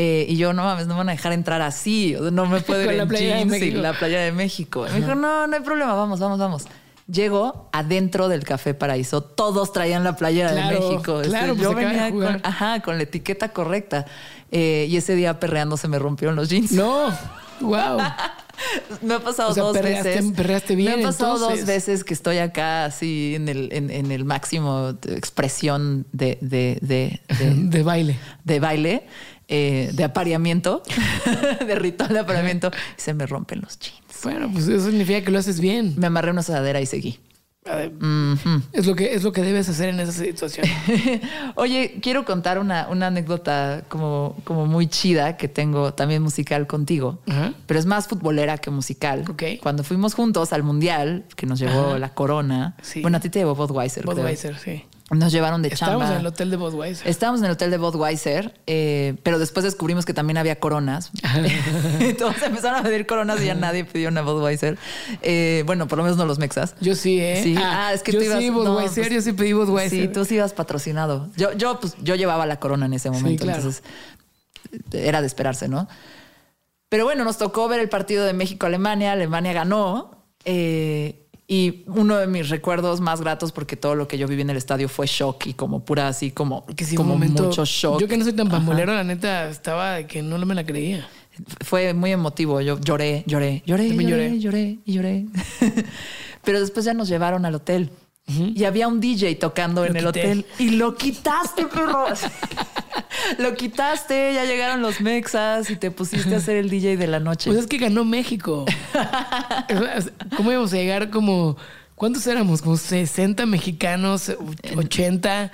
[0.00, 2.14] Eh, y yo, no mames, no me van a dejar entrar así.
[2.30, 3.80] No me puedo ir la en playera de jeans y México.
[3.82, 4.86] la playa de México.
[4.92, 6.64] Me dijo, no, no hay problema, vamos, vamos, vamos.
[7.10, 11.16] Llego adentro del Café Paraíso, todos traían la playera Claro, de México.
[11.20, 14.04] Este, claro, pues yo de venía con, ajá, con la etiqueta correcta.
[14.52, 16.70] Eh, y ese día perreando se me rompieron los jeans.
[16.72, 17.06] No,
[17.60, 17.98] wow.
[19.02, 20.32] Me ha pasado O sea, dos perreaste- veces.
[20.36, 21.60] perreaste bien, Me ha pasado entonces.
[21.60, 26.38] dos veces que estoy acá así en el, en, en el máximo de expresión de,
[26.40, 28.18] de, de, de, De baile.
[28.44, 29.06] de baile,
[29.48, 30.82] eh, de apareamiento,
[31.66, 33.98] de ritual de apareamiento, y se me rompen los jeans.
[34.22, 35.94] Bueno, pues eso significa que lo haces bien.
[35.96, 37.18] Me amarré una sudadera y seguí.
[38.72, 40.66] Es lo que es lo que debes hacer en esa situación.
[41.54, 47.18] Oye, quiero contar una, una anécdota como, como muy chida que tengo también musical contigo,
[47.66, 49.24] pero es más futbolera que musical.
[49.28, 49.42] Ok.
[49.62, 53.02] Cuando fuimos juntos al Mundial, que nos llevó la corona, Sí.
[53.02, 54.04] bueno, a ti te llevó Budweiser.
[54.04, 54.84] Budweiser, sí.
[55.10, 56.14] Nos llevaron de Estábamos chamba.
[56.16, 57.08] en el hotel de Budweiser.
[57.08, 61.10] Estábamos en el hotel de Budweiser, eh, pero después descubrimos que también había coronas.
[62.00, 64.76] Entonces empezaron a pedir coronas y ya nadie pidió una Budweiser.
[65.22, 66.74] Eh, bueno, por lo menos no los mexas.
[66.80, 67.40] Yo sí, ¿eh?
[67.42, 67.54] Sí.
[67.58, 68.38] Ah, es que yo tú ibas.
[68.38, 70.02] sí, no, Budweiser, pues, yo sí pedí Budweiser.
[70.02, 71.30] Sí, tú sí ibas patrocinado.
[71.36, 73.58] Yo, yo, pues, yo llevaba la corona en ese momento, claro.
[73.60, 73.82] entonces
[74.92, 75.88] era de esperarse, ¿no?
[76.90, 79.12] Pero bueno, nos tocó ver el partido de México-Alemania.
[79.12, 80.24] Alemania ganó.
[80.44, 84.50] eh, y uno de mis recuerdos más gratos, porque todo lo que yo viví en
[84.50, 87.98] el estadio fue shock y como pura así, como, Que sí, como momento, mucho shock.
[87.98, 91.08] Yo que no soy tan pambolero, la neta, estaba de que no me la creía.
[91.64, 92.60] Fue muy emotivo.
[92.60, 94.38] Yo lloré, lloré, lloré, lloré, lloré.
[94.38, 95.26] lloré y lloré.
[96.44, 97.90] Pero después ya nos llevaron al hotel.
[98.26, 100.44] Y había un DJ tocando en el hotel.
[100.58, 102.08] Y lo quitaste, perro.
[103.38, 107.20] lo quitaste, ya llegaron los mexas y te pusiste a ser el DJ de la
[107.20, 107.50] noche.
[107.50, 108.64] Pues es que ganó México.
[110.36, 111.56] ¿Cómo íbamos a llegar como...
[111.94, 112.62] ¿Cuántos éramos?
[112.62, 114.32] Como 60 mexicanos,
[114.76, 115.50] 80,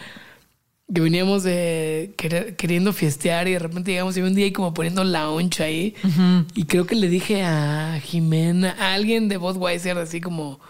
[0.93, 4.75] que veníamos de querer- queriendo fiestear y de repente llegamos y un día ahí como
[4.75, 5.95] poniendo lounge ahí.
[6.55, 10.61] Y creo que le dije a Jimena, a alguien de Budweiser, así como,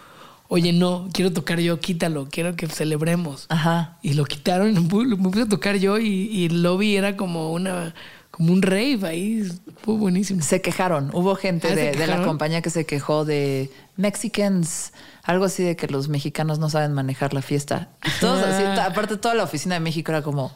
[0.47, 3.45] oye, no, quiero tocar yo, quítalo, quiero que celebremos.
[3.49, 3.97] Ajá.
[4.01, 7.93] Y lo quitaron, me puse a tocar yo y, y el lobby era como una
[8.31, 9.49] como un rave ahí.
[9.81, 10.41] Fue buenísimo.
[10.41, 11.09] Se quejaron.
[11.13, 14.91] Hubo gente Ah, ¿se de, de la compañía que se quejó de Mexicans,
[15.23, 17.89] algo así de que los mexicanos no saben manejar la fiesta.
[18.03, 20.51] Y todos así, aparte toda la oficina de México era como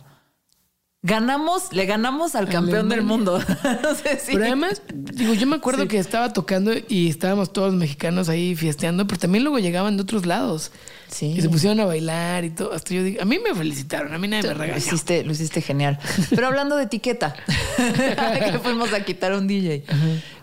[1.02, 3.40] ganamos, le ganamos al campeón del mundo.
[3.84, 4.34] no sé si.
[4.34, 5.88] Pero además, digo, yo me acuerdo Sí.
[5.88, 10.26] que estaba tocando y estábamos todos mexicanos ahí fiesteando, pero también luego llegaban de otros
[10.26, 10.72] lados.
[11.08, 11.28] Sí.
[11.38, 12.74] Y se pusieron a bailar y todo.
[12.74, 14.78] Hasta yo digo, a mí me felicitaron, a mí nadie me Lo regañó.
[14.78, 15.98] hiciste, lo hiciste genial.
[16.30, 17.34] Pero hablando de etiqueta,
[17.78, 19.86] que fuimos a quitar un DJ.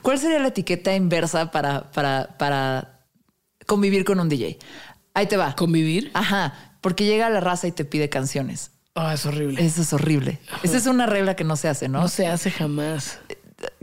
[0.02, 3.06] ¿Cuál sería la etiqueta inversa para, para, para
[3.66, 4.58] convivir con un DJ?
[5.14, 5.54] Ahí te va.
[5.54, 6.10] ¿Convivir?
[6.14, 8.72] Ajá, porque llega la raza y te pide canciones.
[8.98, 9.64] Ah, es horrible.
[9.64, 10.40] Eso es horrible.
[10.62, 12.00] Esa es una regla que no se hace, ¿no?
[12.00, 13.18] No se hace jamás.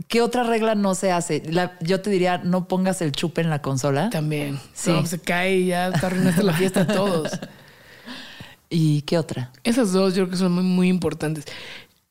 [0.08, 1.42] ¿Qué otra regla no se hace?
[1.46, 4.10] La- yo te diría, no pongas el chupe en la consola.
[4.10, 4.58] También.
[4.74, 4.90] Sí.
[4.90, 7.30] No, se cae y ya está arruinaste la fiesta a todos.
[8.70, 9.52] ¿Y qué otra?
[9.62, 11.44] Esas dos yo creo que son muy, muy importantes.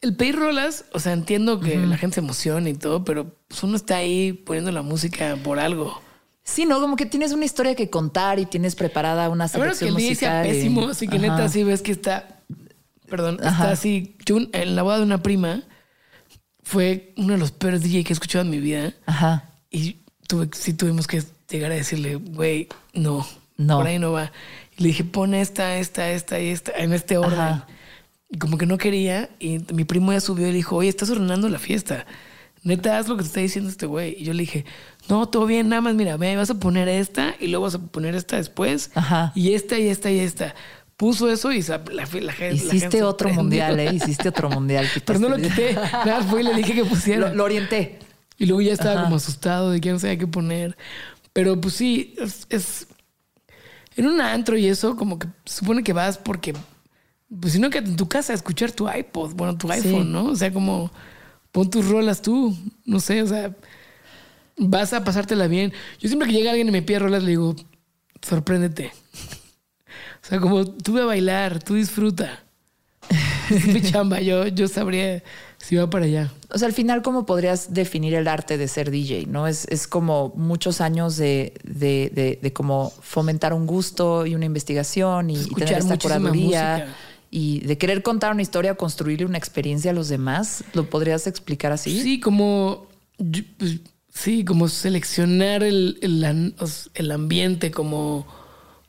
[0.01, 3.63] El pedir rolas, o sea, entiendo que la gente se emociona y todo, pero pues
[3.63, 6.01] uno está ahí poniendo la música por algo.
[6.43, 9.79] Sí, no, como que tienes una historia que contar y tienes preparada una A menos
[9.79, 12.32] que selección el DJ sea y- pésimo, así que neta así ves que está,
[13.13, 13.49] perdón, Ajá.
[13.65, 14.15] está así.
[14.25, 15.61] Yo en la boda de una prima
[16.63, 19.51] fue uno de los peores DJ que he escuchado en mi vida Ajá.
[19.69, 23.23] y tuve, sí tuvimos que llegar a decirle, güey, no,
[23.55, 23.77] No.
[23.77, 24.31] Por ahí no va.
[24.75, 27.39] Y le dije, pon esta, esta, esta y esta, en este orden.
[27.39, 27.67] Ajá.
[28.31, 29.29] Y como que no quería.
[29.39, 32.07] Y mi primo ya subió y le dijo, oye, estás ordenando la fiesta.
[32.63, 34.15] Neta, haz lo que te está diciendo este güey.
[34.17, 34.65] Y yo le dije,
[35.07, 37.79] no, todo bien, nada más, mira, ve, vas a poner esta y luego vas a
[37.79, 38.89] poner esta después.
[38.95, 39.33] Ajá.
[39.35, 40.55] Y esta y esta y esta.
[40.97, 43.41] Puso eso y la, la, la gente Hiciste otro prendió.
[43.43, 43.93] mundial, ¿eh?
[43.93, 44.87] Hiciste otro mundial.
[45.05, 45.73] Pero no lo quité.
[45.73, 47.29] Nada, fui y le dije que pusiera.
[47.29, 47.99] Lo, lo orienté.
[48.37, 49.03] Y luego ya estaba Ajá.
[49.03, 50.77] como asustado de que no sabía qué poner.
[51.33, 52.87] Pero pues sí, es, es-
[53.95, 56.53] en un antro y eso, como que supone que vas porque,
[57.39, 60.25] pues si no, que en tu casa a escuchar tu iPod, bueno, tu iPhone, ¿no?
[60.25, 60.91] O sea, como
[61.51, 62.55] pon tus rolas tú,
[62.85, 63.55] no sé, o sea,
[64.57, 65.73] vas a pasártela bien.
[65.99, 67.55] Yo siempre que llega alguien y me pide rolas, le digo,
[68.21, 68.91] sorpréndete.
[70.23, 72.43] O sea, como tú ve a bailar, tú disfruta.
[73.49, 75.21] Es mi chamba, yo, yo sabría
[75.57, 76.31] si va para allá.
[76.49, 79.25] O sea, al final, ¿cómo podrías definir el arte de ser DJ?
[79.27, 79.47] ¿No?
[79.47, 84.45] Es, es como muchos años de, de, de, de como fomentar un gusto y una
[84.45, 86.97] investigación y, y tener esta curaduría música.
[87.29, 90.63] y de querer contar una historia, construirle una experiencia a los demás.
[90.73, 92.01] ¿Lo podrías explicar así?
[92.01, 92.87] Sí, como.
[93.57, 93.79] pues,
[94.13, 96.55] sí, como seleccionar el, el,
[96.93, 98.25] el ambiente, como.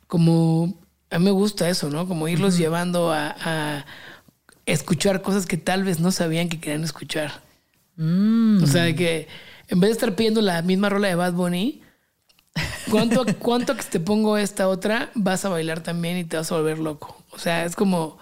[0.07, 0.84] Como.
[1.11, 2.09] A mí me gusta eso, ¿no?
[2.09, 3.87] Como irlos llevando a, a
[4.67, 7.43] escuchar cosas que tal vez no sabían que querían escuchar.
[7.97, 9.29] O sea, de que
[9.69, 11.83] en vez de estar pidiendo la misma rola de Bad Bunny,
[12.91, 16.57] ¿cuánto, cuánto que te pongo esta otra, vas a bailar también y te vas a
[16.57, 17.23] volver loco?
[17.31, 18.19] O sea, es como,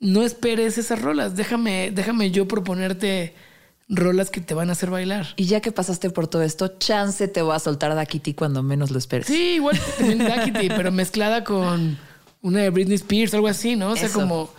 [0.00, 3.34] no esperes esas rolas, déjame, déjame yo proponerte
[3.88, 5.28] rolas que te van a hacer bailar.
[5.36, 8.62] Y ya que pasaste por todo esto, chance te voy a soltar a Kitty cuando
[8.62, 9.26] menos lo esperes.
[9.26, 11.96] Sí, igual también Daquiti, pero mezclada con
[12.42, 13.90] una de Britney Spears, algo así, ¿no?
[13.90, 14.20] O sea, Eso.
[14.20, 14.50] como,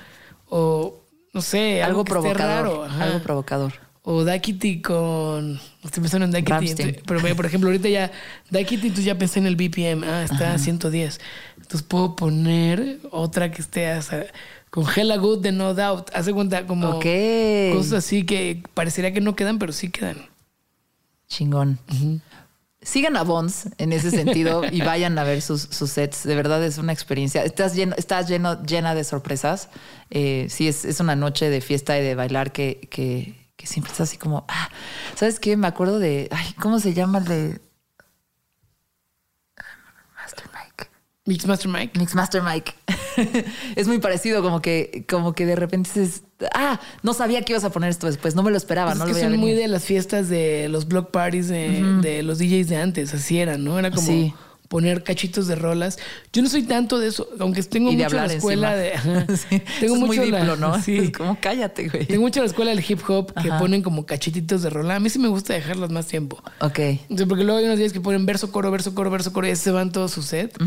[0.50, 1.02] o
[1.34, 2.66] no sé, algo, provocador.
[2.66, 2.84] raro.
[2.86, 3.04] ajá.
[3.04, 3.74] Algo provocador.
[4.10, 5.60] O Daquiti con.
[5.84, 8.10] Estoy pensando en entonces- Pero por ejemplo, ahorita ya.
[8.50, 10.06] Daquiti, entonces ya pensé en el BPM.
[10.06, 11.20] Ah, está a 110.
[11.58, 14.28] Entonces puedo poner otra que esté hasta-
[14.78, 16.12] con Hella Good de No Doubt.
[16.14, 17.00] Hace cuenta como.
[17.74, 20.30] Cosas así que parecería que no quedan, pero sí quedan.
[21.28, 21.80] Chingón.
[22.84, 26.26] Sigan a Bones en ese sentido y vayan a ver sus, sus sets.
[26.26, 27.44] De verdad es una experiencia.
[27.44, 29.70] Estás lleno, estás lleno, llena de sorpresas.
[30.12, 33.92] Eh, sí, es, es una noche de fiesta y de bailar que, que, que siempre
[33.92, 34.70] estás así como, ah,
[35.16, 35.58] ¿sabes qué?
[35.58, 37.62] Me acuerdo de, ay, ¿cómo se llama el de
[40.16, 40.92] Master Mike?
[41.28, 42.00] Mixmaster Mike.
[42.00, 42.74] Mixmaster Mike.
[43.76, 46.24] es muy parecido, como que, como que de repente dices,
[46.56, 49.06] ah, no sabía que ibas a poner esto después, no me lo esperaba, Pues no
[49.06, 52.40] es lo que son muy de las fiestas de los block parties de, de los
[52.40, 53.78] DJs de antes, así eran, ¿no?
[53.78, 54.34] Era como Sí.
[54.70, 55.98] poner cachitos de rolas.
[56.34, 58.92] Yo no soy tanto de eso, aunque tengo Y de mucho la hablar escuela de.
[58.94, 59.26] encima.
[59.38, 60.82] Sí, Tengo eso es mucho muy la- diplo, ¿no?
[60.84, 61.12] Sí.
[61.12, 62.06] Como cállate, güey.
[62.06, 64.96] Tengo mucho la escuela del hip hop que ponen como cachetitos de rola.
[64.96, 66.42] A mí sí me gusta dejarlas más tiempo.
[66.60, 66.80] Ok.
[67.10, 69.48] O sea, porque luego hay unos días que ponen verso, coro, verso, coro, verso, coro
[69.48, 70.58] y se van todo su set.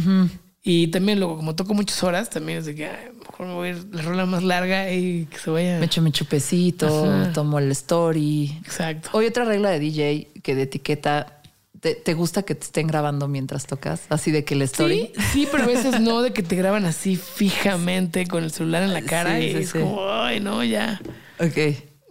[0.62, 3.68] Y también luego, como toco muchas horas, también es de que ay, mejor me voy
[3.68, 5.78] a ir la rola más larga y que se vaya.
[5.78, 7.32] Me echo mi chupecito, Ajá.
[7.32, 8.58] tomo el story.
[8.64, 9.08] Exacto.
[9.12, 11.40] Hoy otra regla de DJ que de etiqueta,
[11.80, 14.02] ¿te, te gusta que te estén grabando mientras tocas?
[14.10, 15.10] Así de que el story.
[15.16, 18.82] Sí, sí, pero a veces no, de que te graban así fijamente con el celular
[18.82, 21.00] en la cara Sí, y sí, es como, ay, no, ya.
[21.38, 21.56] Ok.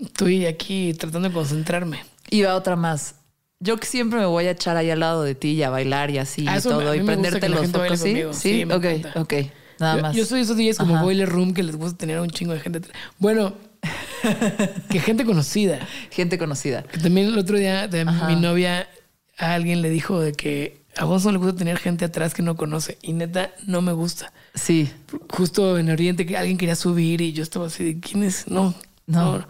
[0.01, 1.99] Estoy aquí tratando de concentrarme.
[2.31, 3.13] Y va otra más.
[3.61, 6.11] Yo que siempre me voy a echar ahí al lado de ti y a bailar
[6.11, 8.15] y así Ah, y me- todo y prenderte los focos, ¿sí?
[8.31, 9.21] Sí, Sí, ok, encanta.
[9.21, 9.33] ok.
[9.79, 10.15] Nada yo, más.
[10.15, 11.03] yo soy esos días como Ajá.
[11.03, 12.81] Boiler Room que les gusta tener a un chingo de gente.
[13.17, 13.53] Bueno,
[14.89, 15.79] que gente conocida.
[16.11, 16.83] Gente conocida.
[16.83, 18.27] Que también el otro día de Ajá.
[18.27, 18.87] mi novia
[19.37, 22.41] a alguien le dijo de que a vos no le gusta tener gente atrás que
[22.41, 22.97] no conoce.
[23.01, 24.33] Y neta, no me gusta.
[24.55, 24.91] Sí.
[25.29, 28.47] Justo en Oriente que alguien quería subir y yo estaba así de ¿quién es?
[28.47, 28.73] No,
[29.07, 29.37] No.
[29.39, 29.47] no.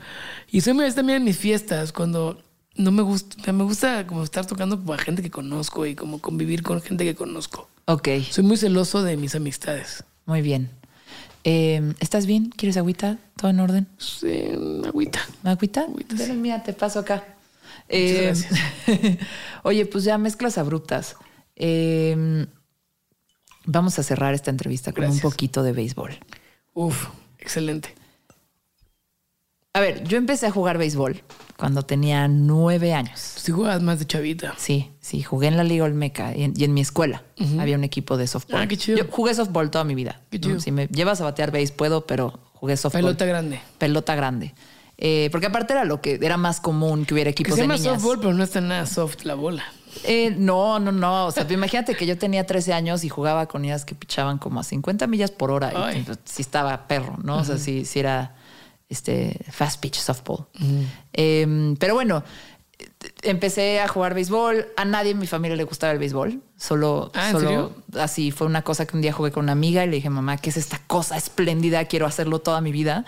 [0.51, 2.41] Y me es también en mis fiestas cuando
[2.79, 6.63] no me gusta, me gusta como estar tocando con gente que conozco y como convivir
[6.63, 7.69] con gente que conozco.
[7.85, 10.03] Ok, Soy muy celoso de mis amistades.
[10.25, 10.71] muy bien.
[11.43, 12.49] Eh, ¿Estás bien?
[12.55, 13.17] ¿Quieres agüita?
[13.37, 13.87] ¿Todo en orden?
[13.97, 14.43] Sí,
[14.85, 15.19] agüita.
[15.43, 15.81] ¿Agüita?
[15.81, 16.31] Agüita, sí.
[16.33, 17.23] mía, te paso acá.
[17.87, 18.59] Eh, gracias.
[19.63, 21.15] oye, pues ya mezclas abruptas.
[21.55, 22.45] Eh,
[23.65, 25.23] vamos a cerrar esta entrevista con Gracias.
[25.23, 26.17] un poquito de béisbol.
[26.73, 27.07] Uf,
[27.39, 27.95] excelente.
[29.73, 31.21] A ver, yo empecé a jugar béisbol
[31.55, 33.19] cuando tenía nueve años.
[33.19, 34.55] Si jugabas más de chavita.
[34.57, 37.23] Sí, sí, jugué en la Liga Olmeca y en, y en mi escuela
[37.59, 38.61] había un equipo de softball.
[38.61, 38.97] Ah, qué chido.
[38.97, 40.21] Yo jugué softball toda mi vida.
[40.31, 40.59] Qué chido.
[40.59, 43.01] Si me llevas a batear béis, puedo, pero jugué softball.
[43.03, 43.61] Pelota grande.
[43.77, 44.55] Pelota grande.
[44.97, 47.67] Eh, porque aparte era lo que era más común que hubiera Que equipos se de
[47.67, 48.01] llama niñas.
[48.01, 49.63] softball, pero no está nada soft la bola.
[50.03, 51.27] Eh, no, no, no.
[51.27, 54.59] O sea, imagínate que yo tenía 13 años y jugaba con niñas que pichaban como
[54.59, 55.71] a 50 millas por hora.
[55.75, 55.99] Ay.
[55.99, 57.37] Y pues, sí estaba perro, ¿no?
[57.37, 58.35] O sea, sí, sí era
[58.89, 60.47] este fast pitch softball.
[61.13, 62.23] Eh, pero bueno,
[63.21, 64.67] empecé a jugar béisbol.
[64.77, 66.41] A nadie en mi familia le gustaba el béisbol.
[66.57, 68.01] Solo, Ah, ¿en solo serio?
[68.01, 70.37] así fue una cosa que un día jugué con una amiga y le dije, mamá,
[70.37, 71.85] ¿qué es esta cosa espléndida?
[71.85, 73.05] Quiero hacerlo toda mi vida.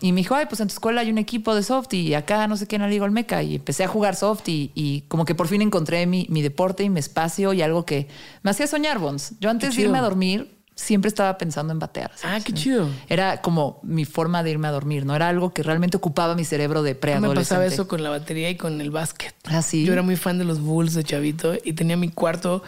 [0.00, 2.46] Y me dijo, ay, pues en tu escuela hay un equipo de soft y acá
[2.48, 3.42] no sé qué en la Liga Olmeca.
[3.42, 6.84] Y empecé a jugar soft y, y como que por fin encontré mi, mi deporte
[6.84, 8.08] y mi espacio y algo que
[8.42, 9.34] me hacía soñar, Bons.
[9.40, 12.12] Yo antes de irme a dormir siempre estaba pensando en batear.
[12.22, 12.88] Ah, qué chido.
[13.08, 15.16] Era como mi forma de irme a dormir, ¿no?
[15.16, 17.40] Era algo que realmente ocupaba mi cerebro de Me preadolescente.
[17.48, 19.34] pasaba eso con la batería y con el básquet.
[19.46, 19.84] Ah, sí.
[19.84, 22.62] Yo era muy fan de los Bulls de Chavito y tenía mi cuarto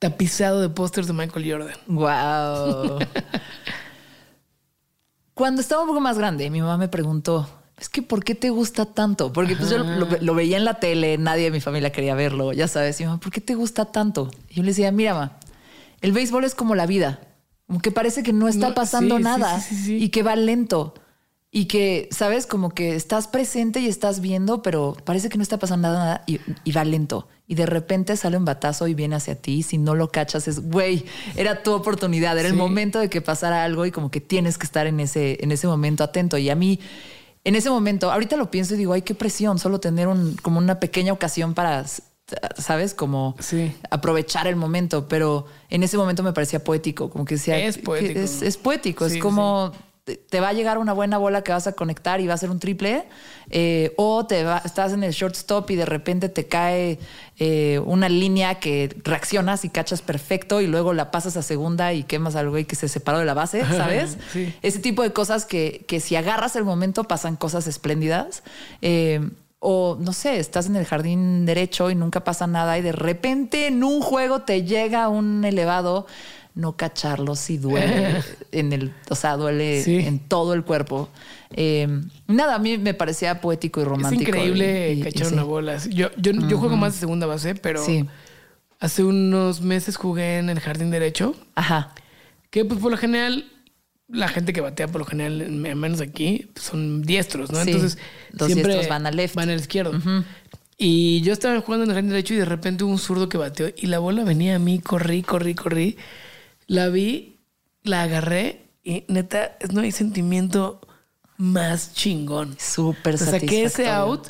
[0.00, 1.76] tapizado de pósters de Michael Jordan.
[1.86, 2.98] Wow.
[5.34, 7.48] Cuando estaba un poco más grande, mi mamá me preguntó,
[7.78, 9.32] es que ¿por qué te gusta tanto?
[9.32, 12.52] Porque pues yo lo, lo veía en la tele, nadie de mi familia quería verlo,
[12.52, 13.00] ya sabes.
[13.00, 14.30] Y mi mamá, ¿por qué te gusta tanto?
[14.50, 15.32] Y yo le decía, mira, ma,
[16.00, 17.20] el béisbol es como la vida,
[17.72, 19.96] como que parece que no está No, pasando sí, nada sí, sí, sí.
[19.96, 20.92] y que va lento.
[21.50, 22.46] Y que, ¿sabes?
[22.46, 26.38] Como que estás presente y estás viendo, pero parece que no está pasando nada y,
[26.64, 27.28] y va lento.
[27.46, 29.62] Y de repente sale un batazo y viene hacia ti.
[29.62, 33.64] Si no lo cachas, es, güey, era tu oportunidad, era el momento de que pasara
[33.64, 36.36] algo y como que tienes que estar en ese, en ese momento atento.
[36.36, 36.78] Y a mí,
[37.44, 40.58] en ese momento, ahorita lo pienso y digo, ay, qué presión, solo tener un, como
[40.58, 41.86] una pequeña ocasión para,
[42.58, 42.94] ¿sabes?
[42.94, 43.74] Como Sí.
[43.90, 45.08] aprovechar el momento.
[45.08, 48.20] Pero en ese momento me parecía poético, como que decía, Es poético.
[48.20, 49.72] Es, es poético, Sí, es como
[50.04, 52.36] te, te va a llegar una buena bola que vas a conectar y va a
[52.36, 53.04] ser un triple,
[53.50, 56.98] eh, o te va, estás en el shortstop y de repente te cae
[57.38, 62.02] eh, una línea que reaccionas y cachas perfecto y luego la pasas a segunda y
[62.02, 64.18] quemas al güey que se separó de la base, ¿sabes?
[64.32, 64.52] Sí.
[64.62, 68.42] Ese tipo de cosas que, que si agarras el momento pasan cosas espléndidas.
[68.80, 69.30] Eh,
[69.64, 73.68] o no sé, estás en el jardín derecho y nunca pasa nada y de repente
[73.68, 76.06] en un juego te llega un elevado,
[76.56, 78.22] no cacharlo si duele
[78.52, 79.98] en el, o sea, duele Sí.
[80.00, 81.08] en todo el cuerpo.
[81.52, 81.86] Eh,
[82.26, 84.22] nada, a mí me parecía poético y Es romántico.
[84.30, 85.34] increíble y- y- cachar y sí.
[85.34, 85.76] una bola.
[85.88, 88.04] Yo, yo, yo juego más de segunda base, pero Sí.
[88.80, 91.94] hace unos meses jugué en el jardín derecho, Ajá.
[92.50, 93.44] que pues por lo general,
[94.08, 97.62] la gente que batea por lo general, al menos aquí, son diestros, ¿no?
[97.64, 97.70] Sí.
[97.70, 97.98] Entonces,
[98.32, 99.34] Los siempre diestros van al left.
[99.34, 99.92] Van al izquierdo.
[100.76, 103.38] Y yo estaba jugando en el jardín derecho y de repente hubo un zurdo que
[103.38, 105.96] bateó y la bola venía a mí, corrí, corrí, corrí.
[106.66, 107.38] La vi,
[107.82, 110.80] la agarré y neta, no hay sentimiento
[111.36, 112.56] más chingón.
[112.58, 114.12] Súper O sea, saqué ese satisfactorio.
[114.12, 114.28] out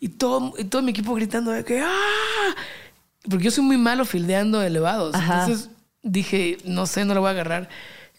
[0.00, 2.54] y todo, y todo mi equipo gritando de que ¡ah!
[3.28, 5.14] Porque yo soy muy malo fildeando elevados.
[5.14, 5.42] Ajá.
[5.44, 5.70] Entonces
[6.02, 7.68] dije, no sé, no la voy a agarrar.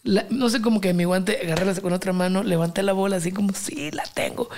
[0.02, 3.32] La- no sé, como que mi guante, agarrarla con otra mano, levanté la bola así
[3.32, 4.48] como, sí, la tengo.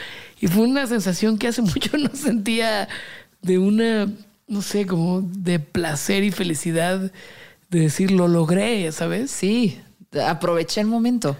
[0.40, 2.88] Y fue una sensación que hace mucho no sentía
[3.42, 4.08] de una,
[4.46, 7.10] no sé, como de placer y felicidad
[7.70, 9.30] de decir, lo logré, ¿sabes?
[9.30, 9.80] Sí,
[10.26, 11.36] aproveché el momento.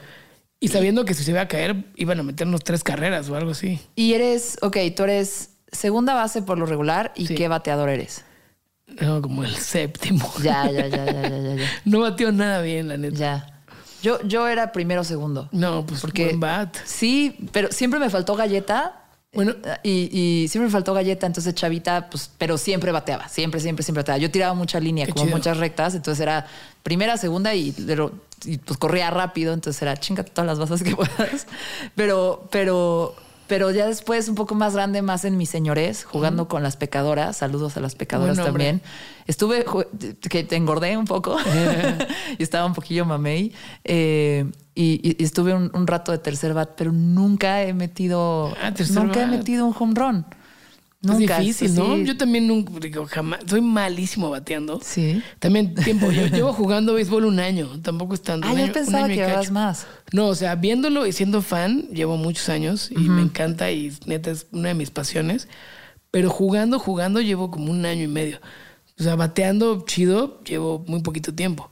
[0.58, 3.50] Y sabiendo que si se iba a caer, iban a meternos tres carreras o algo
[3.50, 3.80] así.
[3.96, 7.34] Y eres, ok, tú eres segunda base por lo regular y Sí.
[7.34, 8.24] qué bateador eres.
[9.00, 10.32] No, como el séptimo.
[10.42, 11.66] Ya, ya, ya, ya, ya, ya.
[11.84, 13.16] No batió nada bien, la neta.
[13.16, 13.51] Ya.
[14.02, 15.48] Yo, yo era primero o segundo.
[15.52, 16.76] No, pues Porque- buen bat.
[16.84, 18.98] Sí, pero siempre me faltó galleta.
[19.34, 19.52] Bueno.
[19.64, 23.82] Eh, y, y siempre me faltó galleta, entonces chavita, pues, pero siempre bateaba, siempre, siempre,
[23.82, 24.18] siempre bateaba.
[24.18, 25.36] Yo tiraba mucha línea, como chido.
[25.36, 26.46] muchas rectas, entonces era
[26.82, 31.46] primera, segunda y, pues corría rápido, entonces era chingate todas las bases que puedas.
[31.94, 33.14] Pero, pero,
[33.46, 37.36] pero ya después, un poco más grande, más en mi señores, jugando con las pecadoras.
[37.38, 38.82] Saludos a las pecadoras también.
[39.26, 39.64] Estuve,
[40.28, 41.36] que te engordé un poco
[42.38, 43.52] y estaba un poquillo mamey.
[43.84, 48.72] eh, y, y- estuve un, un rato de tercer bat, pero nunca he metido, Ah,
[48.90, 49.30] nunca he bat.
[49.38, 50.26] metido un home run.
[51.04, 51.38] Nunca.
[51.38, 51.96] es difícil, ¿no?
[51.96, 52.04] sí.
[52.04, 54.78] Yo también nunca, digo, jamás, soy malísimo bateando.
[54.84, 55.20] Sí.
[55.40, 58.46] También tiempo, yo llevo jugando béisbol un año, tampoco es tanto.
[58.48, 59.86] Ah, yo pensaba que llevabas más.
[60.12, 64.30] No, o sea, viéndolo y siendo fan, llevo muchos años y me encanta y neta
[64.30, 65.48] es una de mis pasiones.
[66.12, 68.38] Pero jugando, jugando, llevo como un año y medio.
[68.98, 71.70] O sea, bateando chido, llevo muy poquito tiempo.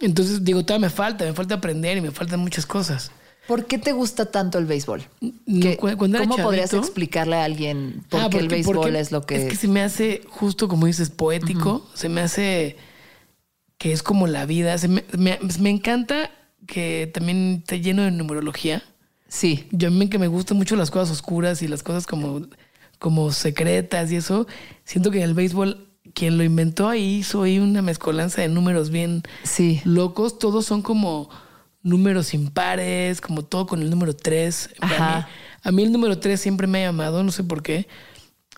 [0.00, 3.10] Entonces, digo, todavía me falta, me falta aprender y me faltan muchas cosas.
[3.46, 5.02] ¿Por qué te gusta tanto el béisbol?
[5.20, 8.94] No, ¿Qué- cu- cuando era ¿Cómo podrías explicarle a alguien por Ah, qué el béisbol
[8.94, 9.36] es lo que...
[9.36, 11.86] Es que se me hace, justo como dices, poético.
[11.94, 12.76] Se me hace
[13.78, 14.76] que es como la vida.
[14.78, 16.30] Se me, me- me encanta
[16.66, 18.82] que también esté lleno de numerología.
[19.28, 22.42] Sí, Yo a mí que me gustan mucho las cosas oscuras y las cosas como,
[22.98, 24.46] como secretas y eso.
[24.84, 25.87] Siento que en el béisbol,
[26.18, 29.80] quien lo inventó ahí hizo ahí una mezcolanza de números bien sí.
[29.84, 30.38] locos.
[30.38, 31.28] Todos son como
[31.82, 34.70] números impares, como todo con el número 3.
[34.80, 35.18] A Ajá.
[35.18, 35.24] mí,
[35.62, 37.86] a mí el número 3 siempre me ha llamado, no sé por qué.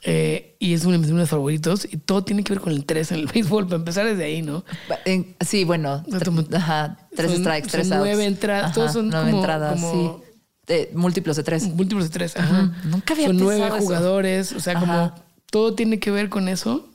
[0.03, 1.87] Eh, y es uno de mis números favoritos.
[1.91, 4.41] Y todo tiene que ver con el 3 en el béisbol, para empezar desde ahí,
[4.43, 4.65] ¿no?
[5.41, 7.99] Sí, bueno, O sea, como- tr- ajá, tres son- strikes, son tres outs.
[8.07, 10.25] nueve entradas, todos son nueve como- entradas, como- sí.
[10.73, 11.65] Eh, múltiplos de tres.
[11.75, 12.73] Múltiplos de 3, ajá.
[12.85, 13.77] Nunca había Son nueve eso.
[13.79, 14.81] jugadores, o sea, Ajá.
[14.81, 15.13] como
[15.51, 16.89] todo tiene que ver con eso.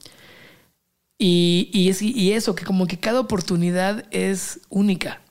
[1.18, 5.22] Y, y, es, y eso, que como que cada oportunidad es única.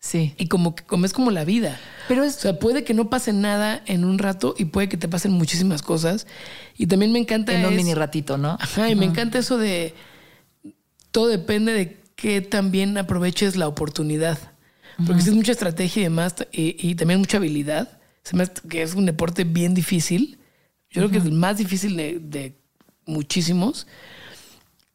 [0.00, 0.34] Sí.
[0.38, 1.78] Y como que como es como la vida.
[2.06, 4.96] Pero O es, sea, puede que no pase nada en un rato y puede que
[4.96, 6.26] te pasen muchísimas cosas.
[6.76, 7.52] Y también me encanta.
[7.52, 8.56] en un mini ratito, ¿no?
[8.60, 9.94] Ajá, y me encanta eso de.
[11.10, 14.38] Todo depende de qué también aproveches la oportunidad.
[15.06, 18.00] Porque si es mucha estrategia y demás, y, y también mucha habilidad.
[18.24, 20.38] Se me hace que es un deporte bien difícil.
[20.90, 22.58] Yo creo que es el más difícil de, de
[23.06, 23.86] muchísimos.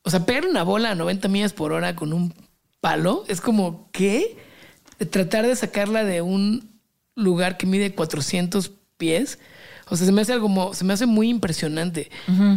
[0.03, 2.33] O sea, pegar una bola a 90 millas por hora con un
[2.81, 4.37] palo es como que
[5.09, 6.69] tratar de sacarla de un
[7.15, 9.39] lugar que mide 400 pies.
[9.89, 12.09] O sea, se me hace algo como, se me hace muy impresionante.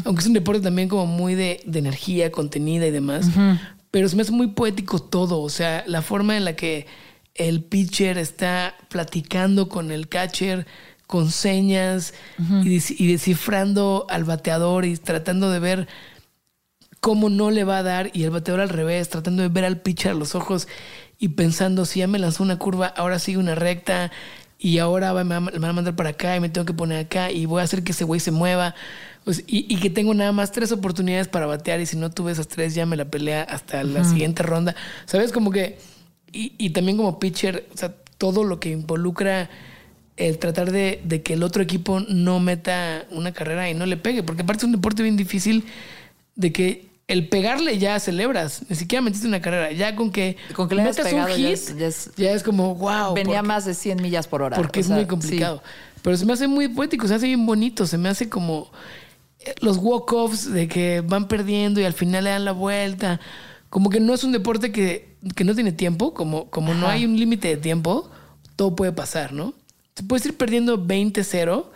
[0.04, 3.28] Aunque es un deporte también como muy de, de energía contenida y demás.
[3.90, 5.40] Pero se me hace muy poético todo.
[5.40, 6.86] O sea, la forma en la que
[7.34, 10.66] el pitcher está platicando con el catcher
[11.06, 12.14] con señas
[12.64, 15.88] y descifrando al bateador y tratando de ver
[17.06, 19.80] cómo no le va a dar y el bateador al revés, tratando de ver al
[19.80, 20.66] pitcher a los ojos
[21.20, 24.10] y pensando si ya me lanzó una curva, ahora sigue una recta
[24.58, 26.98] y ahora me va- me van a mandar para acá y me tengo que poner
[27.06, 28.74] acá y voy a hacer que ese güey se mueva.
[29.22, 32.32] Pues, y, y que tengo nada más tres oportunidades para batear y si no tuve
[32.32, 34.74] esas tres ya me la pelea hasta la siguiente ronda.
[35.04, 35.30] ¿Sabes?
[35.30, 35.78] Como que...
[36.32, 39.48] Y, y también como pitcher, o sea, todo lo que involucra
[40.16, 43.96] el tratar de, de que el otro equipo no meta una carrera y no le
[43.96, 45.64] pegue, porque aparte es un deporte bien difícil
[46.34, 50.68] de que el pegarle ya celebras, ni siquiera metiste una carrera, ya con que, Con
[50.68, 53.14] que le metas pegado un ya hit, es- ya es- ya es como wow.
[53.14, 54.56] Venía porque- más de 100 millas por hora.
[54.56, 55.08] porque o es sea, muy sí.
[55.08, 55.62] complicado.
[56.02, 58.70] Pero se me hace muy poético, se hace bien bonito, se me hace como
[59.40, 63.20] eh, los walk-offs de que van perdiendo y al final le dan la vuelta.
[63.70, 67.04] Como que no es un deporte que, que no tiene tiempo, como, como no hay
[67.04, 68.10] un límite de tiempo,
[68.56, 69.54] todo puede pasar, ¿no?
[69.94, 71.70] Te puedes ir perdiendo 20-0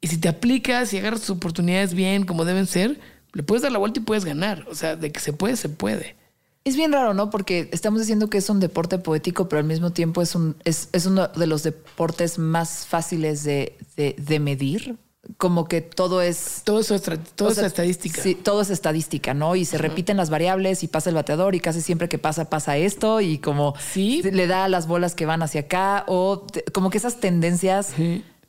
[0.00, 2.98] y si te aplicas y agarras tus oportunidades bien, como deben ser,
[3.32, 4.66] le puedes dar la vuelta y puedes ganar.
[4.70, 6.16] O sea, de que se puede, se puede.
[6.64, 7.28] Es bien raro, ¿no?
[7.30, 10.88] Porque estamos diciendo que es un deporte poético, pero al mismo tiempo es, un, es,
[10.92, 14.96] es uno de los deportes más fáciles de, de- de medir.
[15.38, 16.62] Como que todo es...
[16.64, 17.02] Todo eso es,
[17.36, 18.20] todo o es estadística.
[18.20, 19.54] Sí, todo es estadística, ¿no?
[19.56, 22.76] Y se repiten las variables y pasa el bateador y casi siempre que pasa, pasa
[22.76, 24.20] esto y como Sí.
[24.22, 27.92] le da las bolas que van hacia acá o te- como que esas tendencias.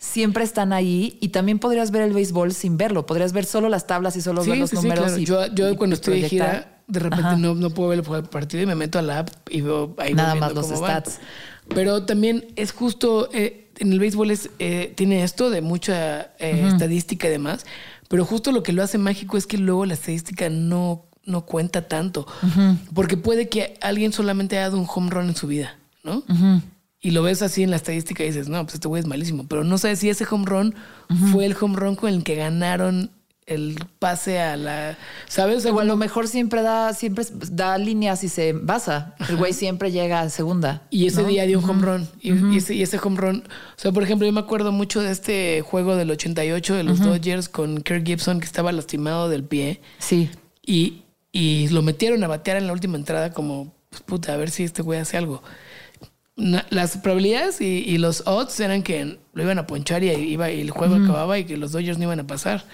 [0.04, 3.06] Siempre están ahí y también podrías ver el béisbol sin verlo.
[3.06, 5.06] Podrías ver solo las tablas y solo ver los sí, sí, números.
[5.06, 5.22] claro.
[5.22, 8.24] y- yo yo y- cuando estoy de gira, de repente no, no puedo ver el
[8.26, 11.02] partido y me meto a la app y veo ahí Nada más los van.
[11.04, 11.20] stats.
[11.74, 16.68] Pero también es justo, eh, en el béisbol es, eh, tiene esto de mucha eh,
[16.68, 17.66] estadística y demás,
[18.10, 21.88] pero justo lo que lo hace mágico es que luego la estadística no, no cuenta
[21.88, 22.28] tanto,
[22.94, 26.22] porque puede que alguien solamente haya dado un home run en su vida, ¿no?
[27.06, 29.46] Y lo ves así en la estadística y dices, no, pues este güey es malísimo.
[29.46, 30.76] Pero no sabes si ese home run
[31.32, 33.12] fue el home run con el que ganaron
[33.46, 34.98] el pase a la.
[35.28, 35.58] ¿Sabes?
[35.58, 39.16] O sea, O a lo mejor siempre da, siempre da líneas y se basa.
[39.28, 40.84] El güey siempre llega a segunda.
[40.92, 41.28] Y ese ¿no?
[41.28, 42.10] día dio un home run.
[42.22, 43.44] Y, y ese, y ese home run.
[43.78, 47.00] O sea, por ejemplo, yo me acuerdo mucho de este juego del 88 de los
[47.00, 49.82] Dodgers con Kirk Gibson que estaba lastimado del pie.
[50.00, 50.30] Sí.
[50.66, 51.02] Y,
[51.34, 54.64] y lo metieron a batear en la última entrada como, pues, puta, a ver si
[54.64, 55.44] este güey hace algo.
[56.36, 60.62] Las probabilidades y, y los odds eran que lo iban a ponchar y, iba, y
[60.62, 62.66] el juego acababa y que los Dodgers no iban a pasar.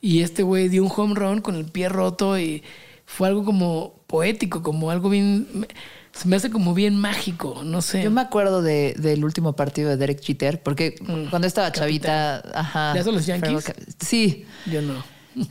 [0.00, 2.62] Y este güey dio un home run con el pie roto y
[3.04, 5.66] fue algo como poético, como algo bien...
[6.12, 8.02] Se me hace como bien mágico, no sé.
[8.02, 10.94] Yo me acuerdo de, del último partido de Derek Jeter, porque
[11.28, 12.94] cuando estaba chavita, ajá.
[12.94, 13.72] ¿Le vas a los Yankees?
[14.00, 15.04] Sí, Yo no.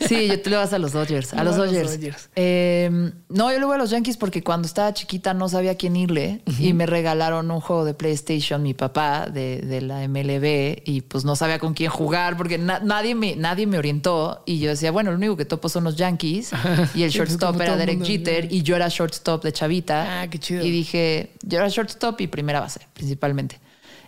[0.08, 2.30] Sí, yo te le vas a los Dodgers, a los Dodgers.
[2.36, 5.76] Eh, no, yo le voy a los Yankees porque cuando estaba chiquita no sabía a
[5.76, 10.82] quién irle y me regalaron un juego de PlayStation mi papá de, de la MLB
[10.86, 14.60] y pues no sabía con quién jugar porque na- nadie, me, nadie me orientó y
[14.60, 16.64] yo decía, bueno, lo único que topo son los Yankees y el
[16.94, 20.22] pues, shortstop era Derek mundo, Jeter y yo era shortstop de chavita.
[20.22, 20.64] Ah, qué chido.
[20.66, 23.60] Y dije, yo era shortstop y primera base, principalmente.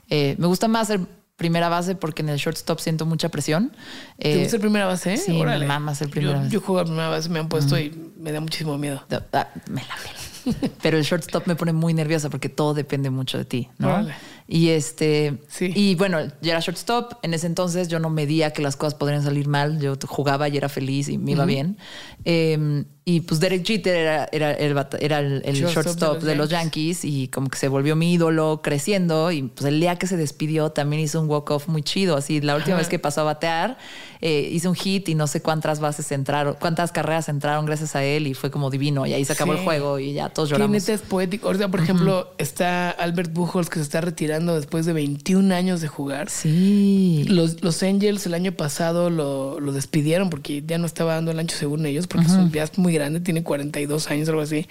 [0.09, 1.01] Eh, me gusta más ser
[1.37, 3.71] primera base porque en el shortstop siento mucha presión.
[4.17, 5.17] ¿Te Eh, gusta el primera base?
[5.17, 6.51] sí, me mama ser primera yo, base.
[6.51, 9.01] Yo juego a primera base, me han puesto y me da muchísimo miedo.
[9.31, 10.67] Ah, me la pela.
[10.81, 13.89] Pero el shortstop me pone muy nerviosa porque todo depende mucho de ti, ¿no?
[13.89, 14.13] Órale.
[14.47, 15.71] Y este, Sí.
[15.75, 17.15] y bueno, yo era shortstop.
[17.21, 19.79] En ese entonces yo no medía que las cosas podrían salir mal.
[19.79, 21.77] Yo jugaba y era feliz y me iba bien.
[22.25, 26.49] Eh, Y pues Derek Jeter era, era, el bata- era el, el Shortstop de los
[26.49, 29.31] Yankees y como que se volvió mi ídolo creciendo.
[29.31, 32.17] Y pues el día que se despidió también hizo un walk-off muy chido.
[32.17, 32.81] Así, la última Ajá.
[32.81, 33.77] vez que pasó a batear,
[34.19, 38.03] eh, hizo un hit y no sé cuántas bases entraron, cuántas carreras entraron gracias a
[38.03, 39.05] él y fue como divino.
[39.05, 39.59] Y ahí se acabó Sí.
[39.59, 40.71] el juego y ya todos lloramos.
[40.73, 41.47] neta es poético.
[41.47, 45.87] Ahorita, por ejemplo, está Albert Pujols que se está retirando después de 21 años de
[45.87, 46.29] jugar.
[46.29, 47.23] Sí.
[47.29, 51.39] Los, los Angels el año pasado lo, lo despidieron porque ya no estaba dando el
[51.39, 54.67] ancho según ellos, porque es un muy grande, tiene 42 años, algo así.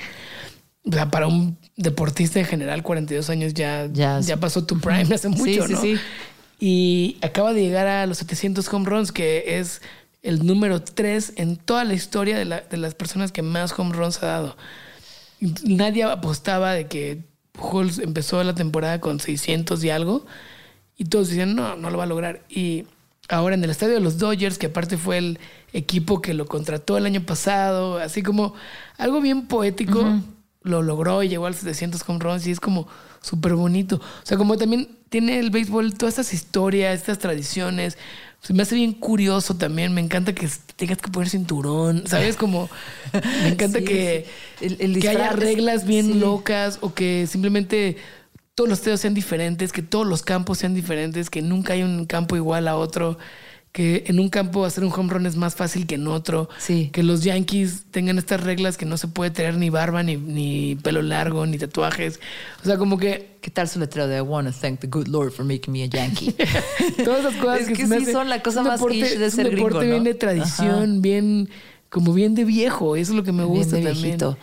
[0.85, 5.29] O sea, para un deportista en general, 42 años ya, Ya pasó tu prime hace
[5.29, 5.81] mucho, sí, ¿no?
[5.81, 5.97] sí.
[6.61, 9.83] Y acaba de llegar a los 700 home runs, que es
[10.23, 13.95] el número 3 en toda la historia de, la- de las personas que más home
[13.95, 14.57] runs ha dado.
[15.65, 20.25] Nadie apostaba de que Pujols empezó la temporada con 600 y algo
[20.97, 22.41] y todos decían, no, no lo va a lograr.
[22.49, 22.87] Y
[23.29, 25.39] ahora en el estadio de los Dodgers, que aparte fue el
[25.73, 28.55] equipo que lo contrató el año pasado, así como
[28.99, 30.21] algo bien poético,
[30.63, 32.89] lo logró y llegó a los 700 home runs y es como
[33.21, 33.97] súper bonito.
[33.97, 37.97] O sea, como también tiene el béisbol todas estas historias, estas tradiciones.
[38.43, 39.93] Se me hace bien curioso también.
[39.95, 42.37] Me encanta que tengas que poner cinturón, ¿sabes?
[42.37, 42.69] Como
[43.13, 44.27] me encanta Sí, que,
[44.59, 44.67] sí.
[44.67, 46.15] El- el que haya reglas bien sí.
[46.15, 47.97] locas o que simplemente
[48.57, 52.07] todos los estadios sean diferentes, que todos los campos sean diferentes, que nunca hay un
[52.07, 53.19] campo igual a otro,
[53.71, 56.89] que en un campo hacer un home run es más fácil que en otro, Sí.
[56.91, 60.75] que los Yankees tengan estas reglas que no se puede tener ni barba, ni, ni
[60.77, 62.19] pelo largo, ni tatuajes.
[62.63, 65.07] O sea, como que ¿Qué tal su letrero de I want to thank the good
[65.07, 66.33] Lord for making me a Yankee?
[67.05, 68.97] todas esas cosas Es que, que se me sí hace- son la cosa más deporte-
[68.97, 70.09] ish de es ser un deporte gringo, bien ¿no?
[70.09, 71.49] de tradición, bien
[71.91, 74.03] como bien de viejo, eso es lo que me Bien gusta de también.
[74.03, 74.37] viejito.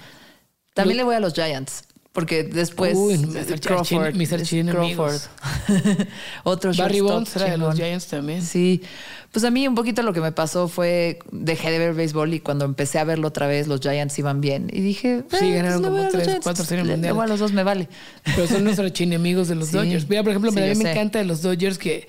[0.73, 1.84] También Lo- le voy a los Giants.
[2.14, 5.30] Porque después Uy, archi- Crawford, es archienemigos.
[5.65, 6.07] Crawford.
[6.44, 7.73] Otro Barry Bonds era de los.
[7.76, 8.44] Giants también.
[8.44, 8.84] Sí,
[9.31, 12.40] pues a mí un poquito lo que me pasó fue dejé de ver béisbol y
[12.40, 15.81] cuando empecé a verlo otra vez los Giants iban bien y dije Sí, eh, ganaron
[15.81, 17.22] pues como tres, cuatro series Le- le mundiales.
[17.23, 17.90] a los dos me vale.
[18.23, 19.77] Pero son nuestros archienemigos de los Sí.
[19.77, 20.07] Dodgers.
[20.07, 20.91] Mira, por ejemplo, Sí, a mí me sé.
[20.91, 22.07] encanta de los Dodgers que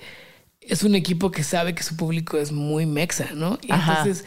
[0.61, 3.57] es un equipo que sabe que su público es muy mexa, ¿no?
[3.63, 4.01] Y Ajá.
[4.03, 4.23] entonces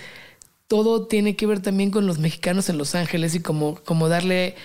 [0.67, 4.57] todo tiene que ver también con los mexicanos en Los Ángeles y como, como darle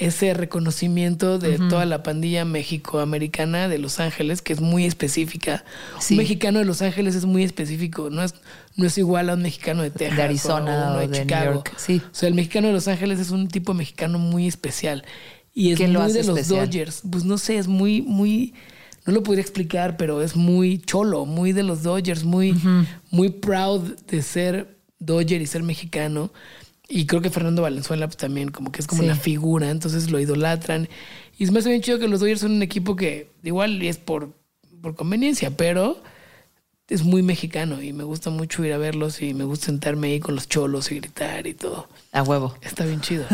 [0.00, 5.62] ese reconocimiento de toda la pandilla mexicoamericana de Los Ángeles, que es muy específica.
[6.00, 6.14] Sí.
[6.14, 8.34] Un mexicano de Los Ángeles es muy específico, no es,
[8.76, 10.16] no es igual a un mexicano de Texas.
[10.16, 11.52] De Arizona uno o de New Chicago.
[11.52, 12.00] York, sí.
[12.04, 15.04] O sea, el mexicano de Los Ángeles es un tipo mexicano muy especial.
[15.52, 16.66] Y es ¿Qué muy lo de los especial?
[16.66, 17.02] Dodgers.
[17.10, 18.54] Pues no sé, es muy, muy.
[19.04, 22.54] No lo podría explicar, pero es muy cholo, muy de los Dodgers, muy,
[23.10, 26.32] muy proud de ser Dodger y ser mexicano.
[26.92, 29.08] Y creo que Fernando Valenzuela pues, también, como que es como Sí.
[29.08, 30.88] la figura, entonces lo idolatran.
[31.38, 34.34] Y me hace bien chido que los Dodgers son un equipo que igual es por,
[34.82, 36.02] por conveniencia, pero
[36.88, 40.18] es muy mexicano y me gusta mucho ir a verlos y me gusta sentarme ahí
[40.18, 41.88] con los cholos y gritar y todo.
[42.10, 42.56] A huevo.
[42.60, 43.24] Está bien chido.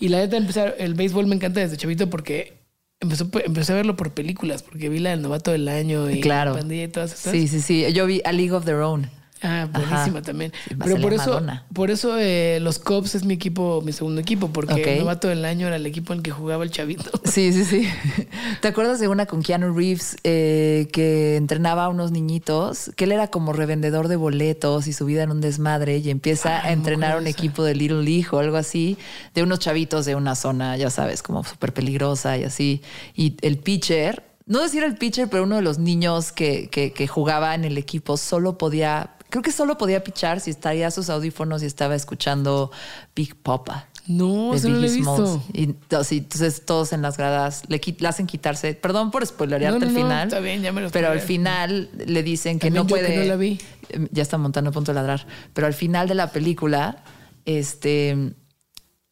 [0.00, 2.54] y la neta, empezar, el béisbol me encanta desde chavito porque
[2.98, 6.50] empezó, empecé a verlo por películas, porque vi la del novato del año y Claro.
[6.54, 7.30] la pandilla y todas esas.
[7.32, 7.86] Sí, sí, sí.
[7.92, 9.08] Yo vi A League of Their Own.
[9.42, 10.22] Ah, buenísima Ajá.
[10.22, 10.52] también.
[10.68, 11.66] Sí, Pero por eso, Madonna.
[11.72, 14.86] por eso eh, los Cubs es mi equipo, mi segundo equipo, porque Ok.
[14.86, 17.10] el novato del año era el equipo en el que jugaba el chavito.
[17.24, 17.88] Sí, sí, sí.
[18.62, 22.90] ¿Te acuerdas de una con Keanu Reeves eh, que entrenaba a unos niñitos?
[22.96, 26.60] Que él era como revendedor de boletos y su vida en un desmadre y empieza
[26.62, 28.96] Ay, a entrenar a un equipo de Little League o algo así,
[29.34, 32.82] de unos chavitos de una zona, ya sabes, como súper peligrosa y así.
[33.14, 37.06] Y el pitcher, no decir el pitcher, pero uno de los niños que, que, que
[37.06, 41.62] jugaba en el equipo solo podía, creo que solo podía pichar si estaría sus audífonos
[41.62, 42.70] y estaba escuchando
[43.14, 43.88] Big Papa.
[44.06, 45.42] No, no lo he visto.
[45.52, 48.72] Y entonces todos en las gradas le, hacen quitarse.
[48.72, 50.28] Perdón por spoilerearte No, no, final.
[50.28, 53.02] está bien, ya me lo Pero al final le dicen que También no yo que
[53.02, 53.16] puede.
[53.18, 53.60] no la vi.
[53.90, 55.26] Eh, Ya está montando a punto de ladrar.
[55.52, 57.04] Pero al final de la película,
[57.44, 58.34] este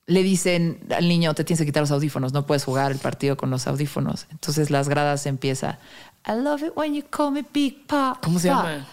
[0.07, 3.37] le dicen al niño, te tienes que quitar los audífonos, no puedes jugar el partido
[3.37, 4.27] con los audífonos.
[4.31, 5.79] Entonces las gradas empieza.
[6.27, 8.19] I love it when you call me Big Pop.
[8.23, 8.87] ¿Cómo se llama?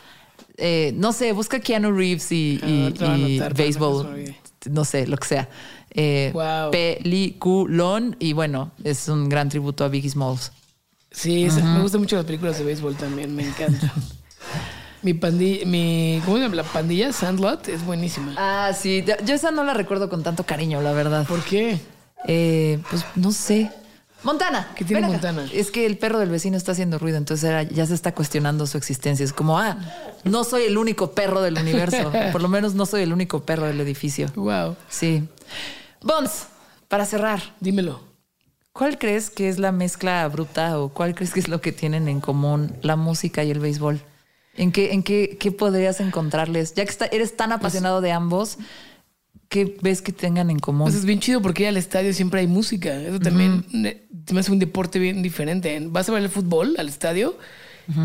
[0.65, 2.57] Eh, no sé, busca Keanu Reeves y,
[3.01, 4.33] Ah, y- béisbol.
[4.71, 5.49] No sé, lo que sea.
[5.91, 6.71] Eh, Wow.
[6.71, 8.15] Peliculón.
[8.19, 10.53] Y bueno, es un gran tributo a Biggie Smalls.
[11.11, 13.91] Sí, es- me gustan mucho las películas de béisbol también, me encantan.
[15.03, 16.55] mi pandilla, mi, ¿cómo se llama?
[16.55, 18.33] La pandilla Sandlot es buenísima.
[18.37, 19.03] Ah, sí.
[19.25, 21.27] Yo esa no la recuerdo con tanto cariño, la verdad.
[21.27, 21.77] ¿Por qué?
[22.25, 23.69] Eh, pues no sé.
[24.23, 24.69] Montana.
[24.75, 25.07] ¿Qué tiene.
[25.07, 25.45] Montana?
[25.53, 28.65] Es que el perro del vecino está haciendo ruido, entonces era- ya se está cuestionando
[28.67, 29.23] su existencia.
[29.23, 29.77] Es como, ah,
[30.23, 32.11] no soy el único perro del universo.
[32.31, 34.27] Por lo menos no soy el único perro del edificio.
[34.35, 34.75] Wow.
[34.89, 35.27] Sí.
[36.01, 36.47] Bons,
[36.87, 38.01] para cerrar, Dímelo.
[38.71, 42.07] ¿cuál crees que es la mezcla bruta o cuál crees que es lo que tienen
[42.07, 44.01] en común la música y el béisbol?
[44.55, 46.73] ¿En qué, en qué, qué podrías encontrarles?
[46.75, 48.57] Ya que está- eres tan apasionado de ambos,
[49.49, 50.83] qué ves que tengan en común?
[50.83, 52.93] Pues es bien chido porque al estadio siempre hay música.
[52.93, 55.79] Eso también eh, me hace un deporte bien diferente.
[55.89, 57.37] Vas a ver el fútbol al estadio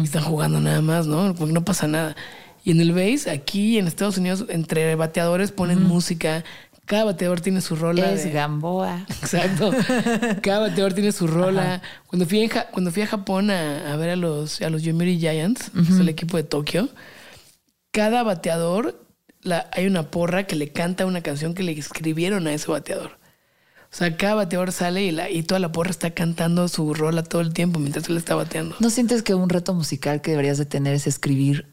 [0.01, 1.35] y están jugando nada más, ¿no?
[1.35, 2.17] Porque no pasa nada.
[2.65, 6.45] Y en el base, aquí en Estados Unidos, entre bateadores ponen música.
[6.85, 8.13] Cada bateador tiene su rola.
[8.13, 9.05] es de- Gamboa.
[9.23, 9.71] Exacto.
[10.43, 11.81] Cada bateador tiene su rola.
[12.09, 14.83] Cuando fui, en Ja- cuando fui a Japón a, a ver a los, a los
[14.83, 16.89] Yomiuri Giants, que es el equipo de Tokio,
[17.93, 19.05] cada bateador
[19.43, 23.13] la- hay una porra que le canta una canción que le escribieron a ese bateador.
[23.91, 27.23] O sea, cada bateador sale y, la, y toda la porra está cantando su rola
[27.23, 28.77] todo el tiempo mientras él está bateando.
[28.81, 31.67] ¿No sientes que un reto musical que deberías de tener es escribir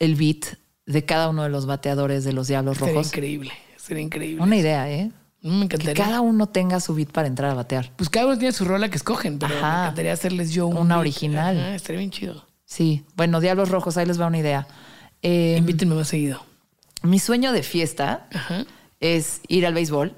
[0.00, 0.56] el beat
[0.86, 3.06] de cada uno de los bateadores de los Diablos Sería Rojos?
[3.08, 3.52] increíble.
[3.76, 4.42] Sería increíble.
[4.42, 5.12] Una idea, ¿eh?
[5.42, 6.04] Me Que encantaría.
[6.04, 7.92] cada uno tenga su beat para entrar a batear.
[7.96, 9.72] Pues cada uno tiene su rola que escogen, pero Ajá.
[9.76, 11.00] me encantaría hacerles yo un Una beat.
[11.02, 11.56] original.
[11.60, 12.44] Ajá, estaría bien chido.
[12.64, 13.04] Sí.
[13.14, 14.66] Bueno, Diablos Rojos, ahí les va una idea.
[15.22, 16.44] Eh, Invítenme más seguido.
[17.04, 18.64] Mi sueño de fiesta Ajá.
[19.00, 20.14] es ir al béisbol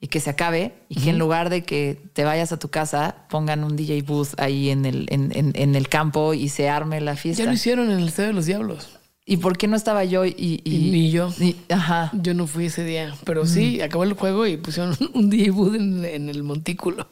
[0.00, 3.16] y que se acabe y que en lugar de que te vayas a tu casa
[3.30, 7.00] pongan un DJ booth ahí en el, en, en- en el campo y se arme
[7.00, 7.42] la fiesta.
[7.44, 8.98] Ya lo hicieron en el Estadio de los Diablos.
[9.26, 10.34] ¿Y por qué no estaba yo y...
[10.36, 11.32] y, Y ni yo.
[11.40, 12.10] y- ajá.
[12.12, 15.74] Yo no fui ese día, pero sí, acabó el juego y pusieron un DJ booth
[15.76, 17.06] en, en el montículo.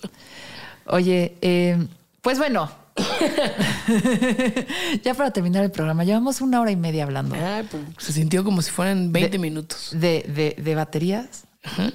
[0.86, 1.78] Oye, eh,
[2.20, 2.70] pues bueno.
[5.02, 7.34] ya para terminar el programa, llevamos una hora y media hablando
[7.70, 9.90] pues, se sintió como si fueran 20 minutos.
[9.92, 11.44] de, de- de baterías,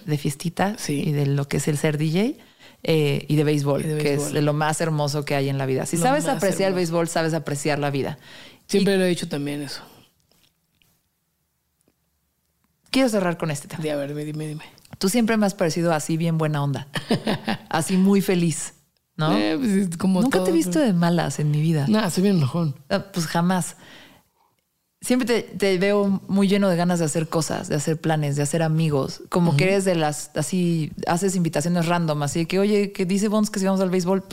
[0.06, 1.03] de fiestita Sí.
[1.07, 2.38] y de lo que es el ser DJ.
[2.84, 5.57] eh, y de béisbol, Y de que es de lo más hermoso que hay en
[5.57, 5.86] la vida.
[5.86, 8.18] Si Lo sabes apreciar el béisbol, sabes apreciar la vida.
[8.68, 9.82] Siempre lo he dicho también eso.
[12.91, 13.84] Quiero cerrar con este tema.
[13.84, 14.64] De, a ver, dime, dime.
[14.98, 16.88] Tú siempre me has parecido así bien buena onda,
[17.69, 18.74] así muy feliz,
[19.18, 19.35] ¿no?
[19.35, 21.85] Eh, pues, es como Nunca te he visto de malas en mi vida.
[21.89, 22.76] Nada, soy bien enojón.
[22.89, 23.76] Ah, Pues jamás.
[24.99, 28.41] Siempre te, te veo muy lleno de ganas de hacer cosas, de hacer planes, de
[28.41, 29.22] hacer amigos.
[29.30, 33.52] Como que eres de las, así, haces invitaciones random, así que, oye, que dice Bones
[33.52, 34.23] que si vamos al béisbol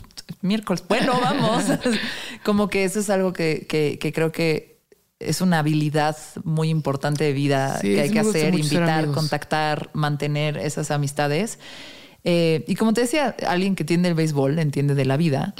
[0.40, 0.82] miércoles.
[0.88, 1.64] Bueno, vamos.
[2.44, 4.80] Como que eso es algo que, que- que creo que
[5.20, 10.56] es una habilidad muy importante de vida Sí, que hay que hacer, invitar, contactar, mantener
[10.56, 11.58] esas amistades.
[12.24, 15.54] Eh, y como te decía, alguien que entiende el béisbol, entiende de la vida.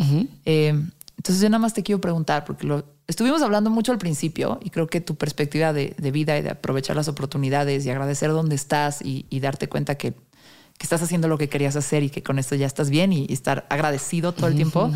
[0.45, 0.75] Eh,
[1.17, 4.71] entonces yo nada más te quiero preguntar, porque lo estuvimos hablando mucho al principio y
[4.71, 8.57] creo que tu perspectiva de, de vida y de aprovechar las oportunidades y agradecer dónde
[8.57, 12.23] estás y, y darte cuenta que, que estás haciendo lo que querías hacer y que
[12.23, 14.91] con esto ya estás bien y, y estar agradecido todo el tiempo.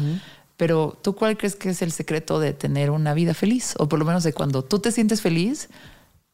[0.56, 3.74] Pero tú cuál crees que es el secreto de tener una vida feliz?
[3.78, 5.68] O por lo menos de cuando tú te sientes feliz,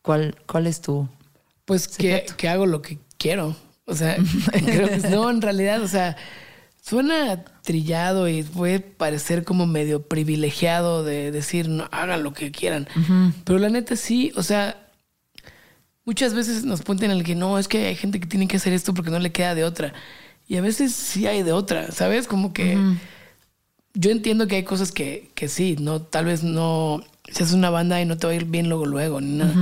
[0.01, 1.09] ¿cuál, cuál es tu...
[1.67, 3.55] Pues que, que hago lo que quiero.
[3.87, 4.17] O sea,
[4.53, 6.17] creo que no, en realidad, o sea,
[6.81, 12.89] suena trillado y puede parecer como medio privilegiado de decir, no, hagan lo que quieran.
[13.45, 14.89] Pero la neta sí, o sea,
[16.05, 18.73] muchas veces nos ponen el que no, es que hay gente que tiene que hacer
[18.73, 19.95] esto porque no le queda de otra.
[20.47, 22.29] Y a veces sí hay de otra, ¿sabes?
[22.29, 22.77] Como que
[23.95, 27.03] yo entiendo que hay cosas que, que sí, no, tal vez no
[27.33, 29.55] seas una banda y no te va a ir bien luego, luego, ni nada.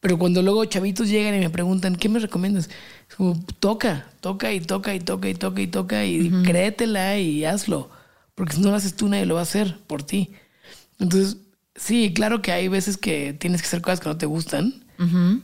[0.00, 2.70] Pero cuando luego chavitos llegan y me preguntan, ¿qué me recomiendas?
[3.16, 7.90] Como, toca, toca y toca y toca y toca y toca y créetela y hazlo.
[8.34, 10.30] Porque si no lo haces tú, nadie lo va a hacer por ti.
[11.00, 11.38] Entonces,
[11.74, 14.84] sí, claro que hay veces que tienes que hacer cosas que no te gustan.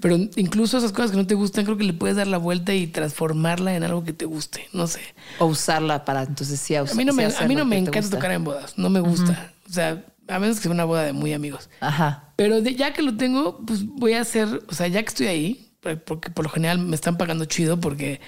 [0.01, 2.75] Pero incluso esas cosas que no te gustan, creo que le puedes dar la vuelta
[2.75, 4.69] y transformarla en algo que te guste.
[4.73, 5.01] No sé.
[5.39, 8.17] O usarla para entonces sí A mí no me, a mí no me encanta gusta.
[8.17, 8.77] tocar en bodas.
[8.79, 9.53] No me gusta.
[9.69, 11.71] O sea, a menos que sea una boda de muy amigos.
[11.81, 12.33] Ajá.
[12.35, 15.27] Pero de- ya que lo tengo, pues voy a hacer, o sea, ya que estoy
[15.29, 15.64] ahí,
[16.05, 18.21] porque por lo general me están pagando chido porque...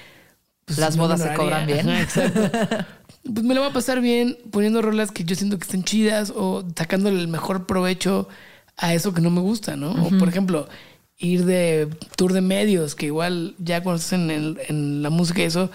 [0.64, 1.88] pues, Las no, bodas se cobran bien.
[1.88, 2.40] Ajá, exacto.
[3.34, 6.32] pues me lo voy a pasar bien poniendo rolas que yo siento que estén chidas
[6.34, 8.28] o sacándole el mejor provecho
[8.76, 9.92] a eso que no me gusta, ¿no?
[9.92, 10.68] O por ejemplo,
[11.18, 15.40] ir de tour de medios, que igual ya cuando estás en, el- en la música
[15.40, 15.70] y eso,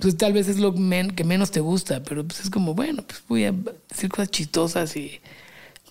[0.00, 3.02] pues tal vez es lo men- que menos te gusta, pero pues es como, bueno,
[3.06, 3.52] pues voy a
[3.90, 5.20] decir cosas chistosas y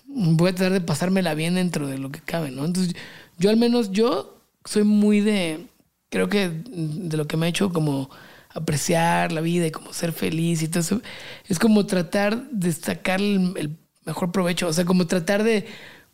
[0.08, 2.64] voy a tratar de pasármela bien dentro de lo que cabe, ¿no?
[2.64, 2.94] Entonces,
[3.38, 4.35] yo al menos, yo
[4.66, 5.66] soy muy de,
[6.10, 8.10] creo que de lo que me ha hecho como
[8.50, 11.02] apreciar la vida y como ser feliz y todo eso,
[11.48, 15.66] es como tratar de sacar el, el mejor provecho, o sea, como tratar de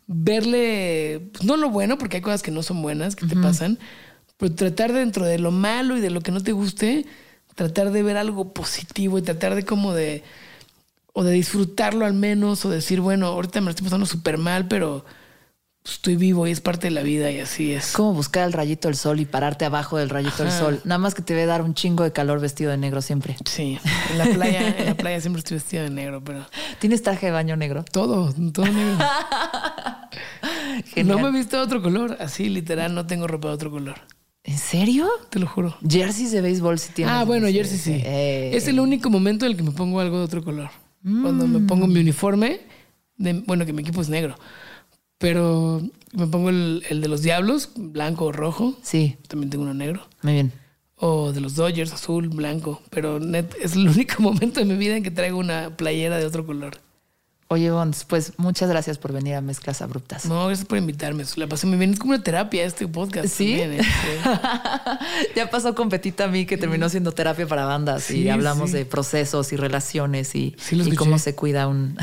[0.07, 3.79] verle, pues, no lo bueno, porque hay cosas que no son buenas, que te pasan,
[4.37, 7.05] pero tratar dentro de lo malo y de lo que no te guste,
[7.55, 10.23] tratar de ver algo positivo y tratar de como de
[11.13, 14.67] o de disfrutarlo al menos, o decir, bueno, ahorita me lo estoy pasando súper mal,
[14.67, 15.05] pero
[15.85, 17.91] estoy vivo y es parte de la vida y así es.
[17.91, 20.79] Como buscar el rayito del sol y pararte abajo del rayito del sol.
[20.85, 23.35] Nada más que te ve dar un chingo de calor vestido de negro siempre.
[23.45, 23.77] Sí,
[24.11, 26.45] en la playa, en la playa siempre estoy vestido de negro, pero
[26.79, 27.83] ¿Tienes traje de baño negro?
[27.91, 28.97] todo, todo negro.
[30.93, 31.17] Genial.
[31.17, 33.95] No me he visto de otro color, así literal, no tengo ropa de otro color.
[34.43, 35.07] ¿En serio?
[35.29, 35.75] Te lo juro.
[35.87, 37.13] Jerseys de béisbol sí tienen.
[37.13, 38.01] Ah, bueno, jersey sí.
[38.03, 40.69] Eh, es el único momento en el que me pongo algo de otro color.
[41.01, 42.61] Cuando me pongo mi uniforme,
[43.17, 44.35] de- bueno, que mi equipo es negro,
[45.23, 45.81] pero
[46.11, 48.75] me pongo el, el de los Diablos, blanco o rojo.
[48.81, 50.05] Sí, También tengo uno negro.
[50.21, 50.51] muy bien.
[50.97, 52.81] O de los Dodgers, azul, blanco.
[52.89, 56.25] Pero net, es el único momento de mi vida en que traigo una playera de
[56.25, 56.79] otro color.
[57.49, 60.25] Oye, Bons, pues muchas gracias por venir a Mezclas Abruptas.
[60.25, 61.23] No, gracias por invitarme.
[61.35, 61.91] La pasé muy bien.
[61.93, 63.27] Es como una terapia este podcast.
[63.27, 63.57] ¿Sí?
[63.59, 63.83] también, ¿eh?
[63.83, 64.29] Sí.
[65.35, 68.71] ya pasó con Petita a mí que terminó siendo terapia para bandas y Sí, hablamos
[68.71, 68.77] sí.
[68.77, 71.95] de procesos y relaciones y, Sí, cómo se cuida un...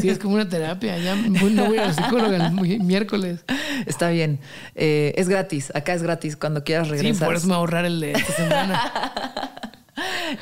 [0.00, 0.98] Sí, es como una terapia.
[0.98, 3.40] Ya no voy a la psicóloga el mi- miércoles.
[3.86, 4.40] Está bien.
[4.74, 5.72] Eh, es gratis.
[5.74, 6.36] Acá es gratis.
[6.36, 7.26] Cuando quieras Sí, regresar.
[7.28, 8.92] por eso me ahorrar el de esta semana.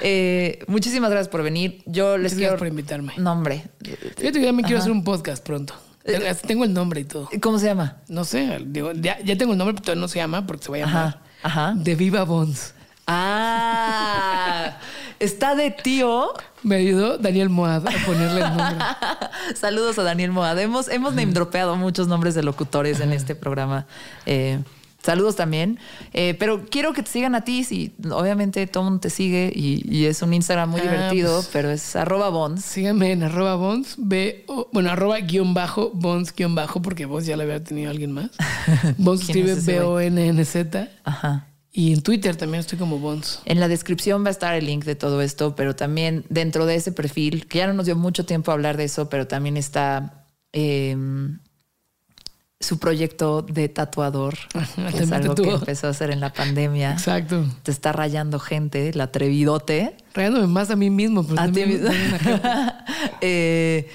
[0.01, 1.83] Eh, muchísimas gracias por venir.
[1.87, 2.51] Yo les quiero...
[2.51, 3.15] gracias por invitarme.
[3.17, 3.65] No, hombre.
[3.83, 5.75] Fíjate que ya me quiero hacer un podcast pronto.
[6.07, 7.29] Ya Tengo el nombre y todo.
[7.41, 7.99] ¿Cómo se llama?
[8.09, 10.71] No sé, digo, ya, ya tengo el nombre, pero todavía no se llama porque se
[10.71, 11.75] va a llamar Ajá, ajá.
[11.77, 12.75] De Viva Bonds.
[13.09, 14.79] Ah,
[15.21, 16.33] está de tío.
[16.63, 18.85] Me ayudó Daniel Moad a ponerle el nombre.
[19.55, 20.59] Saludos a Daniel Moad.
[20.59, 23.87] Hemos, hemos name dropeado muchos nombres de locutores en este programa.
[24.27, 24.59] Eh,
[25.07, 25.79] saludos también.
[26.13, 27.65] Eh, pero quiero que te sigan a ti.
[27.65, 31.49] Si, obviamente todo mundo te sigue y, y es un Instagram muy Ah, divertido, pues.
[31.53, 32.65] pero es arroba bonds.
[32.65, 37.27] Síganme en arroba Bonds, B, o- bueno, arroba guion bajo, Bonds guion bajo, porque Bonds
[37.27, 38.31] ya le había tenido alguien más.
[38.99, 39.65] Bonds ¿Quién escribe es?
[39.67, 40.89] B-O-N-N-Z.
[41.05, 41.47] Ajá.
[41.73, 43.41] Y en Twitter también estoy como Bonds.
[43.45, 46.75] En la descripción va a estar el link de todo esto, pero también dentro de
[46.75, 49.59] ese perfil, que ya no nos dio mucho tiempo a hablar de eso, pero también
[49.59, 50.25] está
[50.55, 50.97] eh,
[52.59, 54.35] su proyecto de tatuador,
[54.97, 56.93] que es algo que empezó a hacer en la pandemia.
[56.93, 57.45] Exacto.
[57.63, 59.97] Te está rayando gente, el atrevidote.
[60.15, 61.23] Rayándome más a mí mismo.
[61.27, 61.89] Pero A ti mismo.
[63.21, 63.89] Eh,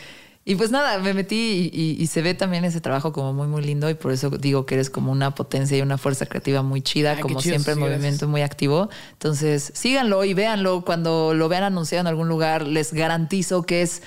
[0.43, 3.47] y pues nada, me metí y, y- y se ve también ese trabajo como muy,
[3.47, 6.63] muy lindo y por eso digo que eres como una potencia y una fuerza creativa
[6.63, 8.29] muy chida, Ay, como chido, siempre, sí, movimiento gracias.
[8.29, 8.89] muy activo.
[9.13, 10.83] Entonces, síganlo y véanlo.
[10.83, 14.01] Cuando lo vean anunciado en algún lugar, les garantizo que es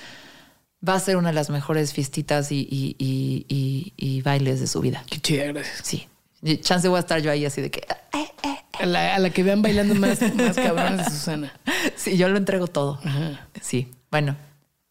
[0.87, 4.67] va a ser una de las mejores fiestitas y, y- y- y- y bailes de
[4.67, 5.03] su vida.
[5.09, 5.81] Qué chida, gracias.
[5.83, 6.07] Sí.
[6.41, 7.79] Y chance voy a estar yo ahí así de que...
[8.13, 8.55] eh, eh.
[8.79, 11.53] A la, a la que vean bailando más, más cabrones de Susana.
[11.95, 12.99] Sí, yo lo entrego todo.
[13.03, 13.47] Ajá.
[13.61, 13.87] Sí.
[14.11, 14.35] Bueno,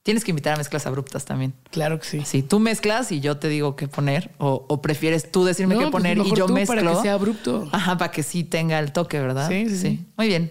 [0.02, 1.52] tienes que invitar a mezclas abruptas también.
[1.70, 2.22] Claro que sí.
[2.24, 5.80] Sí, tú mezclas y yo te digo qué poner, o, o prefieres tú decirme No,
[5.80, 6.76] qué pues poner y yo tú mezclo.
[6.82, 7.68] para que sea abrupto.
[7.72, 9.48] Ajá, para que sí tenga el toque, ¿verdad?
[9.48, 10.04] Sí, sí, sí.
[10.16, 10.50] Muy bien.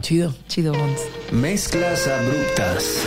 [0.00, 0.34] Chido.
[0.48, 1.00] Chido, Bones.
[1.32, 3.06] Mezclas abruptas.